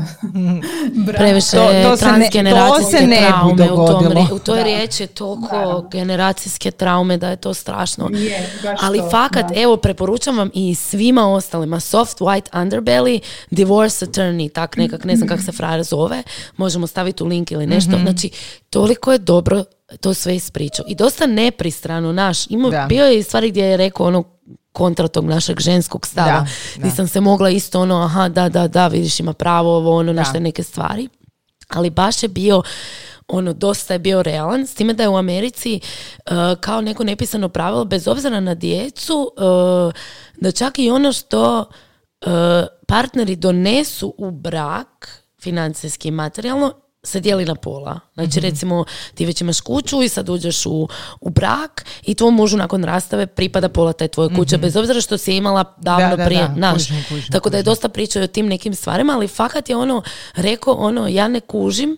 brak... 1.06 1.16
Previše 1.16 1.50
to, 1.50 1.90
to 1.90 1.96
transgeneracijske 1.96 2.96
se 2.98 3.06
ne, 3.06 3.16
traume 3.28 3.72
u, 3.72 3.86
tom, 3.86 4.26
u 4.32 4.38
toj 4.38 4.64
riječi 4.64 5.02
je 5.02 5.06
toliko 5.06 5.88
generacijske 5.92 6.70
traume 6.70 7.16
da 7.16 7.30
je 7.30 7.36
to 7.36 7.54
strašno. 7.54 8.10
Je, 8.12 8.50
Ali 8.80 9.02
fakat, 9.10 9.56
evo, 9.56 9.76
preporučam 9.76 10.38
vam 10.38 10.50
i 10.54 10.74
svima 10.74 11.28
ostalima, 11.28 11.80
soft 11.80 12.18
white 12.18 12.50
underbelly, 12.52 13.20
divorce 13.50 14.06
attorney, 14.06 14.52
tak 14.52 14.76
nekak, 14.76 15.04
ne 15.04 15.16
znam 15.16 15.28
kako 15.28 15.42
se 15.42 15.52
frajer 15.52 15.82
zove, 15.82 16.22
možemo 16.56 16.86
staviti 16.86 17.22
u 17.22 17.26
link 17.26 17.50
ili 17.50 17.66
nešto. 17.66 17.90
Mm-hmm. 17.90 18.02
Znači, 18.02 18.30
toliko 18.70 19.12
je 19.12 19.18
dobro 19.18 19.64
to 20.00 20.14
sve 20.14 20.36
ispričao. 20.36 20.84
I 20.88 20.94
dosta 20.94 21.26
nepristrano 21.26 22.12
naš. 22.12 22.46
Ima, 22.50 22.86
bio 22.88 23.04
je 23.04 23.22
stvari 23.22 23.50
gdje 23.50 23.64
je 23.64 23.76
rekao 23.76 24.06
ono 24.06 24.24
kontra 24.72 25.08
tog 25.08 25.24
našeg 25.24 25.60
ženskog 25.60 26.06
stava. 26.06 26.46
Da, 26.76 26.84
Nisam 26.84 27.08
se 27.08 27.20
mogla 27.20 27.50
isto 27.50 27.80
ono, 27.80 28.02
aha, 28.02 28.28
da, 28.28 28.48
da, 28.48 28.68
da, 28.68 28.88
vidiš 28.88 29.20
ima 29.20 29.32
pravo 29.32 29.76
ovo, 29.76 29.96
ono, 29.96 30.12
nešto 30.12 30.40
neke 30.40 30.62
stvari. 30.62 31.08
ali 31.68 31.90
baš 31.90 32.22
je 32.22 32.28
bio 32.28 32.62
ono 33.28 33.52
dosta 33.52 33.92
je 33.92 33.98
bio 33.98 34.22
realan 34.22 34.66
s 34.66 34.74
time 34.74 34.92
da 34.92 35.02
je 35.02 35.08
u 35.08 35.16
Americi 35.16 35.80
uh, 35.80 36.60
kao 36.60 36.80
neko 36.80 37.04
nepisano 37.04 37.48
pravilo 37.48 37.84
bez 37.84 38.08
obzira 38.08 38.40
na 38.40 38.54
djecu 38.54 39.32
uh, 39.36 39.92
da 40.36 40.52
čak 40.52 40.78
i 40.78 40.90
ono 40.90 41.12
što 41.12 41.58
uh, 41.60 42.32
partneri 42.88 43.36
donesu 43.36 44.14
u 44.18 44.30
brak 44.30 45.08
financijski 45.42 46.08
i 46.08 46.10
materijalno 46.10 46.72
se 47.06 47.20
dijeli 47.20 47.44
na 47.44 47.54
pola. 47.54 48.00
Znači, 48.14 48.38
mhm. 48.38 48.48
recimo, 48.48 48.84
ti 49.14 49.26
već 49.26 49.40
imaš 49.40 49.60
kuću 49.60 50.02
i 50.02 50.08
sad 50.08 50.28
uđeš 50.28 50.66
u, 50.66 50.88
u 51.20 51.30
brak 51.30 51.84
i 52.02 52.14
tvom 52.14 52.34
mužu 52.34 52.56
nakon 52.56 52.84
rastave 52.84 53.26
pripada 53.26 53.68
pola 53.68 53.92
taj 53.92 54.08
tvoje 54.08 54.28
kuće, 54.36 54.56
mm 54.56 54.66
bez 54.66 54.76
obzira 54.76 55.00
što 55.00 55.18
si 55.18 55.36
imala 55.36 55.74
davno 55.76 56.24
prije. 56.26 56.48
naš. 56.56 56.82
Tako 57.32 57.50
da 57.50 57.56
je 57.56 57.62
dosta 57.62 57.88
pričao 57.88 58.22
o 58.22 58.26
tim 58.26 58.46
nekim 58.46 58.74
stvarima, 58.74 59.12
ali 59.12 59.28
fakat 59.28 59.68
je 59.68 59.76
ono, 59.76 60.02
rekao 60.34 60.74
ono, 60.74 61.08
ja 61.08 61.28
ne 61.28 61.40
kužim 61.40 61.96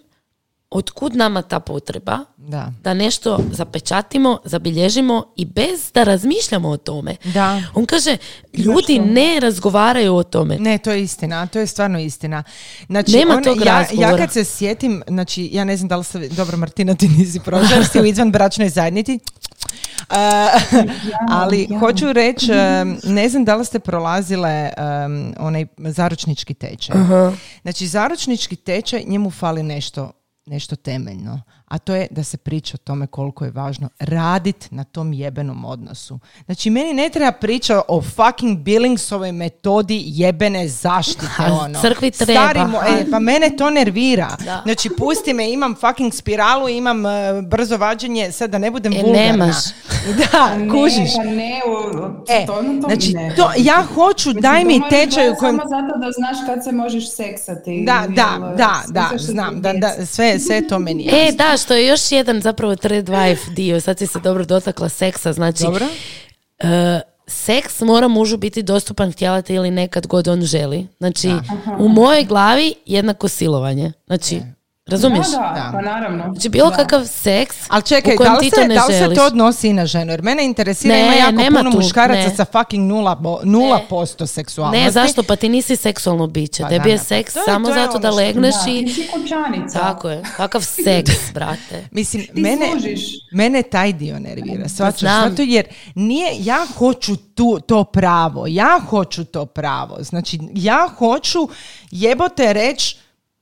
otkud 0.70 1.16
nama 1.16 1.42
ta 1.42 1.60
potreba 1.60 2.18
da. 2.36 2.72
da 2.82 2.94
nešto 2.94 3.38
zapečatimo, 3.52 4.38
zabilježimo 4.44 5.32
i 5.36 5.44
bez 5.44 5.92
da 5.94 6.04
razmišljamo 6.04 6.68
o 6.68 6.76
tome. 6.76 7.16
Da. 7.24 7.62
On 7.74 7.86
kaže, 7.86 8.16
ljudi 8.54 8.98
ne 8.98 9.40
razgovaraju 9.40 10.14
o 10.14 10.22
tome. 10.22 10.56
Ne, 10.58 10.78
to 10.78 10.90
je 10.90 11.02
istina, 11.02 11.46
to 11.46 11.58
je 11.58 11.66
stvarno 11.66 11.98
istina. 11.98 12.42
Znači, 12.86 13.12
Nema 13.12 13.40
tog 13.42 13.66
ja, 13.66 13.86
ja 13.92 14.16
kad 14.16 14.32
se 14.32 14.44
sjetim, 14.44 15.02
znači 15.08 15.50
ja 15.52 15.64
ne 15.64 15.76
znam 15.76 15.88
da 15.88 15.96
li 15.96 16.04
ste, 16.04 16.28
dobro 16.28 16.56
Martina 16.56 16.94
ti 16.94 17.08
nisi 17.08 17.40
prošla, 17.40 17.84
si 17.84 18.00
u 18.00 18.04
izvan 18.04 18.32
bračnoj 18.32 18.68
zajednici, 18.68 19.18
Uh, 20.10 20.14
ali 21.28 21.68
hoću 21.80 22.12
reći, 22.12 22.50
ne 23.04 23.28
znam 23.28 23.44
da 23.44 23.56
li 23.56 23.64
ste 23.64 23.78
prolazile 23.78 24.70
um, 24.76 25.34
onaj 25.38 25.66
zaručnički 25.78 26.54
tečaj. 26.54 26.96
Znači, 27.62 27.86
zaručnički 27.86 28.56
tečaj, 28.56 29.04
njemu 29.06 29.30
fali 29.30 29.62
nešto 29.62 30.12
nešto 30.48 30.76
temeljno, 30.76 31.40
a 31.68 31.78
to 31.78 31.94
je 31.94 32.06
da 32.10 32.24
se 32.24 32.36
priča 32.36 32.74
o 32.74 32.84
tome 32.84 33.06
koliko 33.06 33.44
je 33.44 33.50
važno 33.50 33.88
radit 33.98 34.68
na 34.70 34.84
tom 34.84 35.12
jebenom 35.12 35.64
odnosu. 35.64 36.18
Znači, 36.44 36.70
meni 36.70 36.94
ne 36.94 37.08
treba 37.08 37.32
priča 37.32 37.80
o 37.88 38.02
fucking 38.02 38.58
Billingsovoj 38.58 39.32
metodi 39.32 40.02
jebene 40.06 40.68
zaštite. 40.68 41.26
Ono. 41.64 41.80
Crkvi 41.80 42.10
treba. 42.10 42.82
e, 42.88 43.10
pa 43.10 43.18
mene 43.18 43.56
to 43.56 43.70
nervira. 43.70 44.28
Znači, 44.68 44.90
pusti 44.98 45.34
me, 45.34 45.52
imam 45.52 45.74
fucking 45.74 46.14
spiralu, 46.14 46.68
imam 46.68 47.04
uh, 47.04 47.10
brzo 47.44 47.76
vađenje, 47.76 48.32
sad 48.32 48.50
da 48.50 48.58
ne 48.58 48.70
budem 48.70 48.92
e, 48.92 49.02
vulgarna. 49.02 49.32
Nemaš. 49.32 49.56
Da, 50.32 50.72
kužiš. 50.72 51.14
Ne, 51.16 51.24
pa 51.24 51.24
ne, 51.24 51.60
e, 52.28 52.46
to, 52.46 52.52
to 52.52 52.86
znači, 52.86 53.14
to, 53.36 53.50
ja 53.56 53.84
hoću, 53.94 54.28
Mislim, 54.28 54.42
daj 54.42 54.64
mi 54.64 54.82
tečaj 54.90 55.30
u 55.30 55.34
kojem... 55.34 55.56
Samo 55.56 55.68
zato 55.68 55.98
da 55.98 56.12
znaš 56.12 56.36
kad 56.46 56.64
se 56.64 56.72
možeš 56.72 57.10
seksati. 57.10 57.84
Da, 57.86 58.04
da, 58.08 58.54
da, 58.56 58.82
da, 58.88 59.18
znam, 59.18 59.60
da, 59.60 59.72
da, 59.72 60.06
sve, 60.06 60.38
sve 60.38 60.68
to 60.68 60.78
meni 60.78 61.04
je. 61.04 61.28
E, 61.28 61.32
da, 61.32 61.56
što 61.58 61.74
je 61.74 61.86
još 61.86 62.12
jedan 62.12 62.40
zapravo 62.40 62.76
third 62.76 63.08
wife 63.08 63.54
dio, 63.54 63.80
sad 63.80 63.98
si 63.98 64.06
se 64.06 64.18
dobro 64.20 64.44
dotakla 64.44 64.88
seksa, 64.88 65.32
znači... 65.32 65.62
Dobro. 65.62 65.86
Uh, 66.62 66.68
seks 67.26 67.80
mora 67.80 68.08
mužu 68.08 68.36
biti 68.36 68.62
dostupan 68.62 69.12
htjelati 69.12 69.54
ili 69.54 69.70
nekad 69.70 70.06
god 70.06 70.28
on 70.28 70.42
želi. 70.42 70.86
Znači, 70.98 71.32
u 71.78 71.88
mojoj 71.88 72.24
glavi 72.24 72.74
jednako 72.86 73.28
silovanje. 73.28 73.92
Znači, 74.06 74.40
Razumiješ? 74.88 75.26
Da, 75.26 75.38
da, 75.38 75.70
pa 75.72 75.80
naravno. 75.80 76.24
Znači 76.32 76.48
bilo 76.48 76.70
kakav 76.70 77.04
seks 77.06 77.56
Ali 77.68 77.82
čekaj, 77.82 78.14
u 78.14 78.24
da 78.24 78.32
li, 78.32 78.50
se, 78.50 78.68
da 78.74 78.84
li 78.86 78.94
se 78.94 79.14
to 79.14 79.26
odnosi 79.26 79.68
i 79.68 79.72
na 79.72 79.86
ženu? 79.86 80.12
Jer 80.12 80.22
mene 80.22 80.44
interesira, 80.44 80.94
ne, 80.94 81.00
ima 81.00 81.12
jako 81.12 81.32
nema 81.32 81.58
puno 81.58 81.70
tu, 81.70 81.76
muškaraca 81.76 82.28
ne. 82.28 82.36
sa 82.36 82.44
fucking 82.44 82.88
nula, 82.88 83.40
nula 83.44 83.80
posto 83.88 84.26
seksualnosti. 84.26 84.84
Ne, 84.84 84.90
zašto? 84.90 85.22
Pa 85.22 85.36
ti 85.36 85.48
nisi 85.48 85.76
seksualno 85.76 86.26
biće. 86.26 86.62
Pa, 86.62 86.68
Tebi 86.68 86.90
je 86.90 86.98
seks 86.98 87.34
to 87.34 87.40
samo 87.46 87.68
zato 87.68 87.90
ono 87.90 87.98
da 87.98 88.10
legneš 88.10 88.54
da. 88.64 88.70
i... 88.70 88.86
Ti 88.86 89.08
Tako 89.72 90.08
je. 90.08 90.22
Kakav 90.36 90.62
seks, 90.62 91.12
brate. 91.34 91.88
Mislim, 91.90 92.26
mene, 92.34 92.66
mene 93.32 93.62
taj 93.62 93.92
dio 93.92 94.18
nervira. 94.18 94.68
Svačaš, 94.68 95.00
zato 95.00 95.42
jer 95.42 95.66
nije, 95.94 96.30
ja 96.38 96.66
hoću 96.78 97.16
tu, 97.16 97.60
to 97.66 97.84
pravo. 97.84 98.44
Ja 98.48 98.80
hoću 98.90 99.24
to 99.24 99.46
pravo. 99.46 99.96
Znači, 100.00 100.38
ja 100.54 100.88
hoću 100.98 101.48
jebote 101.90 102.52
reći 102.52 102.96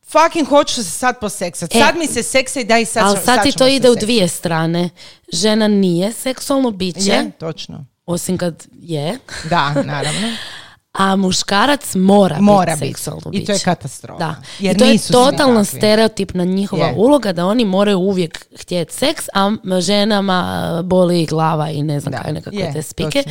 fucking 0.09 0.49
hoću 0.49 0.75
se 0.75 0.91
sad 0.91 1.21
poseksat. 1.21 1.75
E, 1.75 1.79
sad 1.79 1.97
mi 1.97 2.07
se 2.07 2.23
seksa 2.23 2.61
i 2.61 2.65
daj 2.65 2.85
sad 2.85 3.05
Ali 3.05 3.19
sad, 3.25 3.43
ti 3.43 3.53
to 3.53 3.67
ide 3.67 3.91
u 3.91 3.95
dvije 3.95 4.29
strane. 4.29 4.91
Žena 5.33 5.69
nije 5.69 6.13
seksualno 6.13 6.71
biće. 6.71 7.11
Je, 7.11 7.31
točno. 7.39 7.85
Osim 8.07 8.39
kad 8.39 8.67
je. 8.81 9.19
Da, 9.51 9.83
naravno. 9.83 10.29
a 10.99 11.17
muškarac 11.17 11.95
mora, 11.95 12.41
mora 12.41 12.77
biti 12.77 12.89
seksualno 12.89 13.31
I 13.33 13.45
to 13.45 13.53
je 13.53 13.59
katastrofa. 13.59 14.19
Da. 14.19 14.35
Jer 14.59 14.77
I 14.77 14.79
to 14.79 14.85
je 14.85 14.99
totalno 15.13 15.65
stereotipna 15.65 16.45
njihova 16.45 16.93
uloga 16.97 17.33
da 17.33 17.47
oni 17.47 17.65
moraju 17.65 17.99
uvijek 17.99 18.47
htjeti 18.61 18.95
seks, 18.95 19.25
a 19.35 19.53
ženama 19.81 20.83
boli 20.85 21.27
glava 21.27 21.71
i 21.71 21.83
ne 21.83 22.01
znam 22.01 22.23
kaj 22.23 22.33
nekakve 22.33 22.73
te 22.73 22.83
spike. 22.83 23.23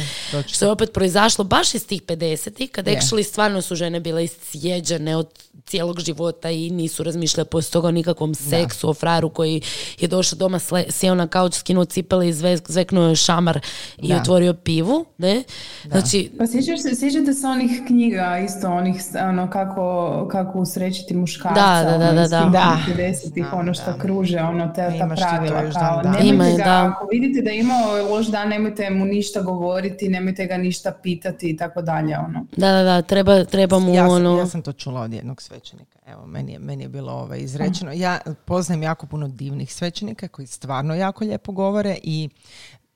Što 0.48 0.66
je 0.66 0.72
opet 0.72 0.94
proizašlo 0.94 1.44
baš 1.44 1.76
iz 1.76 1.88
tih 1.88 2.04
50-ih, 2.04 2.72
kad 2.72 2.86
actually 2.86 3.24
stvarno 3.24 3.62
su 3.62 3.76
žene 3.76 4.00
bile 4.00 4.24
iscijeđene 4.24 5.16
od 5.16 5.28
cijelog 5.66 6.00
života 6.00 6.50
i 6.50 6.70
nisu 6.70 7.04
razmišljali 7.04 7.50
poslije 7.50 7.72
toga 7.72 7.88
o 7.88 7.92
nikakvom 7.92 8.36
seksu, 8.36 8.90
o 8.90 8.94
fraru 8.94 9.30
koji 9.30 9.62
je 10.00 10.08
došao 10.08 10.38
doma, 10.38 10.60
sjeo 10.90 11.16
na 11.16 11.28
kauč, 11.28 11.54
skinuo 11.54 11.86
cipele 11.86 12.30
i 12.30 12.34
zveknuo 12.68 13.08
je 13.08 13.16
šamar 13.16 13.60
i 13.98 14.14
otvorio 14.14 14.54
pivu. 14.54 15.06
Ne? 15.18 15.44
Znači, 15.86 16.32
pa 16.38 16.48
sjećate 16.48 17.34
se 17.34 17.48
onih 17.56 17.82
knjiga, 17.88 18.40
isto 18.46 18.72
onih, 18.72 19.02
ono, 19.30 19.50
kako, 19.50 20.28
kako 20.32 20.60
usrećiti 20.60 21.16
muškarca. 21.16 21.84
Da, 21.84 21.92
da, 21.92 21.98
da, 21.98 22.10
ono, 22.10 22.28
da. 22.28 22.50
da. 22.52 22.78
50-ih, 22.98 23.54
ono 23.54 23.74
što 23.74 23.98
kruže, 24.02 24.40
ono, 24.40 24.68
te, 24.68 24.92
ta 25.00 25.16
pravila. 25.16 25.72
Kao, 25.74 26.02
da. 26.04 26.12
Nemojte 26.12 26.64
ga, 26.64 26.92
ako 26.94 27.08
vidite 27.12 27.42
da 27.42 27.52
ima 27.52 27.74
loš 28.10 28.28
dan, 28.28 28.50
nemojte 28.50 28.90
mu 28.90 29.06
ništa 29.06 29.42
govoriti, 29.42 30.10
nemojte 30.10 30.46
ga 30.46 30.58
ništa 30.58 30.94
pitati 31.04 31.50
i 31.50 31.58
tako 31.58 31.82
dalje, 31.82 32.18
ono. 32.18 32.46
Da, 32.58 32.72
da, 32.72 32.84
da, 32.84 33.02
treba, 33.02 33.44
treba 33.44 33.80
mu 33.80 33.94
ja 33.94 34.08
sam, 34.08 34.16
ono... 34.16 34.38
Ja 34.38 34.48
sam 34.48 34.62
to 34.62 34.74
čula 34.74 35.02
od 35.02 35.14
jednog 35.14 35.42
svećenika. 35.42 36.00
Evo, 36.08 36.26
meni 36.26 36.52
je, 36.52 36.60
meni 36.60 36.84
je 36.84 36.90
bilo 36.90 37.12
ovaj 37.12 37.40
izrečeno. 37.40 37.92
Ja 37.94 38.20
poznajem 38.46 38.84
jako 38.84 39.08
puno 39.08 39.28
divnih 39.28 39.74
svećenika 39.74 40.28
koji 40.28 40.48
stvarno 40.48 40.96
jako 40.96 41.24
lijepo 41.24 41.52
govore 41.52 41.98
i 42.04 42.30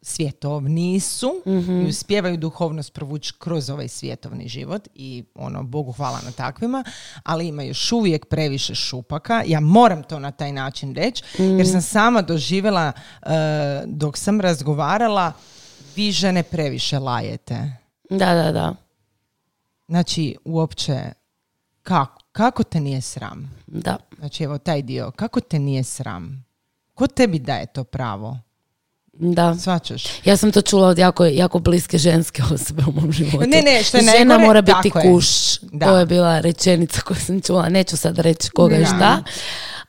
svjetovni 0.01 0.99
su 0.99 1.41
mm-hmm. 1.47 1.85
i 1.85 1.89
uspijevaju 1.89 2.37
duhovnost 2.37 2.93
provući 2.93 3.33
kroz 3.39 3.69
ovaj 3.69 3.87
svjetovni 3.87 4.47
život 4.47 4.87
i 4.95 5.23
ono, 5.35 5.63
Bogu 5.63 5.91
hvala 5.91 6.19
na 6.25 6.31
takvima, 6.31 6.83
ali 7.23 7.47
ima 7.47 7.63
još 7.63 7.91
uvijek 7.91 8.25
previše 8.25 8.75
šupaka. 8.75 9.43
Ja 9.45 9.59
moram 9.59 10.03
to 10.03 10.19
na 10.19 10.31
taj 10.31 10.51
način 10.51 10.95
reći, 10.95 11.23
jer 11.39 11.67
sam 11.67 11.81
sama 11.81 12.21
doživjela 12.21 12.91
uh, 13.21 13.29
dok 13.85 14.17
sam 14.17 14.41
razgovarala 14.41 15.33
vi 15.95 16.11
žene 16.11 16.43
previše 16.43 16.99
lajete. 16.99 17.73
Da, 18.09 18.33
da, 18.33 18.51
da. 18.51 18.75
Znači, 19.87 20.35
uopće, 20.45 20.99
kako, 21.81 22.21
kako 22.31 22.63
te 22.63 22.79
nije 22.79 23.01
sram? 23.01 23.51
Da. 23.67 23.97
Znači, 24.17 24.43
evo 24.43 24.57
taj 24.57 24.81
dio, 24.81 25.11
kako 25.11 25.39
te 25.39 25.59
nije 25.59 25.83
sram? 25.83 26.45
Ko 26.93 27.07
tebi 27.07 27.39
daje 27.39 27.65
to 27.65 27.83
pravo? 27.83 28.37
Da. 29.21 29.55
Svačaš. 29.55 30.03
Ja 30.25 30.37
sam 30.37 30.51
to 30.51 30.61
čula 30.61 30.87
od 30.87 30.97
jako, 30.97 31.25
jako 31.25 31.59
bliske 31.59 31.97
ženske 31.97 32.43
osobe 32.53 32.83
u 32.87 32.91
mom 32.91 33.11
životu. 33.11 33.47
Ne, 33.47 33.61
ne, 33.61 33.83
što 33.83 33.97
je 33.97 34.03
Žena 34.17 34.37
mora 34.37 34.61
biti 34.61 34.89
kuš. 34.89 35.59
Da. 35.61 35.85
To 35.85 35.97
je 35.97 36.05
bila 36.05 36.39
rečenica 36.39 37.01
koju 37.01 37.17
sam 37.19 37.41
čula. 37.41 37.69
Neću 37.69 37.97
sad 37.97 38.19
reći 38.19 38.49
koga 38.49 38.77
i 38.77 38.85
šta. 38.85 39.23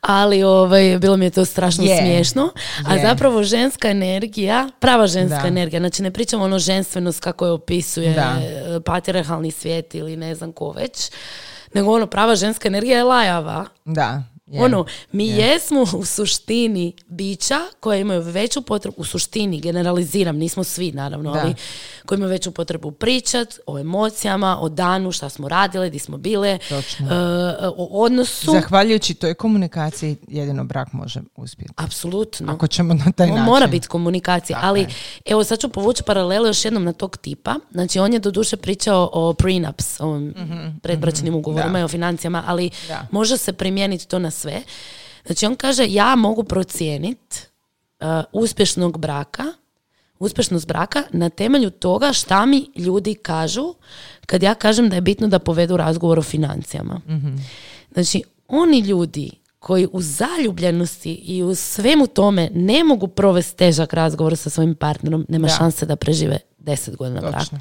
Ali 0.01 0.43
ovaj, 0.43 0.97
bilo 0.99 1.17
mi 1.17 1.25
je 1.25 1.29
to 1.29 1.45
strašno 1.45 1.83
smiješno. 1.83 2.49
A 2.87 2.97
zapravo 3.01 3.43
ženska 3.43 3.89
energija, 3.89 4.69
prava 4.79 5.07
ženska 5.07 5.47
energija, 5.47 5.79
znači 5.79 6.03
ne 6.03 6.11
pričamo 6.11 6.43
ono 6.43 6.59
ženstvenost 6.59 7.19
kako 7.19 7.45
je 7.45 7.51
opisuje 7.51 8.13
da. 8.13 8.35
patriarhalni 8.85 9.51
svijet 9.51 9.95
ili 9.95 10.15
ne 10.15 10.35
znam 10.35 10.51
ko 10.51 10.71
već, 10.71 11.11
nego 11.73 11.91
ono 11.91 12.07
prava 12.07 12.35
ženska 12.35 12.67
energija 12.67 12.97
je 12.97 13.03
lajava. 13.03 13.65
Da. 13.85 14.23
Ono, 14.53 14.85
mi 15.11 15.27
jesmo 15.27 15.85
u 15.93 16.05
suštini 16.05 16.93
bića 17.07 17.59
koje 17.79 18.01
imaju 18.01 18.21
veću 18.21 18.61
potrebu, 18.61 18.95
u 18.97 19.03
suštini, 19.03 19.59
generaliziram, 19.59 20.37
nismo 20.37 20.63
svi 20.63 20.91
naravno, 20.91 21.33
ali 21.33 21.55
koji 22.05 22.17
imaju 22.17 22.29
veću 22.29 22.51
potrebu 22.51 22.91
pričat 22.91 23.59
o 23.67 23.79
emocijama, 23.79 24.57
o 24.61 24.69
danu, 24.69 25.11
šta 25.11 25.29
smo 25.29 25.49
radile, 25.49 25.89
di 25.89 25.99
smo 25.99 26.17
bile, 26.17 26.59
uh, 26.71 27.07
o 27.77 28.03
odnosu. 28.03 28.51
Zahvaljujući 28.51 29.13
toj 29.13 29.33
komunikaciji 29.33 30.17
jedino 30.27 30.63
brak 30.63 30.93
može 30.93 31.21
uspjeti. 31.35 31.73
Apsolutno. 31.75 32.53
Ako 32.53 32.67
ćemo 32.67 32.93
na 32.93 33.11
taj 33.11 33.27
način. 33.27 33.43
Mora 33.43 33.67
biti 33.67 33.87
komunikacija, 33.87 34.59
ali 34.61 34.87
evo 35.25 35.43
sad 35.43 35.59
ću 35.59 35.69
povući 35.69 36.03
paralelu 36.03 36.47
još 36.47 36.65
jednom 36.65 36.83
na 36.83 36.93
tog 36.93 37.17
tipa. 37.17 37.55
Znači 37.71 37.99
on 37.99 38.13
je 38.13 38.19
doduše 38.19 38.57
pričao 38.57 39.09
o 39.13 39.33
prenups, 39.33 39.99
o 39.99 40.19
mm 40.19 40.61
predbračnim 40.83 41.35
ugovorima 41.35 41.79
i 41.79 41.83
o 41.83 41.87
financijama, 41.87 42.43
ali 42.47 42.69
može 43.11 43.37
se 43.37 43.53
primijeniti 43.53 44.07
to 44.07 44.19
na 44.19 44.31
sve. 44.41 44.61
Znači 45.25 45.45
on 45.45 45.55
kaže 45.55 45.85
ja 45.89 46.15
mogu 46.15 46.43
procijeniti 46.43 47.37
uh, 47.99 48.07
uspješnog 48.31 48.97
braka, 48.97 49.43
uspješnost 50.19 50.67
braka 50.67 51.03
na 51.11 51.29
temelju 51.29 51.69
toga 51.69 52.13
šta 52.13 52.45
mi 52.45 52.69
ljudi 52.75 53.15
kažu 53.15 53.73
kad 54.25 54.43
ja 54.43 54.53
kažem 54.53 54.89
da 54.89 54.95
je 54.95 55.01
bitno 55.01 55.27
da 55.27 55.39
povedu 55.39 55.77
razgovor 55.77 56.19
o 56.19 56.23
financijama. 56.23 57.01
mm 57.07 57.37
Znači 57.93 58.23
oni 58.47 58.79
ljudi 58.79 59.31
koji 59.59 59.87
u 59.91 60.01
zaljubljenosti 60.01 61.13
i 61.13 61.43
u 61.43 61.55
svemu 61.55 62.07
tome 62.07 62.49
ne 62.53 62.83
mogu 62.83 63.07
provesti 63.07 63.57
težak 63.57 63.93
razgovor 63.93 64.37
sa 64.37 64.49
svojim 64.49 64.75
partnerom, 64.75 65.25
nema 65.29 65.47
šanse 65.47 65.85
da 65.85 65.95
prežive 65.95 66.39
deset 66.57 66.95
godina 66.95 67.21
braka. 67.21 67.59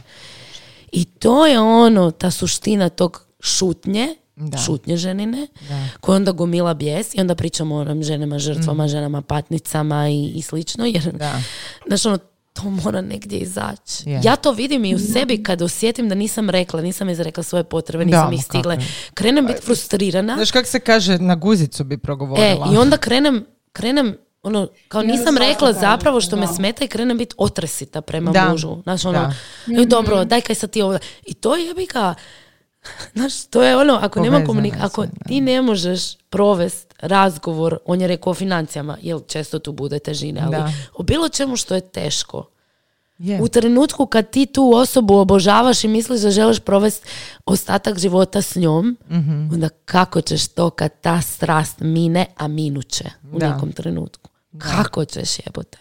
I 0.92 1.04
to 1.04 1.46
je 1.46 1.60
ono, 1.60 2.10
ta 2.10 2.30
suština 2.30 2.88
tog 2.88 3.26
šutnje, 3.40 4.16
da. 4.40 4.58
šutnje 4.58 4.96
ženine, 4.96 5.46
da. 5.68 5.88
koja 6.00 6.16
onda 6.16 6.32
gomila 6.32 6.74
bijes 6.74 7.14
i 7.14 7.20
onda 7.20 7.34
pričamo 7.34 7.74
o 7.74 7.80
onim 7.80 8.02
ženama 8.02 8.38
žrtvama, 8.38 8.84
mm. 8.84 8.88
ženama 8.88 9.22
patnicama 9.22 10.08
i, 10.08 10.32
i 10.34 10.42
slično, 10.42 10.86
jer 10.86 11.12
da. 11.12 11.42
znaš 11.86 12.06
ono, 12.06 12.18
to 12.52 12.70
mora 12.70 13.00
negdje 13.00 13.38
izaći. 13.38 14.10
Ja 14.22 14.36
to 14.36 14.52
vidim 14.52 14.84
i 14.84 14.94
u 14.94 14.98
sebi 14.98 15.42
kad 15.42 15.62
osjetim 15.62 16.08
da 16.08 16.14
nisam 16.14 16.50
rekla, 16.50 16.82
nisam 16.82 17.08
izrekla 17.08 17.42
svoje 17.42 17.64
potrebe, 17.64 18.04
nisam 18.04 18.32
ih 18.32 18.44
stigle. 18.44 18.78
Krenem 19.14 19.46
biti 19.46 19.62
frustrirana. 19.62 20.34
Znaš 20.34 20.50
kako 20.50 20.68
se 20.68 20.80
kaže, 20.80 21.18
na 21.18 21.34
guzicu 21.34 21.84
bi 21.84 21.98
progovorila. 21.98 22.66
E, 22.70 22.74
i 22.74 22.76
onda 22.76 22.96
krenem, 22.96 23.46
krenem 23.72 24.16
ono, 24.42 24.68
kao 24.88 25.02
nisam 25.02 25.36
rekla 25.38 25.72
zapravo 25.72 26.20
što 26.20 26.36
me 26.36 26.46
smeta 26.46 26.84
i 26.84 26.88
krenem 26.88 27.18
biti 27.18 27.34
otresita 27.38 28.00
prema 28.00 28.30
da. 28.30 28.48
mužu. 28.48 28.76
Znaš, 28.82 29.04
ono, 29.04 29.32
da. 29.66 29.84
dobro, 29.84 30.24
daj 30.24 30.40
kaj 30.40 30.54
sad 30.54 30.70
ti 30.70 30.82
ovo. 30.82 30.98
I 31.26 31.34
to 31.34 31.56
je 31.56 31.74
bika, 31.74 32.14
znaš, 33.14 33.44
to 33.44 33.62
je 33.62 33.76
ono, 33.76 33.98
ako 34.02 34.20
nema 34.20 34.44
komunikacije, 34.44 34.86
ako 34.86 35.06
ti 35.28 35.40
ne 35.40 35.62
možeš 35.62 36.16
provest 36.16 36.94
razgovor, 37.00 37.78
on 37.86 38.00
je 38.00 38.08
rekao 38.08 38.30
o 38.30 38.34
financijama, 38.34 38.98
jer 39.02 39.18
često 39.26 39.58
tu 39.58 39.72
bude 39.72 39.98
težine, 39.98 40.40
ali 40.44 40.72
o 40.94 41.02
bilo 41.02 41.28
čemu 41.28 41.56
što 41.56 41.74
je 41.74 41.80
teško. 41.80 42.46
U 43.40 43.48
trenutku 43.48 44.06
kad 44.06 44.30
ti 44.30 44.46
tu 44.46 44.72
osobu 44.74 45.14
obožavaš 45.14 45.84
i 45.84 45.88
misliš 45.88 46.20
da 46.20 46.30
želiš 46.30 46.60
provesti 46.60 47.08
ostatak 47.44 47.98
života 47.98 48.42
s 48.42 48.56
njom, 48.56 48.96
mm 49.10 49.50
onda 49.54 49.68
kako 49.68 50.20
ćeš 50.20 50.48
to 50.48 50.70
kad 50.70 51.00
ta 51.00 51.20
strast 51.20 51.80
mine, 51.80 52.26
a 52.36 52.48
minuće 52.48 53.04
u 53.32 53.38
nekom 53.38 53.72
trenutku. 53.72 54.30
Kako 54.58 55.04
ćeš 55.04 55.38
jebote? 55.46 55.78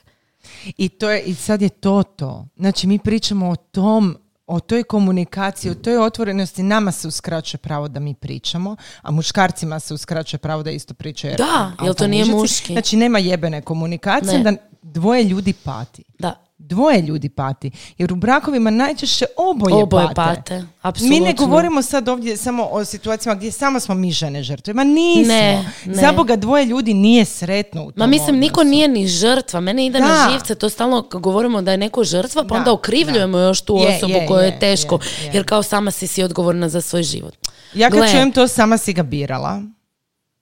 I, 0.78 0.89
to 0.89 1.10
je, 1.10 1.22
I 1.22 1.36
sad 1.36 1.62
je 1.62 1.70
to 1.70 2.04
to. 2.04 2.47
Znači 2.58 2.88
mi 2.88 3.00
pričamo 3.00 3.50
o 3.50 3.56
tom 3.56 4.18
o 4.50 4.60
toj 4.60 4.84
komunikaciji, 4.84 5.72
o 5.72 5.76
toj 5.76 5.97
otvorenosti 5.97 6.64
nama 6.64 6.91
se 6.91 7.08
uskraćuje 7.08 7.60
pravo 7.60 7.88
da 7.88 8.00
mi 8.00 8.14
pričamo, 8.14 8.76
a 9.02 9.12
muškarcima 9.12 9.80
se 9.80 9.93
uskraćuje 9.93 10.39
pravo 10.39 10.64
da 10.64 10.72
isto 10.72 10.93
pričaju. 10.93 11.36
Da, 11.38 11.72
jel 11.84 11.93
to 11.93 12.08
nije 12.08 12.26
muški? 12.26 12.74
Znači 12.74 12.97
nema 12.97 13.20
jebene 13.20 13.62
komunikacije 13.62 14.43
da 14.43 14.54
dvoje 14.82 15.24
ljudi 15.24 15.54
pati. 15.54 16.04
Da 16.20 16.49
dvoje 16.60 17.01
ljudi 17.01 17.30
pati. 17.30 17.72
Jer 17.97 18.14
u 18.14 18.16
brakovima 18.16 18.70
najčešće 18.70 19.26
oboje, 19.38 19.76
oboje 19.76 20.07
pate. 20.16 20.64
Mi 21.01 21.20
ne 21.20 21.34
govorimo 21.34 21.82
sad 21.82 22.10
ovdje 22.10 22.38
samo 22.38 22.68
o 22.72 22.86
situacijama 22.86 23.38
gdje 23.38 23.51
samo 23.51 23.80
smo 23.80 23.95
mi 23.95 24.12
žene 24.12 24.43
žrtve. 24.43 24.74
Ma 24.74 24.84
nismo. 24.84 25.34
Ne, 25.34 25.72
ne. 25.86 25.93
Za 25.93 26.12
Boga 26.12 26.36
dvoje 26.36 26.66
ljudi 26.66 26.93
nije 26.93 27.26
sretno 27.26 27.84
u 27.84 27.91
tom 27.91 27.93
Ma 27.95 28.07
mislim, 28.07 28.38
niko 28.38 28.64
nije 28.64 28.88
ni 28.88 29.07
žrtva. 29.07 29.60
Mene 29.60 29.86
ide 29.86 29.99
na 29.99 30.30
živce. 30.32 30.55
To 30.55 30.70
stalno 30.70 31.01
govorimo 31.12 31.62
da 31.62 31.72
je 31.72 31.78
neko 31.78 32.03
žrtva, 32.03 32.43
pa 32.49 32.55
onda 32.55 32.74
okrivljujemo 32.74 33.38
još 33.38 33.62
tu 33.62 33.76
osobu 33.76 34.14
je, 34.14 34.28
kojoj 34.28 34.45
je 34.45 34.60
teško. 34.60 34.99
jer 35.34 35.45
kao 35.45 35.64
sama 35.64 35.91
si 35.91 36.07
si 36.07 36.24
odgovorna 36.24 36.70
za 36.70 36.82
svoj 36.82 37.03
život. 37.03 37.36
Ja 37.74 37.89
kad 37.89 38.12
čujem 38.12 38.32
to, 38.32 38.47
sama 38.47 38.78
si 38.78 38.93
ga 38.93 39.03
birala. 39.03 39.62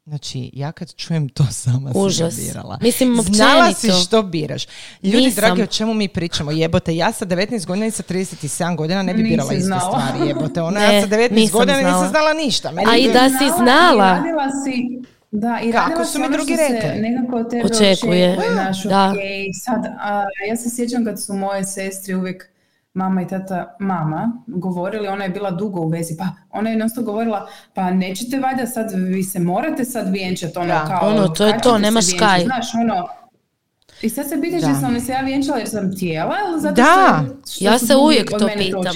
Znači, 0.08 0.50
ja 0.54 0.72
kad 0.72 0.96
čujem 0.96 1.30
to 1.30 1.46
sama 1.64 1.92
Užas. 1.96 2.36
si 2.36 2.42
birala. 2.42 2.78
Mislim, 2.82 3.18
Znala 3.22 3.74
si 3.74 3.92
što 3.92 4.24
biraš. 4.24 4.66
Ljudi, 5.04 5.34
dragi, 5.36 5.62
o 5.64 5.68
čemu 5.68 5.94
mi 5.94 6.08
pričamo? 6.08 6.52
Jebote, 6.52 6.96
ja 6.96 7.12
sa 7.12 7.26
19 7.26 7.66
godina 7.66 7.86
i 7.86 7.92
sa 7.92 8.04
37 8.04 8.76
godina 8.76 9.04
ne 9.04 9.14
bi 9.14 9.24
birala 9.24 9.54
iste 9.54 9.74
stvari. 9.80 10.28
Jebote, 10.28 10.62
ona 10.62 10.80
ja 10.80 11.02
sa 11.02 11.08
19 11.08 11.52
godina 11.52 11.80
znala. 11.80 11.96
nisam 11.96 12.10
znala 12.10 12.34
ništa. 12.34 12.72
Meni 12.72 12.88
A 12.92 12.98
i 12.98 13.14
da 13.14 13.30
si 13.30 13.64
znala. 13.64 14.24
si 14.66 15.04
da, 15.32 15.60
i 15.64 15.72
Kako 15.72 16.06
su 16.06 16.20
mi 16.20 16.30
drugi 16.32 16.56
rekli? 16.56 17.02
Nekako 17.02 17.44
tebe 17.44 17.64
očekuje. 17.66 18.38
Naš, 18.56 18.84
da. 18.84 19.14
Okay. 19.16 19.46
Sad, 19.64 19.86
a, 20.00 20.24
ja 20.50 20.56
se 20.56 20.70
sjećam 20.76 21.06
kad 21.06 21.24
su 21.24 21.34
moje 21.34 21.64
sestri 21.64 22.16
uvijek 22.16 22.50
mama 22.98 23.22
i 23.22 23.28
tata, 23.28 23.76
mama, 23.80 24.32
govorili, 24.48 25.08
ona 25.08 25.24
je 25.24 25.30
bila 25.30 25.52
dugo 25.52 25.82
u 25.82 25.88
vezi, 25.88 26.18
pa 26.18 26.26
ona 26.52 26.70
je 26.70 26.74
jednostavno 26.74 27.12
govorila, 27.12 27.48
pa 27.74 27.92
nećete 27.92 28.40
valjda 28.40 28.66
sad, 28.66 28.92
vi 28.96 29.24
se 29.24 29.40
morate 29.40 29.86
sad 29.86 30.10
vjenčati, 30.10 30.60
ono, 30.60 30.74
kao, 30.88 31.10
ono, 31.10 31.28
to 31.28 31.48
je 31.48 31.62
to, 31.64 31.78
nemaš 31.78 32.06
kaj. 32.20 32.44
Znaš, 32.44 32.74
ono, 32.74 33.08
i 34.02 34.10
sad 34.10 34.30
se 34.30 34.42
pitaš 34.42 34.62
jesam 34.62 34.94
li 34.94 35.02
se 35.02 35.12
ja 35.12 35.22
vjenčala 35.22 35.58
jer 35.58 35.70
sam 35.70 35.98
tijela 35.98 36.36
ili 36.50 36.62
zato 36.62 36.76
da. 36.76 37.24
ja 37.60 37.80
se 37.80 37.96
uvijek 37.96 38.30
to 38.30 38.48
pitam. 38.58 38.96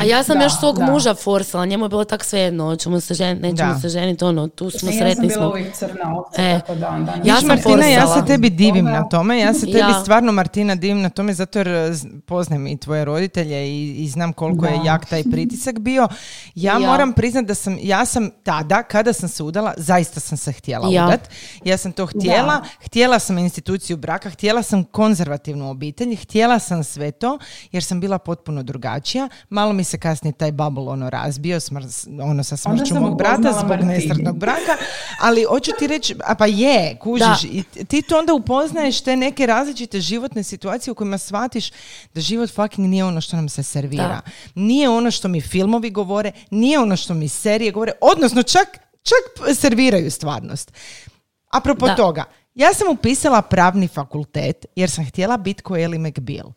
A 0.00 0.04
ja 0.04 0.22
sam 0.22 0.40
još 0.40 0.58
svog 0.60 0.78
muža 0.78 1.14
forsala, 1.14 1.66
njemu 1.66 1.84
je 1.84 1.88
bilo 1.88 2.04
tak 2.04 2.24
svejedno, 2.24 2.76
ćemo 2.76 3.00
se 3.00 3.14
ženiti, 3.14 3.42
nećemo 3.42 3.78
se 3.80 3.88
ženiti, 3.88 4.24
ono, 4.24 4.48
tu 4.48 4.70
smo 4.70 4.92
sretni 4.92 5.14
smo. 5.14 5.24
Ja 5.24 5.30
sam 5.30 5.40
bila 5.40 5.48
uvijek 5.48 5.74
crna 5.74 6.18
opcija, 6.18 6.48
e. 6.48 6.60
tako 6.60 6.74
da 6.74 7.14
Ja 7.24 7.36
sam 7.36 7.48
Martina, 7.48 7.86
ja 7.86 8.06
se 8.06 8.26
tebi 8.26 8.50
divim 8.50 8.84
na 8.84 9.08
tome, 9.08 9.38
ja 9.38 9.54
se 9.54 9.66
tebi 9.66 9.92
stvarno 10.02 10.32
Martina 10.32 10.74
divim 10.74 11.02
na 11.02 11.10
tome 11.10 11.34
zato 11.34 11.58
jer 11.58 11.94
poznajem 12.26 12.66
i 12.66 12.76
tvoje 12.76 13.04
roditelje 13.04 13.68
i, 13.68 13.94
i 14.04 14.08
znam 14.08 14.32
koliko 14.32 14.66
je 14.66 14.80
jak 14.84 15.06
taj 15.06 15.22
pritisak 15.30 15.78
bio. 15.78 16.08
Ja, 16.54 16.78
moram 16.78 17.12
priznati 17.12 17.46
da 17.46 17.54
sam, 17.54 17.78
ja 17.82 18.04
sam 18.04 18.30
tada, 18.42 18.82
kada 18.82 19.12
sam 19.12 19.28
se 19.28 19.42
udala, 19.42 19.74
zaista 19.76 20.20
sam 20.20 20.38
se 20.38 20.52
htjela 20.52 20.88
udat. 20.88 21.28
Ja 21.64 21.76
sam 21.76 21.92
to 21.92 22.06
htjela, 22.06 22.62
htjela 22.84 23.18
sam 23.18 23.38
instituciju 23.38 23.96
braka, 23.96 24.30
htjela 24.42 24.62
sam 24.62 24.84
konzervativnu 24.84 25.70
obitelj, 25.70 26.16
htjela 26.16 26.58
sam 26.58 26.84
sve 26.84 27.10
to 27.10 27.38
jer 27.72 27.84
sam 27.84 28.00
bila 28.00 28.18
potpuno 28.18 28.62
drugačija. 28.62 29.28
Malo 29.48 29.72
mi 29.72 29.84
se 29.84 29.98
kasnije 29.98 30.32
taj 30.32 30.52
bubble 30.52 30.82
ono 30.82 31.10
razbio, 31.10 31.60
smr, 31.60 31.82
ono 32.22 32.44
sa 32.44 32.56
smrću 32.56 32.94
mog 32.94 33.18
brata 33.18 33.52
zbog 33.60 33.80
nesretnog 33.84 34.38
braka, 34.38 34.76
ali 35.20 35.44
hoću 35.44 35.70
ti 35.78 35.86
reći, 35.86 36.16
a 36.24 36.34
pa 36.34 36.46
je, 36.46 36.96
kužiš, 37.00 37.44
i 37.44 37.64
ti 37.88 38.02
to 38.02 38.18
onda 38.18 38.34
upoznaješ 38.34 39.00
te 39.00 39.16
neke 39.16 39.46
različite 39.46 40.00
životne 40.00 40.42
situacije 40.42 40.92
u 40.92 40.94
kojima 40.94 41.18
shvatiš 41.18 41.70
da 42.14 42.20
život 42.20 42.50
fucking 42.54 42.88
nije 42.88 43.04
ono 43.04 43.20
što 43.20 43.36
nam 43.36 43.48
se 43.48 43.62
servira. 43.62 44.20
Nije 44.54 44.88
ono 44.88 45.10
što 45.10 45.28
mi 45.28 45.40
filmovi 45.40 45.90
govore, 45.90 46.32
nije 46.50 46.78
ono 46.78 46.96
što 46.96 47.14
mi 47.14 47.28
serije 47.28 47.70
govore, 47.70 47.92
odnosno 48.00 48.42
čak, 48.42 48.68
čak 49.02 49.54
serviraju 49.56 50.10
stvarnost. 50.10 50.72
Apropo 51.50 51.88
toga, 51.88 52.24
ja 52.54 52.74
sam 52.74 52.88
upisala 52.88 53.42
pravni 53.42 53.88
fakultet 53.88 54.66
jer 54.76 54.90
sam 54.90 55.04
htjela 55.06 55.36
biti 55.36 55.62
ko 55.62 55.76
Ellie 55.76 55.98
McBeal. 55.98 56.52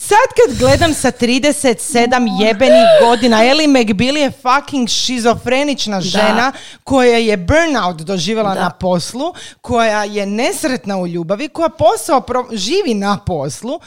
Sad 0.00 0.28
kad 0.36 0.58
gledam 0.58 0.94
sa 0.94 1.10
37 1.10 2.42
jebenih 2.42 2.86
godina, 3.02 3.44
Ellie 3.44 3.68
McBeal 3.68 4.16
je 4.16 4.30
fucking 4.30 4.88
šizofrenična 4.88 6.00
žena 6.00 6.52
koja 6.84 7.18
je 7.18 7.36
burnout 7.36 7.96
doživjela 7.96 8.54
na 8.54 8.70
poslu, 8.70 9.34
koja 9.60 10.04
je 10.04 10.26
nesretna 10.26 10.98
u 10.98 11.06
ljubavi, 11.06 11.48
koja 11.48 11.68
posao 11.68 12.22
živi 12.52 12.94
na 12.94 13.18
poslu. 13.26 13.80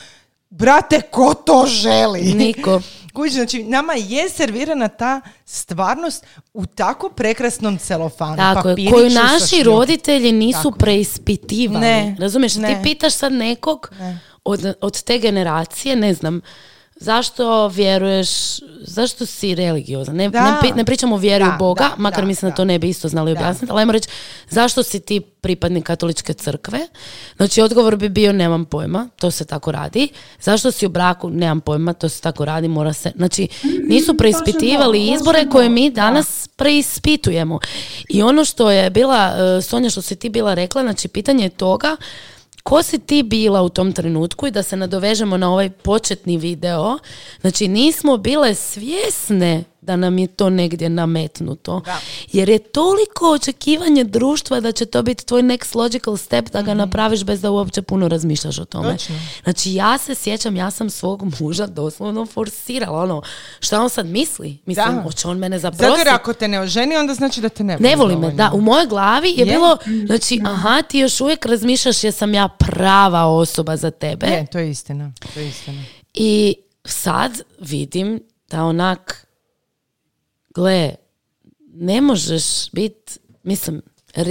Brate, 0.52 1.02
ko 1.02 1.34
to 1.34 1.66
želi? 1.68 2.22
Niko. 2.22 2.82
Kući, 3.14 3.34
znači, 3.34 3.64
nama 3.64 3.94
je 3.94 4.30
servirana 4.30 4.88
ta 4.88 5.22
stvarnost 5.46 6.26
u 6.54 6.66
tako 6.66 7.10
prekrasnom 7.10 7.78
celofanu. 7.78 8.38
Tako 8.38 8.70
je, 8.70 8.90
koju 8.92 9.10
naši 9.10 9.64
roditelji 9.64 10.32
nisu 10.32 10.72
preispitivali. 10.72 11.80
Ne, 11.80 12.16
Razumiješ, 12.20 12.56
ne. 12.56 12.68
ti 12.68 12.76
pitaš 12.84 13.14
sad 13.14 13.34
nekog 13.34 13.92
Od, 14.44 14.74
od 14.82 15.04
te 15.04 15.20
generacije, 15.20 15.96
ne 15.96 16.14
znam, 16.14 16.42
zašto 17.02 17.68
vjeruješ, 17.68 18.30
zašto 18.82 19.26
si 19.26 19.56
religiozan? 19.56 20.16
Ne, 20.16 20.30
ne, 20.30 20.72
ne 20.76 20.86
pričamo 20.86 21.16
o 21.16 21.20
vjeri 21.20 21.46
u 21.46 21.58
Boga, 21.60 21.90
makar 21.98 22.26
mislim 22.26 22.52
da 22.52 22.56
to 22.56 22.66
ne 22.66 22.80
bi 22.80 22.90
isto 22.90 23.08
znali 23.08 23.32
objasniti, 23.32 23.72
ali 23.72 23.80
ajmo 23.80 23.92
reći, 23.92 24.10
zašto 24.50 24.84
si 24.84 25.00
ti 25.00 25.20
pripadnik 25.20 25.86
katoličke 25.86 26.34
crkve? 26.34 26.80
Znači, 27.38 27.62
odgovor 27.62 27.96
bi 27.96 28.10
bio, 28.10 28.34
nemam 28.34 28.66
pojma, 28.66 29.08
to 29.16 29.32
se 29.32 29.46
tako 29.46 29.72
radi. 29.72 30.08
Zašto 30.42 30.72
si 30.72 30.86
u 30.86 30.90
braku? 30.90 31.30
Nemam 31.30 31.62
pojma, 31.62 31.94
to 31.94 32.10
se 32.10 32.22
tako 32.22 32.46
radi, 32.46 32.68
mora 32.68 32.94
se... 32.94 33.12
Znači, 33.16 33.48
nisu 33.88 34.18
preispitivali 34.18 35.08
izbore 35.08 35.46
koje 35.52 35.70
mi 35.70 35.90
danas 35.90 36.48
preispitujemo. 36.56 37.60
I 38.10 38.22
ono 38.22 38.46
što 38.46 38.72
je 38.72 38.90
bila, 38.90 39.34
e, 39.58 39.62
Sonja, 39.62 39.90
što 39.90 40.02
si 40.02 40.16
ti 40.16 40.30
bila 40.30 40.54
rekla, 40.54 40.82
znači, 40.82 41.08
pitanje 41.08 41.44
je 41.46 41.50
toga, 41.50 41.98
ko 42.64 42.84
si 42.84 43.00
ti 43.00 43.24
bila 43.24 43.62
u 43.62 43.70
tom 43.70 43.94
trenutku 43.94 44.48
i 44.48 44.52
da 44.52 44.64
se 44.64 44.78
nadovežemo 44.78 45.38
na 45.38 45.52
ovaj 45.52 45.70
početni 45.70 46.38
video. 46.38 46.98
Znači 47.42 47.68
nismo 47.68 48.18
bile 48.18 48.56
svjesne 48.56 49.64
da 49.82 49.96
nam 49.96 50.18
je 50.18 50.28
to 50.28 50.50
negdje 50.50 50.90
nametnuto. 50.90 51.82
Jer 52.32 52.50
je 52.50 52.60
toliko 52.60 53.32
očekivanje 53.32 54.04
društva 54.04 54.60
da 54.60 54.72
će 54.72 54.86
to 54.86 55.04
biti 55.04 55.26
tvoj 55.26 55.42
next 55.42 55.76
logical 55.76 56.18
step 56.18 56.50
da 56.50 56.62
ga 56.62 56.72
mhm. 56.72 56.78
napraviš 56.78 57.24
bez 57.24 57.42
da 57.42 57.52
uopće 57.52 57.82
puno 57.82 58.08
razmišljaš 58.08 58.60
o 58.60 58.66
tome. 58.66 58.98
Znači 59.44 59.74
ja 59.74 59.98
se 59.98 60.16
sjećam, 60.16 60.56
ja 60.56 60.72
sam 60.72 60.90
svog 60.90 61.24
muža 61.40 61.68
doslovno 61.68 62.26
forsirala. 62.26 63.04
Ono, 63.04 63.22
šta 63.60 63.82
on 63.82 63.90
sad 63.90 64.06
misli? 64.06 64.58
Mislim, 64.66 64.96
da. 64.96 65.02
hoće 65.02 65.28
on 65.28 65.38
mene 65.38 65.60
zaprositi. 65.60 65.86
Zato 65.86 65.98
jer 65.98 66.10
ako 66.10 66.34
te 66.34 66.48
ne 66.48 66.60
oženi, 66.60 66.96
onda 66.96 67.14
znači 67.14 67.42
da 67.42 67.50
te 67.50 67.64
ne 67.64 67.78
voli. 67.78 67.90
Ne 67.90 67.96
voli 67.96 68.16
me, 68.16 68.32
da. 68.32 68.52
U 68.54 68.62
mojoj 68.62 68.88
glavi 68.88 69.34
je, 69.38 69.46
bilo, 69.46 69.78
znači, 70.06 70.42
aha, 70.46 70.82
ti 70.82 71.00
još 71.00 71.22
uvijek 71.22 71.46
razmišljaš 71.46 72.04
jesam 72.04 72.34
ja 72.34 72.48
prava 72.48 73.26
osoba 73.26 73.78
za 73.78 73.92
tebe. 73.92 74.28
Je, 74.28 74.46
to 74.46 74.60
je 74.60 74.70
istina. 74.70 75.12
To 75.34 75.40
je 75.40 75.48
istina. 75.48 75.82
I 76.14 76.56
sad 76.86 77.42
vidim 77.60 78.20
da 78.50 78.64
onak 78.64 79.28
gle, 80.54 80.96
ne 81.74 82.02
možeš 82.02 82.72
biti, 82.72 83.20
mislim, 83.44 83.82
Bila 84.16 84.26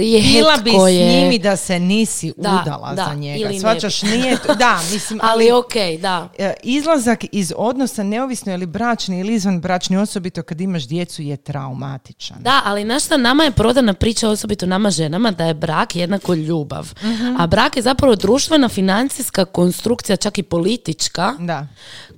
bi 0.57 0.69
Rijetko 0.69 0.87
s 0.87 0.89
je. 0.89 1.05
njim 1.13 1.31
i 1.31 1.39
da 1.39 1.55
se 1.55 1.79
nisi 1.81 2.33
Da, 2.37 2.59
udala 2.61 2.93
da, 2.93 3.05
za 3.05 3.13
njega. 3.13 3.39
ili 3.41 3.59
Svačaš, 3.59 4.01
nije... 4.03 4.37
to- 4.37 4.55
Da, 4.55 4.79
mislim, 4.93 5.19
Ali 5.23 5.51
okej, 5.51 5.97
da. 5.97 6.29
E, 6.37 6.53
Izlazak 6.63 7.19
iz 7.31 7.53
odnosa, 7.57 8.03
neovisno 8.03 8.51
je 8.51 8.57
li 8.57 8.65
bračni 8.65 9.19
ili 9.19 9.33
izvanbračni, 9.33 9.97
osobito 9.97 10.43
kad 10.43 10.61
imaš 10.61 10.83
djecu, 10.83 11.21
je 11.21 11.37
traumatičan. 11.37 12.37
Da, 12.39 12.61
ali 12.65 12.83
znaš 12.83 13.05
šta, 13.05 13.17
nama 13.17 13.43
je 13.43 13.51
prodana 13.51 13.93
priča, 13.93 14.29
osobito 14.29 14.65
nama 14.65 14.89
ženama, 14.91 15.31
da 15.31 15.45
je 15.45 15.53
brak 15.53 15.95
jednako 15.95 16.33
ljubav. 16.35 16.93
Mhm. 16.97 17.35
A 17.37 17.47
brak 17.47 17.75
je 17.75 17.81
zapravo 17.81 18.15
društvena, 18.15 18.69
financijska 18.69 19.45
konstrukcija, 19.45 20.15
čak 20.15 20.37
i 20.37 20.43
politička, 20.43 21.33
Da, 21.39 21.67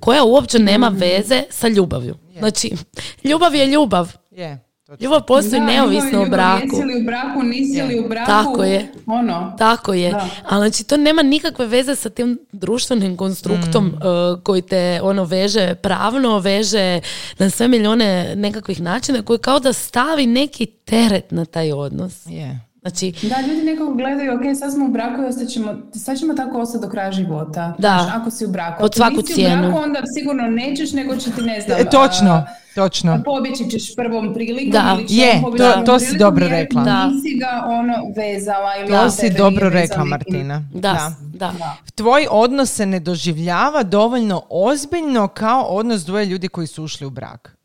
koja 0.00 0.24
uopće 0.24 0.58
nema 0.60 0.90
Mhm. 0.90 0.98
veze 0.98 1.42
sa 1.50 1.68
ljubavlju. 1.68 2.14
Znači, 2.38 2.72
ljubav 3.24 3.54
je 3.54 3.66
ljubav. 3.66 4.12
je. 4.30 4.58
To 4.58 4.73
Ljubav 5.00 5.22
postoji 5.26 5.60
Da, 5.60 5.66
neovisno 5.66 6.10
ljubav 6.10 6.26
o 6.26 6.30
braku. 6.30 6.76
Jesi 6.76 6.84
li 6.84 7.02
u 7.02 7.04
braku, 7.04 7.42
nisi 7.42 7.82
li 7.82 8.00
u 8.00 8.08
braku. 8.08 8.26
Tako 8.26 8.64
je. 8.64 8.92
Ono. 9.06 9.54
Tako 9.58 9.92
je. 9.94 10.10
Da. 10.10 10.28
Ali 10.48 10.70
znači 10.70 10.84
to 10.84 10.96
nema 10.96 11.22
nikakve 11.22 11.66
veze 11.66 11.96
sa 11.96 12.10
tim 12.10 12.38
društvenim 12.52 13.16
konstruktom 13.16 13.84
Mm. 13.84 13.88
uh, 13.94 14.42
koji 14.42 14.62
te 14.62 15.00
ono 15.02 15.24
veže 15.24 15.74
pravno, 15.74 16.38
veže 16.38 17.00
na 17.38 17.50
sve 17.50 17.68
milijone 17.68 18.32
nekakvih 18.36 18.80
načina 18.80 19.22
koji 19.22 19.38
kao 19.38 19.60
da 19.60 19.72
stavi 19.72 20.26
neki 20.26 20.66
teret 20.66 21.30
na 21.30 21.44
taj 21.44 21.72
odnos. 21.72 22.26
Je. 22.26 22.60
Znači, 22.80 23.12
Da, 23.22 23.36
ljudi 23.48 23.62
nekako 23.62 23.94
gledaju, 23.94 24.34
ok, 24.34 24.40
sad 24.58 24.72
smo 24.72 24.84
u 24.84 24.88
braku 24.88 25.22
i 25.22 25.26
ostat 25.26 25.48
ćemo, 25.48 25.74
sad 25.94 26.18
ćemo 26.18 26.34
tako 26.34 26.60
ostati 26.60 26.84
do 26.84 26.90
kraja 26.90 27.12
života. 27.12 27.74
Da. 27.78 27.98
Znaš, 28.02 28.20
ako 28.20 28.30
si 28.30 28.44
u 28.46 28.48
braku. 28.50 28.84
Ako 28.84 28.94
svaku 28.96 29.16
nisi 29.16 29.34
cijenu. 29.34 29.62
u 29.68 29.70
braku, 29.70 29.84
onda 29.84 30.00
sigurno 30.18 30.42
nećeš, 30.42 30.92
nego 30.92 31.16
će 31.16 31.30
ti, 31.30 31.42
ne 31.42 31.60
znam... 31.60 31.80
E, 31.80 31.84
točno, 31.84 32.30
a, 32.32 32.44
točno. 32.74 33.22
pobjeći 33.24 33.70
ćeš 33.70 33.96
prvom 33.96 34.34
prilikom 34.34 34.70
Da. 34.72 34.94
ili 34.94 35.08
će 35.08 35.14
Je, 35.14 35.42
to- 35.58 35.82
to 35.82 35.98
si 35.98 36.18
dobro 36.18 36.48
rekla. 36.48 36.82
Da. 36.82 37.06
Nisi 37.06 37.28
ga 37.34 37.64
ono 37.66 37.94
vezala 38.16 38.76
ili 38.76 38.88
To 38.88 39.10
si 39.10 39.30
dobro 39.30 39.68
rekla, 39.70 40.04
Martina. 40.04 40.62
da, 40.74 41.12
da. 41.24 41.52
Tvoj 41.94 42.26
odnos 42.30 42.70
se 42.70 42.86
ne 42.86 43.00
doživljava 43.00 43.82
dovoljno 43.82 44.42
ozbiljno 44.50 45.28
kao 45.28 45.62
odnos 45.62 46.02
dvoje 46.02 46.26
ljudi 46.26 46.48
koji 46.48 46.66
su 46.66 46.84
ušli 46.84 47.06
u 47.06 47.10
brak. 47.10 47.56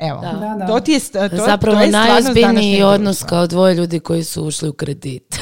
Evo, 0.00 0.20
Da. 0.20 0.32
Da, 0.32 0.54
da. 0.56 0.66
to 0.66 0.80
ti 0.80 0.92
je, 0.92 1.00
to, 1.00 1.44
Zapravo 1.46 1.76
to 1.76 1.82
je 1.82 1.90
najozbiljniji 1.90 2.82
odnos 2.82 3.16
društva. 3.16 3.28
kao 3.28 3.46
dvoje 3.46 3.74
ljudi 3.74 4.00
koji 4.00 4.24
su 4.24 4.44
ušli 4.44 4.68
u 4.68 4.72
kredit. 4.74 5.38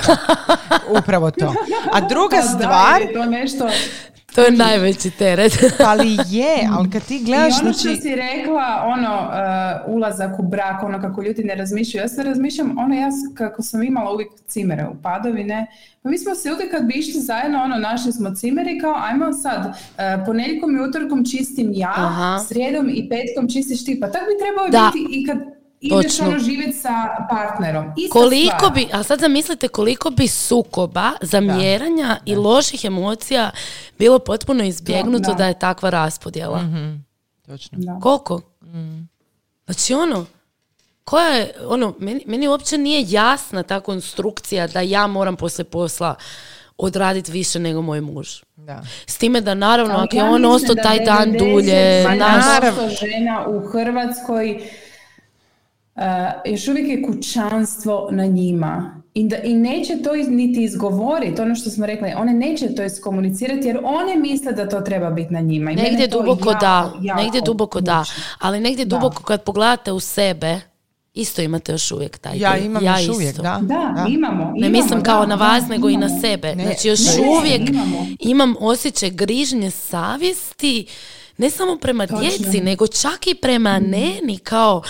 Upravo 0.99 1.31
to. 1.31 1.55
A 1.93 2.01
druga 2.01 2.37
Pa 2.43 2.43
da, 2.43 2.49
stvar, 2.49 3.01
jer 3.01 3.11
je 3.11 3.15
to 3.15 3.25
nešto... 3.25 3.69
to 4.35 4.41
je 4.41 4.51
najveći 4.51 5.11
teret. 5.11 5.53
ali 5.91 6.17
je, 6.29 6.69
ali 6.73 6.91
kad 6.91 7.03
ti 7.03 7.17
I 7.17 7.25
gledaš, 7.25 7.63
ono 7.63 7.73
što 7.73 7.83
znači, 7.83 8.01
si 8.01 8.15
rekla, 8.15 8.83
ono, 8.85 9.29
uh, 9.87 9.95
ulazak 9.95 10.39
u 10.39 10.43
brak, 10.43 10.83
ono 10.83 11.01
kako 11.01 11.23
ljudi 11.23 11.45
ne 11.45 11.55
razmišljaju. 11.55 12.05
Ja 12.05 12.09
se 12.09 12.23
razmišljam, 12.23 12.79
ono 12.79 12.95
ja 12.95 13.09
kako 13.35 13.63
sam 13.63 13.83
imala 13.83 14.13
uvijek 14.13 14.29
cimere 14.47 14.87
u 14.87 15.03
padovine, 15.03 15.67
pa 16.03 16.11
mi 16.11 16.19
smo 16.19 16.35
se 16.35 16.53
uvijek 16.53 16.71
kad 16.71 16.85
bi 16.85 16.95
išli 16.95 17.21
zajedno, 17.21 17.63
ono, 17.63 17.79
našli 17.79 18.13
smo 18.13 18.35
cimeri 18.35 18.79
kao, 18.79 18.95
ajmo 18.97 19.33
sad, 19.33 19.67
uh, 19.67 19.75
ponedjeljkom 20.27 20.77
i 20.77 20.89
utorkom 20.89 21.25
čistim 21.31 21.71
ja, 21.75 21.95
Aha. 21.97 22.39
srijedom 22.49 22.89
i 22.89 23.09
petkom 23.09 23.49
čistiš 23.49 23.85
ti, 23.85 24.01
pa 24.01 24.07
tak 24.07 24.23
bi 24.23 24.43
trebalo 24.43 24.69
Da. 24.69 24.91
biti 24.93 25.19
i 25.21 25.27
kad 25.27 25.54
ideš 25.85 26.03
Točno. 26.05 26.29
ono 26.29 26.39
živjeti 26.39 26.73
sa 26.73 26.91
partnerom. 27.31 27.93
Ista 27.97 28.13
Koliko 28.13 28.57
stvar. 28.57 28.73
bi, 28.73 28.89
a 28.93 29.03
sad 29.03 29.21
zamislite 29.21 29.69
koliko 29.69 30.11
bi 30.11 30.29
sukoba, 30.29 31.11
zamjeranja 31.23 32.17
i 32.25 32.37
loših 32.37 32.85
emocija 32.85 33.51
bilo 33.99 34.19
potpuno 34.19 34.65
izbjegnuto 34.65 35.19
Da, 35.21 35.29
da, 35.29 35.35
da. 35.35 35.47
je 35.47 35.59
takva 35.59 35.91
raspodjela. 35.91 36.61
točno. 37.47 37.79
Da. 37.79 37.99
Koliko? 38.01 38.41
Znači 39.67 39.95
ono, 39.95 40.27
koja 41.05 41.27
je, 41.27 41.55
ono, 41.63 41.95
meni, 41.99 42.23
meni 42.27 42.49
uopće 42.49 42.79
nije 42.79 43.05
jasna 43.09 43.63
ta 43.63 43.81
konstrukcija 43.81 44.67
da 44.67 44.81
ja 44.81 45.07
moram 45.07 45.37
poslije 45.37 45.65
posla 45.65 46.15
odraditi 46.79 47.33
više 47.33 47.59
nego 47.59 47.83
moj 47.83 48.01
muž. 48.01 48.29
Da. 48.57 48.83
S 49.07 49.19
time 49.19 49.41
da 49.41 49.55
naravno, 49.55 49.95
ako 49.95 50.17
je 50.17 50.21
ja 50.21 50.25
on 50.25 50.45
ostao 50.45 50.75
da 50.75 50.83
taj 50.83 50.99
dan 51.01 51.29
90% 51.29 51.39
dulje, 51.41 52.05
naš, 52.09 52.45
naravno. 52.45 52.89
žena 52.91 53.45
u 53.49 53.61
Hrvatskoj 53.63 54.63
uh, 55.97 56.03
još 56.47 56.69
uvijek 56.69 56.89
je 56.89 57.03
kućanstvo 57.05 58.09
na 58.11 58.27
njima. 58.27 59.01
I, 59.15 59.25
da, 59.25 59.37
I 59.39 59.55
neće 59.55 60.03
to 60.03 60.15
iz- 60.15 60.29
niti 60.29 60.63
izgovoriti, 60.63 61.41
ono 61.41 61.55
što 61.55 61.71
smo 61.71 61.87
rekli, 61.87 62.13
one 62.17 62.33
neće 62.33 62.75
to 62.75 62.85
iskomunicirati 62.85 63.67
jer 63.67 63.79
one 63.79 64.17
misle 64.19 64.53
da 64.53 64.69
to 64.69 64.81
treba 64.81 65.11
biti 65.11 65.33
na 65.33 65.41
njima. 65.41 65.71
I 65.71 65.75
negdje 65.75 66.07
duboko 66.09 66.51
jako, 66.51 66.61
da, 66.61 66.93
jako 67.03 67.23
negdje 67.23 67.41
duboko 67.41 67.81
da, 67.81 68.05
ali 68.39 68.61
negdje 68.61 68.85
Da. 68.85 68.97
duboko 68.97 69.23
kad 69.23 69.43
pogledate 69.43 69.93
u 69.93 70.01
sebe, 70.01 70.61
isto 71.15 71.43
imate 71.43 71.73
još 71.73 71.91
uvijek 71.93 72.19
taj 72.19 72.39
Ja 72.39 72.57
imam 72.59 72.85
ja 72.85 72.93
još 72.93 73.01
isto. 73.01 73.13
uvijek, 73.15 73.37
da. 73.37 73.59
Da, 73.63 74.07
imamo. 74.09 74.45
Ne 74.45 74.59
imamo, 74.59 74.73
mislim 74.73 75.03
kao 75.03 75.21
da, 75.21 75.27
na 75.27 75.37
da, 75.37 75.45
vas, 75.45 75.69
nego 75.69 75.89
i 75.89 75.97
na 75.97 76.07
imamo. 76.07 76.21
sebe. 76.21 76.55
Ne, 76.55 76.65
znači 76.65 76.89
još 76.89 77.01
ne, 77.01 77.29
uvijek 77.31 77.71
imamo. 77.71 78.07
imam 78.21 78.55
osjećaj 78.61 79.11
grižnje 79.11 79.71
savjesti, 79.71 80.87
ne 81.39 81.51
samo 81.51 81.77
prema 81.77 82.07
Točno. 82.07 82.21
Djeci, 82.21 82.61
nego 82.61 82.87
čak 82.87 83.27
i 83.27 83.35
prema 83.35 83.79
neni, 83.79 84.39
kao 84.39 84.83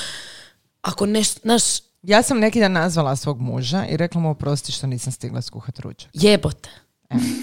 ako 0.84 1.06
nešto, 1.06 1.40
znaš, 1.42 1.62
Ja 2.02 2.22
sam 2.22 2.38
neki 2.38 2.60
dan 2.60 2.72
nazvala 2.72 3.16
svog 3.16 3.40
muža 3.40 3.86
i 3.86 3.96
rekla 3.96 4.20
mu 4.20 4.30
oprosti 4.30 4.72
što 4.72 4.86
nisam 4.86 5.12
stigla 5.12 5.42
skuhat 5.42 5.78
ručak. 5.78 6.10
jebote. 6.12 6.68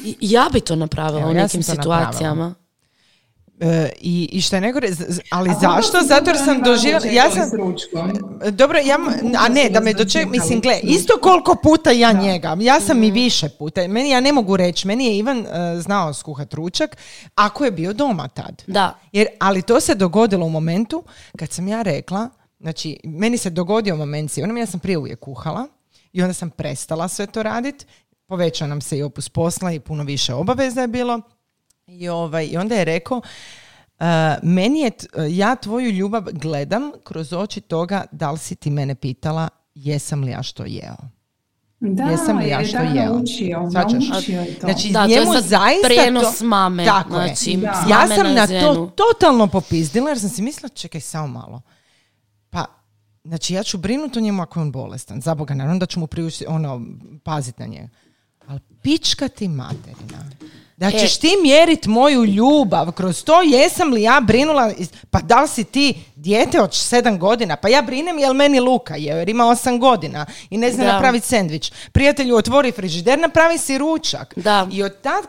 I- 0.05 0.17
Ja 0.21 0.49
bi 0.53 0.59
to 0.59 0.75
napravila 0.75 1.21
Evo, 1.21 1.31
u 1.31 1.33
nekim 1.33 1.63
situacijama. 1.63 2.55
E, 3.59 3.89
i, 4.01 4.29
I 4.31 4.41
što 4.41 4.55
je 4.55 4.73
z- 4.89 5.19
ali 5.31 5.49
A 5.49 5.53
zašto? 5.53 5.97
Zato 6.01 6.29
jer 6.29 6.37
sam 6.37 6.61
doživjela, 6.61 7.05
ja 7.05 7.31
sam? 7.31 7.49
Dobro, 8.51 8.77
ja, 8.79 8.97
a 9.37 9.49
ne, 9.49 9.69
da 9.69 9.79
me 9.79 9.93
doček, 9.93 10.29
mislim, 10.29 10.61
gle, 10.61 10.79
isto 10.83 11.13
koliko 11.21 11.55
puta 11.55 11.91
ja 11.91 12.11
njega, 12.11 12.57
ja 12.59 12.79
sam 12.79 13.03
i 13.03 13.11
više 13.11 13.49
puta, 13.49 13.87
meni 13.87 14.09
ja 14.09 14.19
ne 14.19 14.33
mogu 14.33 14.57
reći, 14.57 14.87
meni 14.87 15.05
je 15.05 15.17
Ivan 15.17 15.39
e, 15.39 15.45
znao 15.79 16.13
skuhat 16.13 16.53
ručak, 16.53 16.97
ako 17.35 17.65
je 17.65 17.71
bio 17.71 17.93
doma 17.93 18.27
tad. 18.27 18.63
Da. 18.67 18.99
Jer, 19.11 19.27
ali 19.39 19.61
to 19.61 19.79
se 19.79 19.95
dogodilo 19.95 20.45
u 20.45 20.49
momentu 20.49 21.03
kad 21.37 21.49
sam 21.51 21.67
ja 21.67 21.81
rekla, 21.81 22.29
znači, 22.62 22.97
meni 23.03 23.38
se 23.38 23.49
dogodio 23.49 23.95
moment, 23.95 24.32
onom 24.38 24.57
ja 24.57 24.66
sam 24.66 24.80
prije 24.80 24.97
uvijek 24.97 25.20
kuhala 25.20 25.68
i 26.14 26.22
onda 26.22 26.34
sam 26.34 26.49
prestala 26.49 27.07
sve 27.07 27.28
to 27.28 27.43
radit, 27.43 27.86
povećao 28.26 28.68
nam 28.68 28.82
se 28.82 28.97
i 28.97 29.03
opus 29.03 29.30
posla 29.30 29.72
i 29.72 29.80
puno 29.80 30.03
više 30.03 30.34
obaveza 30.34 30.82
je 30.82 30.88
bilo 30.88 31.22
i, 31.88 32.09
ovaj, 32.09 32.45
i 32.45 32.57
onda 32.57 32.76
je 32.76 32.86
rekao, 32.86 33.22
Uh, 33.99 34.07
meni 34.43 34.80
je, 34.80 34.89
t- 34.89 35.07
ja 35.30 35.55
tvoju 35.55 35.89
ljubav 35.89 36.24
gledam 36.24 36.91
kroz 37.03 37.34
oči 37.34 37.62
toga 37.62 38.05
da 38.12 38.32
li 38.32 38.38
si 38.38 38.55
ti 38.55 38.70
mene 38.70 38.95
pitala 38.95 39.49
jesam 39.76 40.22
li 40.22 40.32
ja 40.32 40.43
što 40.43 40.64
jeo. 40.66 40.95
Da, 41.80 42.03
Jesam 42.03 42.38
li 42.38 42.49
ja 42.49 42.59
je 42.59 42.66
što 42.66 42.78
tako 42.78 42.93
jeo? 42.93 43.14
naučio, 43.14 43.59
naučio 43.64 44.41
je 44.41 44.53
to. 44.53 44.59
Znači, 44.62 44.89
Da, 44.89 45.05
to 45.05 45.12
je 45.12 45.20
njemu 45.20 45.32
zaista 45.34 45.86
prijenos 45.86 46.38
to, 46.38 46.45
mame, 46.45 46.86
Tako 46.86 47.16
je. 47.16 47.28
znači, 47.28 47.57
Da. 47.57 47.74
s 47.78 47.89
Ja 47.89 48.07
sam 48.07 48.34
na 48.34 48.47
to 48.47 48.53
ženu. 48.53 48.91
totalno 48.91 49.47
popizdila 49.47 50.09
jer 50.09 50.20
sam 50.20 50.30
si 50.30 50.41
mislila, 50.41 50.70
čekaj 50.70 51.01
samo 51.01 51.28
malo. 51.30 51.62
Pa, 52.51 52.65
znači 53.23 53.53
ja 53.53 53.63
ću 53.63 53.77
brinuti 53.77 54.19
o 54.19 54.21
njemu 54.21 54.41
ako 54.41 54.59
je 54.59 54.61
on 54.61 54.71
bolestan. 54.71 55.21
Za 55.21 55.35
Boga, 55.35 55.53
naravno 55.53 55.79
da 55.79 55.85
ću 55.85 55.99
mu 55.99 56.07
priušti, 56.07 56.45
ono, 56.47 56.81
paziti 57.23 57.61
na 57.61 57.67
njega. 57.67 57.89
Ali 58.47 58.59
pička 58.81 59.27
ti 59.27 59.47
materina. 59.47 60.25
Da 60.77 60.87
E. 60.87 60.91
ćeš 60.91 61.17
ti 61.17 61.29
mjerit 61.43 61.85
moju 61.85 62.25
ljubav 62.25 62.91
kroz 62.91 63.23
to 63.23 63.41
jesam 63.41 63.93
li 63.93 64.01
ja 64.01 64.21
brinula, 64.27 64.71
pa 65.09 65.19
da 65.19 65.41
li 65.41 65.47
si 65.47 65.63
ti 65.63 66.03
dijete 66.15 66.61
od 66.61 66.73
sedam 66.73 67.19
godina, 67.19 67.55
pa 67.55 67.69
ja 67.69 67.81
brinem 67.81 68.19
jel 68.19 68.33
meni 68.33 68.59
Luka 68.59 68.95
je, 68.95 69.17
jer 69.17 69.29
ima 69.29 69.47
osam 69.47 69.79
godina 69.79 70.25
i 70.49 70.57
ne 70.57 70.71
zna 70.71 70.83
napraviti 70.85 71.27
sendvič. 71.27 71.71
Prijatelju, 71.91 72.35
otvori 72.35 72.71
frižider, 72.71 73.19
napravi 73.19 73.57
si 73.57 73.77
ručak. 73.77 74.33
Da. 74.35 74.67
I 74.71 74.83
od 74.83 75.01
tad 75.01 75.23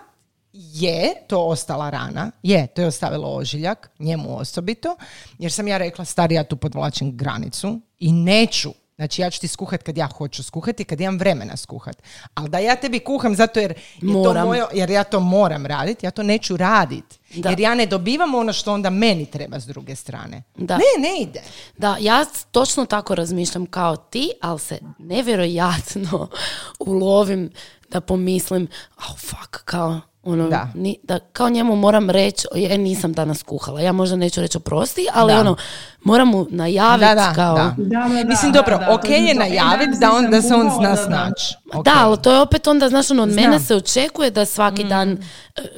je 0.53 1.14
to 1.26 1.44
ostala 1.46 1.90
rana, 1.90 2.30
je, 2.42 2.66
to 2.66 2.80
je 2.80 2.86
ostavilo 2.86 3.28
ožiljak, 3.28 3.90
njemu 3.98 4.38
osobito, 4.38 4.96
jer 5.38 5.53
sam 5.53 5.68
ja 5.68 5.78
rekla, 5.78 6.05
stari, 6.05 6.34
ja 6.34 6.44
tu 6.44 6.57
podvlačim 6.57 7.16
granicu 7.16 7.80
i 7.98 8.12
neću. 8.12 8.72
Znači 8.96 9.22
ja 9.22 9.30
ću 9.30 9.40
ti 9.40 9.48
skuhat 9.48 9.82
kad 9.82 9.96
ja 9.96 10.07
hoću 10.07 10.42
skuhati, 10.42 10.84
kad 10.84 11.00
imam 11.00 11.18
vremena 11.18 11.57
skuhat. 11.57 12.03
Ali 12.34 12.48
da 12.48 12.59
ja 12.59 12.76
tebi 12.76 12.98
kuham 12.98 13.36
zato 13.36 13.61
jer, 13.61 13.74
je 14.03 14.12
to 14.12 14.44
moje, 14.44 14.64
jer 14.72 14.90
ja 14.90 15.05
to 15.05 15.20
moram 15.20 15.66
raditi, 15.66 16.07
ja 16.07 16.11
to 16.11 16.22
neću 16.22 16.57
radit. 16.57 17.05
Da. 17.34 17.50
Jer 17.50 17.61
ja 17.61 17.74
ne 17.74 17.86
dobivam 17.86 18.34
ono 18.34 18.53
što 18.53 18.72
onda 18.72 18.90
meni 18.90 19.26
treba 19.26 19.61
s 19.61 19.66
druge 19.66 19.96
strane. 19.96 20.42
Da. 20.57 20.76
Ne, 20.76 21.09
ne 21.09 21.22
ide. 21.22 21.42
Da, 21.78 21.96
ja 22.00 22.24
točno 22.50 22.86
tako 22.86 23.14
razmišljam 23.14 23.66
kao 23.66 23.96
ti, 23.96 24.30
ali 24.40 24.59
se 24.59 24.78
nevjerojatno 24.98 26.28
ulovim 26.86 27.50
da 27.90 28.00
pomislim, 28.00 28.68
oh 28.96 29.18
fuck, 29.18 29.64
kao 29.64 30.00
ono, 30.24 30.48
Da. 30.48 30.68
ni- 30.74 30.98
da 31.02 31.18
kao 31.18 31.48
njemu 31.50 31.76
moram 31.76 32.10
reći, 32.10 32.46
e, 32.70 32.78
nisam 32.78 33.12
danas 33.12 33.42
kuhala. 33.42 33.80
Ja 33.80 33.92
možda 33.92 34.16
neću 34.16 34.40
reći 34.40 34.56
oprosti, 34.58 35.06
ali 35.14 35.32
Da. 35.32 35.40
ono, 35.40 35.56
moram 36.02 36.28
mu 36.28 36.46
najaviti 36.50 37.06
Da, 37.06 37.14
da, 37.14 37.32
kao... 37.34 37.54
da. 37.54 37.74
Da, 37.76 37.98
da, 37.98 38.14
da, 38.14 38.24
Mislim, 38.24 38.52
da, 38.52 38.58
dobro, 38.58 38.78
da, 38.78 38.94
ok 38.94 39.04
je. 39.04 39.30
E, 39.30 39.34
najaviti 39.34 39.98
da, 40.00 40.12
on, 40.12 40.30
da 40.30 40.42
se 40.42 40.54
on 40.54 40.70
zna 40.70 40.82
da, 40.82 40.88
da. 40.90 40.96
snaći. 40.96 41.54
Ok. 41.74 41.84
Da, 41.84 41.92
ali 41.96 42.18
to 42.18 42.32
je 42.32 42.40
opet 42.40 42.66
onda, 42.66 42.88
znaš, 42.88 43.10
ono, 43.10 43.22
od 43.22 43.30
Znam. 43.30 43.44
mene 43.44 43.60
se 43.60 43.76
očekuje 43.76 44.30
da 44.30 44.44
svaki 44.44 44.84
dan 44.84 45.10
e, 45.10 45.18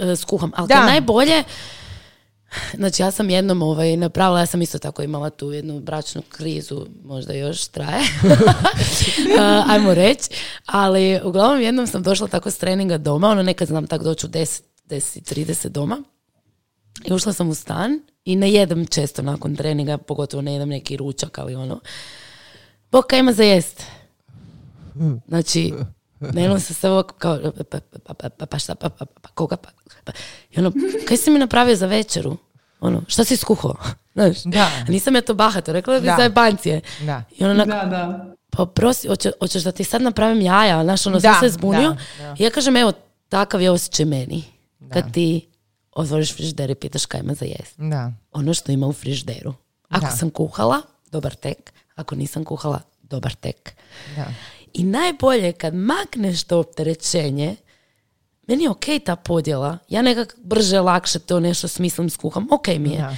e, 0.02 0.16
skuham. 0.16 0.52
Ali 0.56 0.68
Da. 0.68 0.74
to 0.74 0.80
je 0.80 0.86
najbolje, 0.86 1.42
Znači 2.74 3.02
ja 3.02 3.10
sam 3.10 3.30
jednom 3.30 3.62
ovaj, 3.62 3.96
napravila, 3.96 4.40
ja 4.40 4.46
sam 4.46 4.62
isto 4.62 4.78
tako 4.78 5.02
imala 5.02 5.30
tu 5.30 5.52
jednu 5.52 5.80
bračnu 5.80 6.22
krizu, 6.28 6.86
možda 7.04 7.32
još 7.32 7.66
traje, 7.66 8.02
uh, 8.22 9.70
ajmo 9.70 9.94
reći, 9.94 10.30
ali 10.66 11.20
uglavnom 11.24 11.60
jednom 11.60 11.86
sam 11.86 12.02
došla 12.02 12.28
tako 12.28 12.50
s 12.50 12.58
treninga 12.58 12.98
doma, 12.98 13.28
ono 13.28 13.42
nekad 13.42 13.68
znam 13.68 13.86
tako 13.86 14.04
doći 14.04 14.26
u 14.26 14.28
10, 14.28 14.62
10, 14.88 15.34
30 15.34 15.68
doma 15.68 16.02
i 17.04 17.12
ušla 17.12 17.32
sam 17.32 17.48
u 17.48 17.54
stan 17.54 18.00
i 18.24 18.36
ne 18.36 18.52
jedem 18.52 18.86
često 18.86 19.22
nakon 19.22 19.56
treninga, 19.56 19.98
pogotovo 19.98 20.42
ne 20.42 20.52
jedem 20.52 20.68
neki 20.68 20.96
ručak, 20.96 21.38
ali 21.38 21.54
ono, 21.54 21.80
Boka 22.90 23.16
ima 23.16 23.32
za 23.32 23.42
jest. 23.42 23.82
Znači, 25.28 25.72
ne 26.20 26.60
se 26.60 26.74
sve 26.74 26.90
ovako 26.90 27.14
kao, 27.14 27.52
pa, 27.70 27.78
pa, 28.14 28.28
pa, 28.28 28.46
pa 28.46 28.58
šta, 28.58 28.74
pa, 28.74 28.88
pa, 28.88 29.04
pa, 29.04 29.28
koga, 29.28 29.56
pa, 29.56 29.70
pa. 30.04 30.12
I 30.50 30.58
ono, 30.58 30.72
kaj 31.08 31.16
si 31.16 31.30
mi 31.30 31.38
napravio 31.38 31.76
za 31.76 31.86
večeru? 31.86 32.36
Ono, 32.84 33.02
šta 33.06 33.24
si 33.24 33.36
skuhao? 33.36 33.74
Znaš, 34.14 34.42
da. 34.44 34.70
nisam 34.88 35.14
ja 35.14 35.22
to 35.22 35.34
bahato, 35.34 35.72
rekla 35.72 36.00
bi 36.00 36.06
za 36.06 36.28
bancije. 36.28 36.80
Da. 37.00 37.22
I 37.38 37.44
ono, 37.44 37.54
da, 37.54 37.64
da. 37.64 38.34
Pa 38.50 38.66
prosi, 38.66 39.08
hoće, 39.08 39.32
hoćeš 39.40 39.62
da 39.62 39.72
ti 39.72 39.84
sad 39.84 40.02
napravim 40.02 40.40
jaja, 40.40 40.84
znaš, 40.84 41.06
ono, 41.06 41.20
da, 41.20 41.36
se 41.40 41.48
zbunio. 41.48 41.96
I 42.38 42.42
ja 42.42 42.50
kažem, 42.50 42.76
evo, 42.76 42.92
takav 43.28 43.60
je 43.60 43.70
osjećaj 43.70 44.06
meni. 44.06 44.44
Kad 44.92 45.12
ti 45.12 45.48
otvoriš 45.92 46.34
frižder 46.34 46.70
i 46.70 46.74
pitaš 46.74 47.06
kaj 47.06 47.20
ima 47.20 47.34
za 47.34 47.44
jest. 47.44 47.74
Da. 47.76 48.12
Ono 48.32 48.54
što 48.54 48.72
ima 48.72 48.86
u 48.86 48.92
frižderu. 48.92 49.54
Ako 49.88 50.16
sam 50.16 50.30
kuhala, 50.30 50.82
dobar 51.10 51.34
tek. 51.34 51.72
Ako 51.94 52.14
nisam 52.14 52.44
kuhala, 52.44 52.80
dobar 53.02 53.34
tek. 53.34 53.74
Da. 54.16 54.26
I 54.72 54.84
najbolje 54.84 55.52
kad 55.52 55.74
makneš 55.74 56.44
to 56.44 56.58
opterećenje, 56.58 57.56
meni 58.46 58.64
je 58.64 58.70
ok 58.70 58.84
ta 59.04 59.16
podjela. 59.16 59.78
Ja 59.88 60.02
nekak 60.02 60.36
brže, 60.44 60.80
lakše 60.80 61.18
to 61.18 61.40
nešto 61.40 61.68
smislim 61.68 62.10
skuham. 62.10 62.46
Ok 62.50 62.66
mi 62.78 62.90
je. 62.90 63.16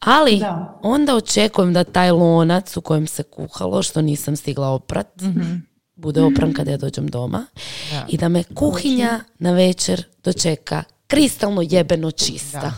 Ali 0.00 0.42
onda 0.82 1.16
očekujem 1.16 1.72
da 1.72 1.84
taj 1.84 2.10
lonac 2.10 2.76
u 2.76 2.80
kojem 2.80 3.06
se 3.06 3.22
kuhalo, 3.22 3.82
što 3.82 4.02
nisam 4.02 4.36
stigla 4.36 4.68
oprat, 4.68 5.20
mhm. 5.20 5.54
bude 5.96 6.22
opran 6.22 6.52
kad 6.52 6.68
ja 6.68 6.76
dođem 6.76 7.08
doma. 7.08 7.46
I 8.08 8.16
da 8.16 8.28
me 8.28 8.44
kuhinja 8.54 9.20
na 9.38 9.52
večer 9.52 10.04
dočeka 10.24 10.82
kristalno 11.06 11.62
jebeno 11.62 12.10
čista. 12.10 12.72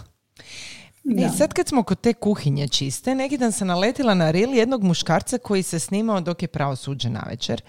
I 1.04 1.36
sad 1.38 1.52
kad 1.52 1.68
smo 1.68 1.82
kod 1.82 2.00
te 2.00 2.12
kuhinje 2.14 2.68
čiste, 2.68 3.14
neki 3.14 3.38
dan 3.38 3.52
sam 3.52 3.68
naletila 3.68 4.14
na 4.14 4.30
ril 4.30 4.54
jednog 4.54 4.82
muškarca 4.82 5.38
koji 5.38 5.62
se 5.62 5.78
snimao 5.78 6.20
dok 6.20 6.42
je 6.42 6.48
pravosuđe 6.48 7.10
na 7.10 7.24
večer 7.28 7.62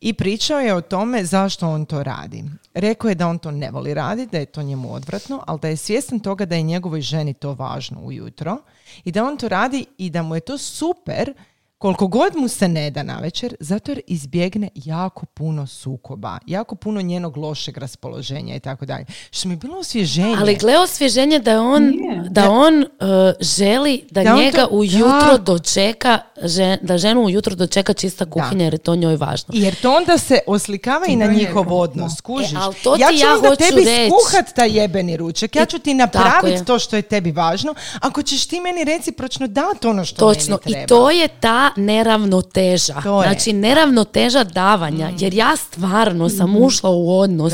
i 0.00 0.12
pričao 0.12 0.60
je 0.60 0.74
o 0.74 0.80
tome 0.80 1.24
zašto 1.24 1.68
on 1.68 1.84
to 1.84 2.02
radi. 2.02 2.44
Rekao 2.74 3.08
je 3.08 3.14
da 3.14 3.28
on 3.28 3.38
to 3.38 3.50
ne 3.50 3.70
voli 3.70 3.94
raditi, 3.94 4.32
da 4.32 4.38
je 4.38 4.46
to 4.46 4.62
njemu 4.62 4.94
odvratno, 4.94 5.42
ali 5.46 5.60
da 5.60 5.68
je 5.68 5.76
svjestan 5.76 6.20
toga 6.20 6.44
da 6.44 6.56
je 6.56 6.62
njegovoj 6.62 7.00
ženi 7.00 7.34
to 7.34 7.52
važno 7.54 8.00
ujutro 8.00 8.58
i 9.04 9.12
da 9.12 9.24
on 9.24 9.36
to 9.36 9.48
radi 9.48 9.86
i 9.98 10.10
da 10.10 10.22
mu 10.22 10.34
je 10.34 10.40
to 10.40 10.58
super 10.58 11.34
koliko 11.78 12.06
god 12.06 12.36
mu 12.36 12.48
se 12.48 12.68
ne 12.68 12.90
da 12.90 13.02
na 13.02 13.18
večer, 13.18 13.54
zato 13.60 13.90
jer 13.90 14.00
izbjegne 14.06 14.68
jako 14.74 15.26
puno 15.26 15.66
sukoba, 15.66 16.38
jako 16.46 16.74
puno 16.74 17.00
njenog 17.00 17.36
lošeg 17.36 17.78
raspoloženja 17.78 18.54
i 18.56 18.60
tako 18.60 18.86
dalje. 18.86 19.04
Što 19.30 19.48
mi 19.48 19.54
je 19.54 19.58
bilo 19.58 19.78
osvježenje. 19.78 20.36
Ali 20.40 20.56
gle 20.56 20.78
osvježenje 20.78 21.38
da 21.38 21.62
on, 21.62 21.92
da 22.30 22.50
on 22.50 22.78
uh, 22.78 22.86
želi 23.40 24.04
da, 24.10 24.36
njega 24.36 24.66
ujutro 24.70 25.38
dočeka, 25.38 26.18
da 26.80 26.98
ženu 26.98 27.24
ujutro 27.24 27.54
dočeka 27.54 27.92
čista 27.92 28.24
kuhinja 28.30 28.64
jer 28.64 28.74
je 28.74 28.78
to 28.78 28.96
njoj 28.96 29.16
važno. 29.16 29.54
Jer 29.54 29.74
to 29.74 29.96
onda 29.96 30.18
se 30.18 30.38
oslikava 30.46 31.06
i 31.06 31.16
na 31.16 31.26
njihov 31.26 31.72
odnos, 31.72 32.20
kužiš. 32.20 32.52
E, 32.52 32.56
ali 32.58 32.74
to 32.74 32.96
ja 32.98 33.08
ću 33.08 33.24
ja 33.24 33.34
onda 33.34 33.56
tebi 33.56 33.84
reći. 33.84 34.10
skuhat 34.10 34.54
taj 34.54 34.78
jebeni 34.78 35.16
ručak, 35.16 35.56
ja 35.56 35.66
ću 35.66 35.78
ti 35.78 35.94
napraviti 35.94 36.64
to 36.64 36.78
što 36.78 36.96
je 36.96 37.02
tebi 37.02 37.32
važno, 37.32 37.74
ako 38.00 38.22
ćeš 38.22 38.46
ti 38.46 38.60
meni 38.60 38.84
recipročno 38.84 39.46
dati 39.46 39.86
ono 39.86 40.04
što 40.04 40.34
Točno. 40.34 40.58
meni 40.64 40.72
treba. 40.72 40.84
I 40.84 40.86
to 40.86 41.10
je 41.10 41.28
ta 41.28 41.65
neravnoteža. 41.76 42.94
znači 43.02 43.52
neravnoteža 43.52 44.44
davanja. 44.44 45.10
Mm. 45.10 45.16
Jer 45.18 45.34
ja 45.34 45.56
stvarno 45.56 46.28
sam 46.28 46.50
mm. 46.50 46.56
ušla 46.56 46.90
u 46.90 47.18
odnos. 47.18 47.52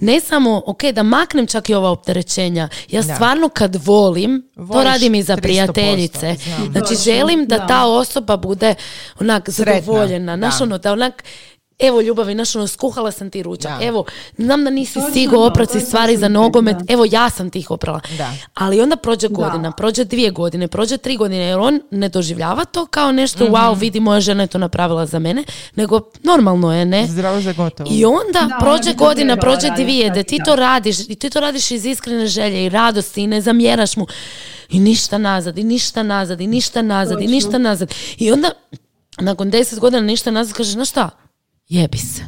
Ne 0.00 0.20
samo, 0.20 0.62
ok, 0.66 0.82
da 0.84 1.02
maknem 1.02 1.46
čak 1.46 1.70
i 1.70 1.74
ova 1.74 1.90
opterećenja. 1.90 2.68
Ja 2.90 3.02
stvarno 3.02 3.48
kad 3.48 3.76
volim, 3.86 4.50
to 4.72 4.82
radim 4.82 5.14
i 5.14 5.22
za 5.22 5.36
prijateljice. 5.36 6.36
Znači 6.72 6.94
želim 7.04 7.46
da, 7.46 7.66
ta 7.66 7.86
osoba 7.86 8.36
bude 8.36 8.74
onak 9.20 9.50
zadovoljena. 9.50 10.36
Znaš 10.36 10.60
ono, 10.60 10.78
da 10.78 10.92
onak 10.92 11.24
evo 11.82 12.00
ljubavi, 12.00 12.34
znaš 12.34 12.56
ono, 12.56 12.66
skuhala 12.66 13.10
sam 13.10 13.30
ti 13.30 13.42
ručak, 13.42 13.72
evo, 13.82 14.04
znam 14.38 14.64
da 14.64 14.70
nisi 14.70 15.00
stigo 15.10 15.46
opraci 15.46 15.80
stvari 15.80 16.16
za 16.16 16.28
nogomet, 16.28 16.76
evo 16.88 17.04
ja 17.10 17.30
sam 17.30 17.50
ti 17.50 17.58
ih 17.58 17.70
oprala. 17.70 18.00
Ali 18.54 18.80
onda 18.80 18.96
prođe 18.96 19.28
godina, 19.28 19.72
prođe 19.72 20.04
dvije 20.04 20.30
godine, 20.30 20.68
prođe 20.68 20.96
tri 20.96 21.16
godine, 21.16 21.42
jer 21.42 21.58
on 21.58 21.80
ne 21.90 22.08
doživljava 22.08 22.64
to 22.64 22.86
kao 22.86 23.12
nešto, 23.12 23.44
mm 23.44 23.52
wow, 23.52 23.78
vidi 23.78 24.00
moja 24.00 24.20
žena 24.20 24.42
je 24.42 24.46
to 24.46 24.58
napravila 24.58 25.06
za 25.06 25.18
mene, 25.18 25.44
nego 25.74 26.00
normalno 26.22 26.74
je, 26.74 26.84
ne? 26.84 27.06
Zdravo 27.06 27.40
za 27.40 27.52
gotovo. 27.52 27.90
I 27.92 28.04
onda 28.04 28.48
prođe 28.60 28.94
godina, 28.94 29.36
prođe 29.36 29.68
dvije, 29.76 30.10
da 30.10 30.22
ti 30.22 30.38
to 30.44 30.56
radiš, 30.56 31.00
i 31.08 31.14
ti 31.14 31.30
to 31.30 31.40
radiš 31.40 31.70
iz 31.70 31.84
iskrene 31.84 32.26
želje 32.26 32.64
i 32.64 32.68
radosti 32.68 33.22
i 33.22 33.26
ne 33.26 33.40
zamjeraš 33.40 33.96
mu. 33.96 34.06
I 34.70 34.80
ništa 34.80 35.18
nazad, 35.18 35.58
i 35.58 35.64
ništa 35.64 36.02
nazad, 36.02 36.40
i 36.40 36.46
ništa 36.46 36.82
nazad, 36.82 37.20
i 37.20 37.26
ništa 37.26 37.58
nazad. 37.58 37.94
I 38.18 38.32
onda, 38.32 38.50
nakon 39.18 39.50
deset 39.50 39.78
godina 39.78 40.02
ništa 40.02 40.30
nazad, 40.30 40.56
kažeš, 40.56 40.72
znaš 40.72 40.90
šta, 40.90 41.10
jebi 41.72 41.98
se. 41.98 42.22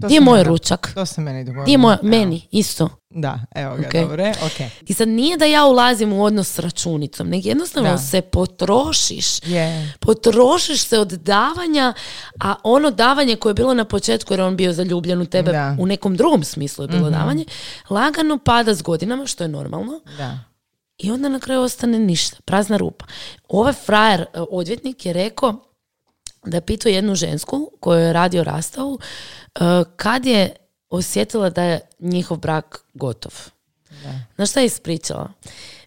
To 0.00 0.06
je 0.08 0.20
moj 0.20 0.44
ručak. 0.44 0.92
To 0.94 1.06
se 1.06 1.20
meni 1.20 1.44
dogodilo. 1.44 1.64
Nije 1.64 1.78
moj, 1.78 1.96
meni, 2.02 2.48
isto. 2.50 2.88
Da, 3.10 3.40
evo 3.54 3.76
ga, 3.76 3.82
okay. 3.82 4.02
dobre, 4.02 4.34
ok. 4.42 4.70
I 4.86 4.94
sad 4.94 5.08
nije 5.08 5.36
da 5.36 5.44
ja 5.44 5.66
ulazim 5.66 6.12
u 6.12 6.24
odnos 6.24 6.48
s 6.48 6.58
računicom, 6.58 7.28
nego 7.28 7.48
jednostavno 7.48 7.98
se 7.98 8.20
potrošiš. 8.20 9.26
Yeah. 9.26 9.88
Potrošiš 10.00 10.82
se 10.82 10.98
od 10.98 11.12
davanja, 11.12 11.94
a 12.40 12.54
ono 12.64 12.90
davanje 12.90 13.36
koje 13.36 13.50
je 13.50 13.54
bilo 13.54 13.74
na 13.74 13.84
početku, 13.84 14.32
jer 14.32 14.40
on 14.40 14.56
bio 14.56 14.72
zaljubljen 14.72 15.20
u 15.20 15.26
tebe, 15.26 15.52
u 15.78 15.86
nekom 15.86 16.16
drugom 16.16 16.44
smislu 16.44 16.84
je 16.84 16.88
bilo 16.88 17.00
mm-hmm. 17.00 17.20
davanje, 17.20 17.44
lagano 17.90 18.38
pada 18.38 18.74
s 18.74 18.82
godinama, 18.82 19.26
što 19.26 19.44
je 19.44 19.48
normalno. 19.48 20.00
Da. 20.18 20.38
I 20.98 21.10
onda 21.10 21.28
na 21.28 21.40
kraju 21.40 21.60
ostane 21.60 21.98
ništa, 21.98 22.36
prazna 22.44 22.76
rupa. 22.76 23.04
Ovaj 23.48 23.72
frajer 23.72 24.20
e, 24.20 24.26
odvjetnik 24.50 25.06
je 25.06 25.12
rekao 25.12 25.65
da 26.46 26.56
je 26.56 26.60
pitao 26.60 26.90
jednu 26.90 27.14
žensku 27.14 27.70
koju 27.80 28.00
je 28.00 28.12
radio 28.12 28.44
rastavu 28.44 28.92
uh, 28.92 29.62
kad 29.96 30.26
je 30.26 30.56
osjetila 30.88 31.50
da 31.50 31.62
je 31.62 31.80
njihov 32.00 32.38
brak 32.38 32.84
gotov. 32.94 33.32
Da. 34.02 34.20
Znaš 34.34 34.50
šta 34.50 34.60
je 34.60 34.66
ispričala? 34.66 35.32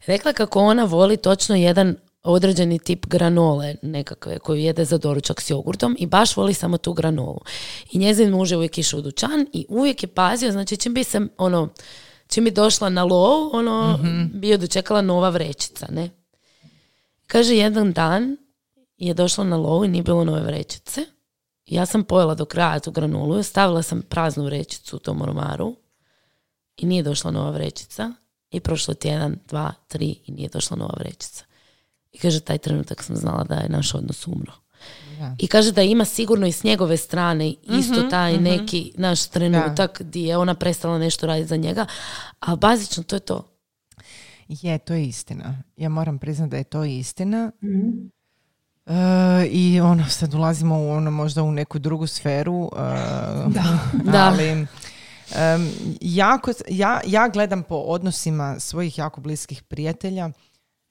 Rekla 0.05 0.33
kako 0.33 0.59
ona 0.59 0.83
voli 0.83 1.17
točno 1.17 1.55
jedan 1.55 1.95
određeni 2.23 2.79
tip 2.79 3.05
granole 3.05 3.75
nekakve 3.81 4.39
koju 4.39 4.61
jede 4.61 4.85
za 4.85 4.97
doručak 4.97 5.41
s 5.41 5.49
jogurtom 5.49 5.95
i 5.99 6.05
baš 6.05 6.37
voli 6.37 6.53
samo 6.53 6.77
tu 6.77 6.93
granolu. 6.93 7.39
I 7.91 7.97
njezin 7.97 8.29
muž 8.29 8.51
je 8.51 8.57
uvijek 8.57 8.77
išao 8.77 8.99
u 8.99 9.01
dućan 9.01 9.47
i 9.53 9.65
uvijek 9.69 10.03
je 10.03 10.07
pazio, 10.07 10.51
znači 10.51 10.77
čim 10.77 10.93
bi 10.93 11.03
se 11.03 11.21
ono, 11.37 11.69
čim 12.27 12.43
bi 12.43 12.51
došla 12.51 12.89
na 12.89 13.03
lov, 13.03 13.55
ono, 13.55 13.97
mm 13.97 14.31
bi 14.33 14.57
dočekala 14.57 15.01
nova 15.01 15.29
vrećica, 15.29 15.87
ne? 15.91 16.09
Kaže, 17.27 17.55
jedan 17.55 17.93
dan 17.93 18.37
je 18.99 19.13
došla 19.13 19.43
na 19.43 19.57
lovu 19.57 19.85
i 19.85 19.87
nije 19.87 20.03
bilo 20.03 20.23
nove 20.23 20.41
vrećice. 20.41 21.01
Ja 21.65 21.85
sam 21.85 22.03
pojela 22.03 22.35
do 22.35 22.45
kraja 22.45 22.79
tu 22.79 22.91
granulu, 22.91 23.43
stavila 23.43 23.81
sam 23.81 24.01
praznu 24.01 24.43
vrećicu 24.43 24.95
u 24.95 24.99
tom 24.99 25.21
ormaru 25.21 25.75
i 26.77 26.85
nije 26.85 27.03
došla 27.03 27.31
nova 27.31 27.51
vrećica. 27.51 28.13
I 28.51 28.59
prošlo 28.59 28.93
tjedan, 28.93 29.37
dva, 29.47 29.73
tri 29.87 30.15
i 30.25 30.31
nije 30.31 30.49
došla 30.49 30.77
nova 30.77 30.93
vrećica. 30.97 31.43
I 32.11 32.17
kaže, 32.17 32.39
taj 32.39 32.57
trenutak 32.57 33.03
sam 33.03 33.15
znala 33.15 33.43
da 33.43 33.55
je 33.55 33.69
naš 33.69 33.93
odnos 33.95 34.27
umro. 34.27 34.53
I 35.37 35.47
kaže 35.47 35.71
da 35.71 35.81
ima 35.81 36.05
sigurno 36.05 36.47
i 36.47 36.51
s 36.51 36.63
njegove 36.63 36.97
strane 36.97 37.53
isto 37.63 37.99
mhm, 37.99 38.09
taj 38.09 38.33
mhm. 38.33 38.43
neki 38.43 38.93
naš 38.97 39.27
trenutak 39.27 40.01
gdje 40.01 40.27
je 40.27 40.37
ona 40.37 40.55
prestala 40.55 40.97
nešto 40.97 41.27
raditi 41.27 41.47
za 41.47 41.55
njega, 41.55 41.85
ali 42.39 42.57
bazično 42.57 43.03
to 43.03 43.15
je 43.15 43.19
to. 43.19 43.55
Je, 44.47 44.77
to 44.77 44.93
je 44.93 45.05
istina. 45.05 45.63
Ja 45.77 45.89
moram 45.89 46.19
priznati 46.19 46.51
da 46.51 46.57
je 46.57 46.63
to 46.63 46.83
istina. 46.83 47.51
mm 47.61 48.18
Uh, 48.89 48.95
I 49.51 49.81
ono, 49.81 50.09
sad 50.09 50.33
ulazimo 50.33 50.79
u 50.79 50.89
ono 50.89 51.11
možda 51.11 51.43
u 51.43 51.51
neku 51.51 51.79
drugu 51.79 52.07
sferu. 52.07 52.69
Uh, 52.71 53.53
da. 54.13 54.25
ali 54.25 54.51
um, 54.51 54.67
jako, 56.01 56.51
ja, 56.69 57.01
ja 57.05 57.27
gledam 57.27 57.63
po 57.63 57.75
odnosima 57.75 58.59
svojih 58.59 58.97
jako 58.97 59.21
bliskih 59.21 59.63
prijatelja 59.63 60.29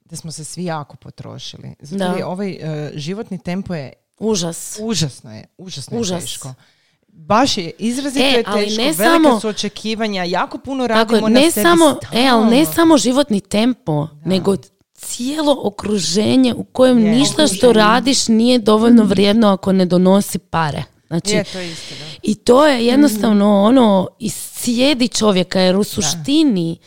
da 0.05 0.16
smo 0.16 0.32
se 0.32 0.44
svi 0.44 0.64
jako 0.64 0.96
potrošili. 0.96 1.74
Zato 1.80 2.16
je 2.16 2.24
ovaj 2.24 2.51
uh, 2.51 2.90
životni 2.94 3.38
tempo 3.38 3.74
je 3.74 3.92
Užas. 4.18 4.78
Užasno 4.82 5.34
je, 5.34 5.44
užasno 5.59 5.99
je 5.99 6.20
teško. 6.20 6.55
Baš 7.09 7.59
je 7.59 7.70
izrazito 7.78 8.24
e, 8.24 8.28
je 8.28 8.44
teško, 8.44 8.82
ne 8.82 8.92
velika 8.92 9.05
samo, 9.05 9.40
su 9.40 9.49
očekivanja, 9.49 10.24
jako 10.24 10.59
puno 10.59 10.86
radimo 10.86 11.18
tako, 11.18 11.28
ne 11.28 11.44
na 11.44 11.51
sebi 11.51 11.64
samo, 11.64 11.96
E, 12.12 12.28
ali 12.28 12.57
ne 12.57 12.66
samo 12.66 12.99
životni 12.99 13.40
tempo, 13.40 14.09
nego 14.24 14.57
cijelo 14.99 15.61
okruženje 15.62 16.55
u 16.55 16.64
kojem 16.64 16.99
ništa 16.99 17.46
što 17.46 17.72
radiš 17.72 18.28
nije 18.28 18.59
dovoljno 18.59 19.05
vrijedno 19.05 19.49
ako 19.49 19.72
ne 19.72 19.86
donosi 19.86 20.38
pare. 20.38 20.84
Znači, 21.07 21.34
je, 21.34 21.44
to 21.44 21.61
istina. 21.61 22.01
I 22.22 22.34
to 22.34 22.66
je 22.66 22.86
jednostavno 22.86 23.62
ono, 23.62 24.09
iscijedi 24.18 25.09
čovjeka 25.09 25.61
jer 25.61 25.76
u 25.76 25.84
suštini 25.84 26.78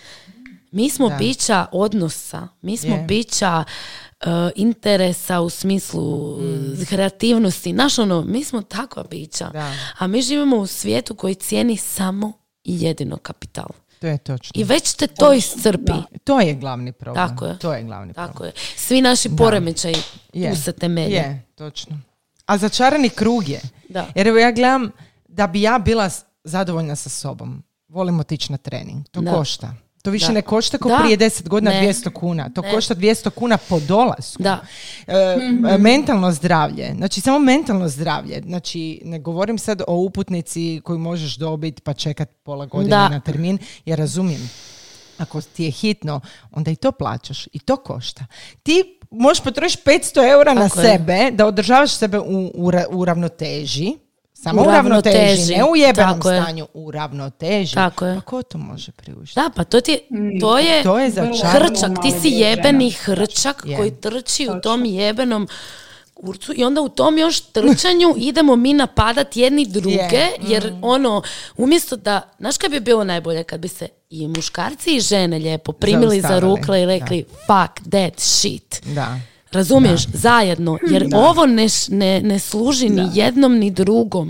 Mi 0.72 0.90
smo 0.90 1.10
bića 1.20 1.66
odnosa, 1.72 2.48
mi 2.62 2.78
smo 2.78 2.98
bića 3.08 3.64
uh, 3.64 4.28
interesa 4.56 5.42
u 5.42 5.50
smislu 5.50 6.38
mm. 6.38 6.86
kreativnosti. 6.90 7.74
Naš 7.74 8.00
ono, 8.00 8.22
mi 8.22 8.44
smo 8.44 8.62
takva 8.62 9.04
bića. 9.04 9.52
A 9.98 10.08
mi 10.08 10.22
živimo 10.22 10.58
u 10.58 10.68
svijetu 10.68 11.16
koji 11.16 11.36
cijeni 11.36 11.78
samo 11.78 12.34
i 12.64 12.82
jedino 12.82 13.18
kapital. 13.18 13.68
To 14.02 14.08
je 14.08 14.18
točno. 14.18 14.62
I 14.62 14.64
već 14.64 14.94
te 14.94 15.08
to 15.08 15.34
iscrpi. 15.34 15.92
To 16.24 16.40
je 16.40 16.54
glavni 16.54 16.92
problem. 16.92 17.28
Tako 17.28 17.46
je. 17.46 17.60
To 17.60 17.74
je 17.74 17.84
glavni 17.84 18.14
Tako 18.14 18.32
problem. 18.34 18.54
Je. 18.56 18.78
Svi 18.78 19.02
naši 19.02 19.30
poremećaji 19.38 19.96
tu 20.34 20.62
se 20.64 20.72
temelje. 20.72 21.16
Je, 21.16 21.46
točno. 21.56 22.00
A 22.46 22.58
začarani 22.58 23.10
krug 23.10 23.50
je. 23.50 23.62
Da. 23.90 24.08
Jer 24.16 24.28
evo 24.28 24.38
ja 24.38 24.52
gledam 24.52 24.92
da 25.28 25.48
bi 25.48 25.62
ja 25.62 25.80
bila 25.80 26.10
zadovoljna 26.44 26.96
sa 26.96 27.10
sobom. 27.10 27.64
Volim 27.88 28.20
otići 28.20 28.52
na 28.52 28.58
trening. 28.58 29.08
To 29.12 29.22
košta. 29.34 29.74
To 30.02 30.12
više 30.12 30.32
ne 30.32 30.42
košta 30.42 30.78
kao 30.78 31.00
prije 31.02 31.18
10 31.18 31.48
godina 31.48 31.72
ne. 31.72 31.88
200 31.88 32.14
kuna. 32.14 32.50
To 32.50 32.62
košta 32.62 32.96
200 32.96 33.30
kuna 33.30 33.58
po 33.58 33.80
dolasku. 33.80 34.44
Da. 34.44 34.60
E, 35.08 35.38
mhm. 35.38 35.82
Mentalno 35.82 36.32
zdravlje. 36.32 36.94
Znači, 36.96 37.22
samo 37.22 37.40
mentalno 37.40 37.88
zdravlje. 37.88 38.42
Znači, 38.46 39.02
ne 39.06 39.20
govorim 39.20 39.58
sad 39.58 39.82
o 39.88 39.96
uputnici 39.96 40.82
koju 40.84 41.00
možeš 41.00 41.36
dobiti 41.36 41.82
pa 41.82 41.94
čekat 41.94 42.30
pola 42.44 42.66
godine 42.66 42.96
na 42.96 43.20
termin. 43.20 43.58
Ja 43.86 43.96
razumijem. 43.96 44.50
Ako 45.18 45.42
ti 45.42 45.64
je 45.64 45.72
hitno, 45.72 46.22
onda 46.52 46.72
i 46.72 46.76
to 46.76 46.92
plaćaš. 46.92 47.48
I 47.54 47.60
to 47.60 47.78
košta. 47.78 48.26
Ti 48.64 49.00
možeš 49.12 49.44
potrošiti 49.44 49.84
500 49.86 50.32
eura 50.32 50.54
na 50.54 50.70
sebe 50.70 51.32
da 51.32 51.46
održavaš 51.46 51.92
sebe 51.92 52.20
u, 52.20 52.52
u, 52.54 52.72
u 52.92 53.06
ravnoteži 53.06 53.98
samo 54.44 54.62
u 54.62 54.66
ravnoteži, 54.66 55.56
ne 55.56 55.64
u 55.64 55.76
jebenom 55.76 56.22
stanju, 56.22 56.68
u 56.74 56.92
ravnoteži. 56.92 57.74
Tako 57.76 58.06
je. 58.06 58.16
Pa 58.16 58.22
ko 58.22 58.44
to 58.44 58.58
može 58.58 58.92
priuštiti? 58.92 59.40
Da, 59.40 59.50
pa 59.56 59.64
to, 59.64 59.82
ti, 59.82 60.00
to 60.42 60.60
je, 60.60 60.84
to 60.84 61.00
je 61.00 61.12
hrčak. 61.52 61.92
Ti 62.02 62.12
si 62.22 62.30
jebeni 62.30 62.92
hrčak 62.92 63.66
koji 63.78 63.92
trči 63.92 64.48
u 64.58 64.62
tom 64.62 64.86
jebenom 64.86 65.48
urcu 66.16 66.54
i 66.56 66.64
onda 66.64 66.82
u 66.82 66.90
tom 66.90 67.18
još 67.18 67.40
trčanju 67.40 68.16
idemo 68.30 68.56
mi 68.56 68.74
napadati 68.74 69.42
jedni 69.42 69.66
druge, 69.66 70.28
jer 70.42 70.72
mm. 70.72 70.80
ono, 70.82 71.22
umjesto 71.58 71.96
da, 71.96 72.22
znaš 72.40 72.58
kaj 72.58 72.70
bi 72.70 72.80
bilo 72.80 73.04
najbolje 73.04 73.44
kad 73.44 73.60
bi 73.60 73.68
se 73.68 73.88
i 74.10 74.28
muškarci 74.28 74.96
i 74.96 75.00
žene 75.00 75.40
lijepo 75.40 75.72
primili 75.72 76.22
za 76.22 76.40
rukle 76.40 76.82
i 76.82 76.86
rekli 76.86 77.26
fuck 77.48 77.90
that 77.90 78.20
shit. 78.20 78.82
Da. 78.86 79.20
Razumiješ? 79.52 80.08
Zajedno. 80.14 80.78
Jer 80.90 81.08
ovo 81.14 81.46
ne, 81.46 81.68
ne, 81.90 82.22
ne 82.22 82.40
služi 82.40 82.90
ni 82.90 83.10
jednom 83.14 83.58
ni 83.58 83.72
drugom. 83.72 84.30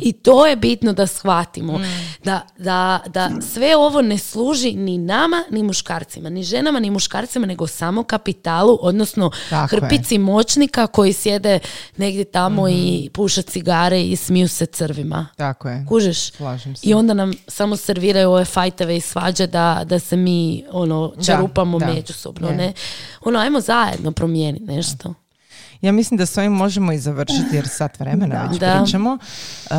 I 0.00 0.12
to 0.12 0.46
je 0.46 0.56
bitno 0.56 0.92
da 0.92 1.06
shvatimo. 1.06 1.78
Mm. 1.78 1.82
Da, 2.24 2.40
da, 2.58 3.00
da 3.06 3.30
sve 3.52 3.76
ovo 3.76 4.02
ne 4.02 4.18
služi 4.18 4.72
ni 4.72 4.98
nama, 4.98 5.44
ni 5.50 5.62
muškarcima. 5.62 6.30
Ni 6.30 6.42
ženama, 6.42 6.80
ni 6.80 6.90
muškarcima, 6.90 7.46
nego 7.46 7.66
samo 7.66 8.02
kapitalu, 8.02 8.78
odnosno 8.80 9.30
Tako 9.50 9.76
hrpici 9.76 10.18
moćnika 10.18 10.86
koji 10.86 11.12
sjede 11.12 11.58
negdje 11.96 12.24
tamo 12.24 12.68
i 12.68 13.00
mhm. 13.04 13.12
puša 13.12 13.42
cigare 13.42 14.02
i 14.02 14.16
smiju 14.16 14.48
se 14.48 14.66
crvima. 14.66 15.26
Tako 15.36 15.68
je. 15.68 15.86
Kužeš? 15.88 16.18
I 16.82 16.94
onda 16.94 17.14
nam 17.14 17.32
samo 17.48 17.76
serviraju 17.76 18.30
ove 18.30 18.44
fajteve 18.44 18.96
i 18.96 19.00
svađe 19.00 19.46
da, 19.46 19.82
da 19.84 19.98
se 19.98 20.16
mi 20.16 20.64
ono, 20.70 21.12
čarupamo 21.26 21.78
međusobno. 21.78 22.50
Ne? 22.50 22.72
Ono, 23.24 23.38
ajmo 23.38 23.60
zajedno 23.60 24.12
promijeniti 24.12 24.61
nešto. 24.66 25.14
Ja 25.82 25.92
mislim 25.92 26.18
da 26.18 26.26
s 26.26 26.38
ovim 26.38 26.52
možemo 26.52 26.92
i 26.92 26.98
završiti 26.98 27.56
jer 27.56 27.68
sat 27.68 28.00
vremena 28.00 28.48
već 28.50 28.60
da. 28.60 28.80
pričamo. 28.82 29.12
Uh, 29.12 29.76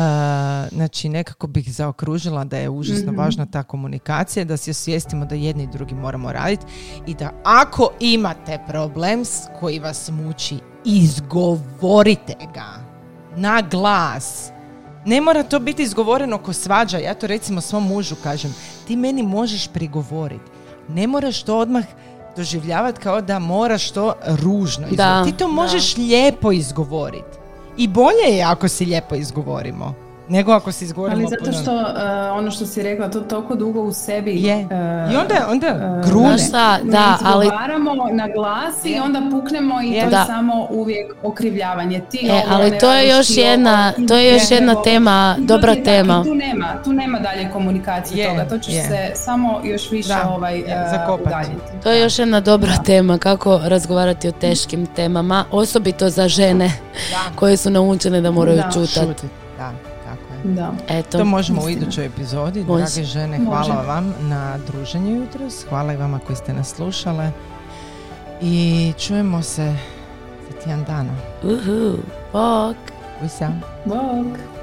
znači 0.72 1.08
nekako 1.08 1.46
bih 1.46 1.74
zaokružila 1.74 2.44
da 2.44 2.56
je 2.56 2.68
užasno 2.68 3.12
mm 3.12 3.14
važna 3.16 3.46
ta 3.46 3.62
komunikacija, 3.62 4.44
da 4.44 4.56
se 4.56 4.70
osvijestimo 4.70 5.24
da 5.24 5.34
jedni 5.34 5.62
i 5.62 5.66
drugi 5.72 5.94
moramo 5.94 6.32
raditi 6.32 6.66
i 7.06 7.14
da 7.14 7.30
ako 7.44 7.90
imate 8.00 8.58
problem 8.68 9.22
koji 9.60 9.78
vas 9.78 10.10
muči, 10.10 10.58
izgovorite 10.84 12.34
ga 12.54 12.84
na 13.36 13.62
glas. 13.70 14.50
Ne 15.04 15.20
mora 15.20 15.42
to 15.42 15.60
biti 15.60 15.82
izgovoreno 15.82 16.38
ko 16.38 16.52
svađa. 16.52 16.98
Ja 16.98 17.14
to 17.14 17.26
recimo 17.26 17.60
svom 17.60 17.86
mužu 17.86 18.14
kažem. 18.22 18.54
Ti 18.86 18.96
meni 18.96 19.22
možeš 19.22 19.68
prigovoriti. 19.68 20.50
Ne 20.88 21.06
moraš 21.06 21.42
to 21.42 21.58
odmah 21.58 21.84
doživljavati 22.36 23.00
kao 23.00 23.20
da 23.20 23.38
moraš 23.38 23.90
to 23.90 24.14
ružno 24.26 24.86
izgovoriti. 24.90 25.32
Ti 25.32 25.38
to 25.38 25.48
možeš 25.48 25.96
lijepo 25.96 26.52
izgovoriti. 26.52 27.38
I 27.76 27.88
bolje 27.88 28.36
je 28.36 28.42
ako 28.42 28.68
si 28.68 28.84
lijepo 28.84 29.14
izgovorimo 29.14 30.03
nego 30.28 30.52
ako 30.52 30.72
se 30.72 30.84
izgovorimo 30.84 31.20
Ali 31.20 31.36
zato 31.38 31.52
što 31.62 31.74
uh, 31.74 32.38
ono 32.38 32.50
što 32.50 32.66
si 32.66 32.82
rekla, 32.82 33.10
to 33.10 33.20
toliko 33.20 33.54
dugo 33.54 33.80
u 33.80 33.92
sebi 33.92 34.42
je. 34.42 34.56
Uh, 34.56 35.12
I 35.12 35.16
onda, 35.16 35.34
onda 35.48 35.96
uh, 35.98 36.10
grune. 36.10 36.38
Šta, 36.38 36.78
da, 36.82 37.18
ali... 37.24 37.50
na 38.12 38.28
glas 38.28 38.84
i 38.84 38.98
onda 39.04 39.22
puknemo 39.30 39.82
i 39.82 40.00
to 40.00 40.16
je 40.16 40.24
samo 40.26 40.66
uvijek 40.70 41.12
okrivljavanje. 41.22 42.00
Ti 42.10 42.26
e, 42.30 42.42
ali 42.48 42.78
to 42.78 42.92
je 42.92 43.08
još 43.08 43.36
jedna, 43.36 43.92
to 44.08 44.16
je 44.16 44.32
još 44.32 44.50
jedna 44.50 44.82
tema, 44.82 45.36
dobra 45.38 45.74
tema. 45.84 46.22
Tu 46.24 46.34
nema, 46.34 46.82
tu 46.84 46.92
nema 46.92 47.18
dalje 47.18 47.50
komunikacije 47.52 48.28
toga, 48.28 48.48
to 48.48 48.58
će 48.58 48.70
se 48.70 49.10
samo 49.14 49.60
još 49.64 49.90
više 49.90 50.08
da. 50.08 50.28
ovaj, 50.28 50.60
uh, 50.60 51.82
To 51.82 51.90
je 51.90 52.00
još 52.00 52.18
jedna 52.18 52.40
dobra 52.40 52.76
tema, 52.86 53.18
kako 53.18 53.60
razgovarati 53.64 54.28
o 54.28 54.32
teškim 54.32 54.86
temama, 54.86 55.44
osobito 55.50 56.10
za 56.10 56.28
žene 56.28 56.70
koje 57.34 57.56
su 57.56 57.70
naučene 57.70 58.20
da 58.20 58.30
moraju 58.30 58.62
čutati. 58.72 59.26
Da. 59.58 59.93
Da. 60.44 60.72
Eto, 60.88 61.18
to 61.18 61.24
možemo 61.24 61.62
u 61.62 61.68
idućoj 61.68 62.06
epizodi. 62.06 62.64
Drage 62.64 63.04
žene, 63.04 63.44
hvala 63.44 63.82
vam 63.82 64.14
na 64.20 64.58
druženju 64.66 65.16
jutros. 65.16 65.64
Hvala 65.68 65.92
i 65.92 65.96
vama 65.96 66.18
koji 66.18 66.36
ste 66.36 66.52
nas 66.52 66.68
slušale. 66.68 67.30
I 68.40 68.92
čujemo 68.98 69.42
se 69.42 69.76
za 70.50 70.60
tijan 70.64 70.84
dana. 70.84 71.12
Uhu, 71.42 71.96
bok. 72.32 72.76
Bok. 73.20 73.50
Bok. 73.84 74.53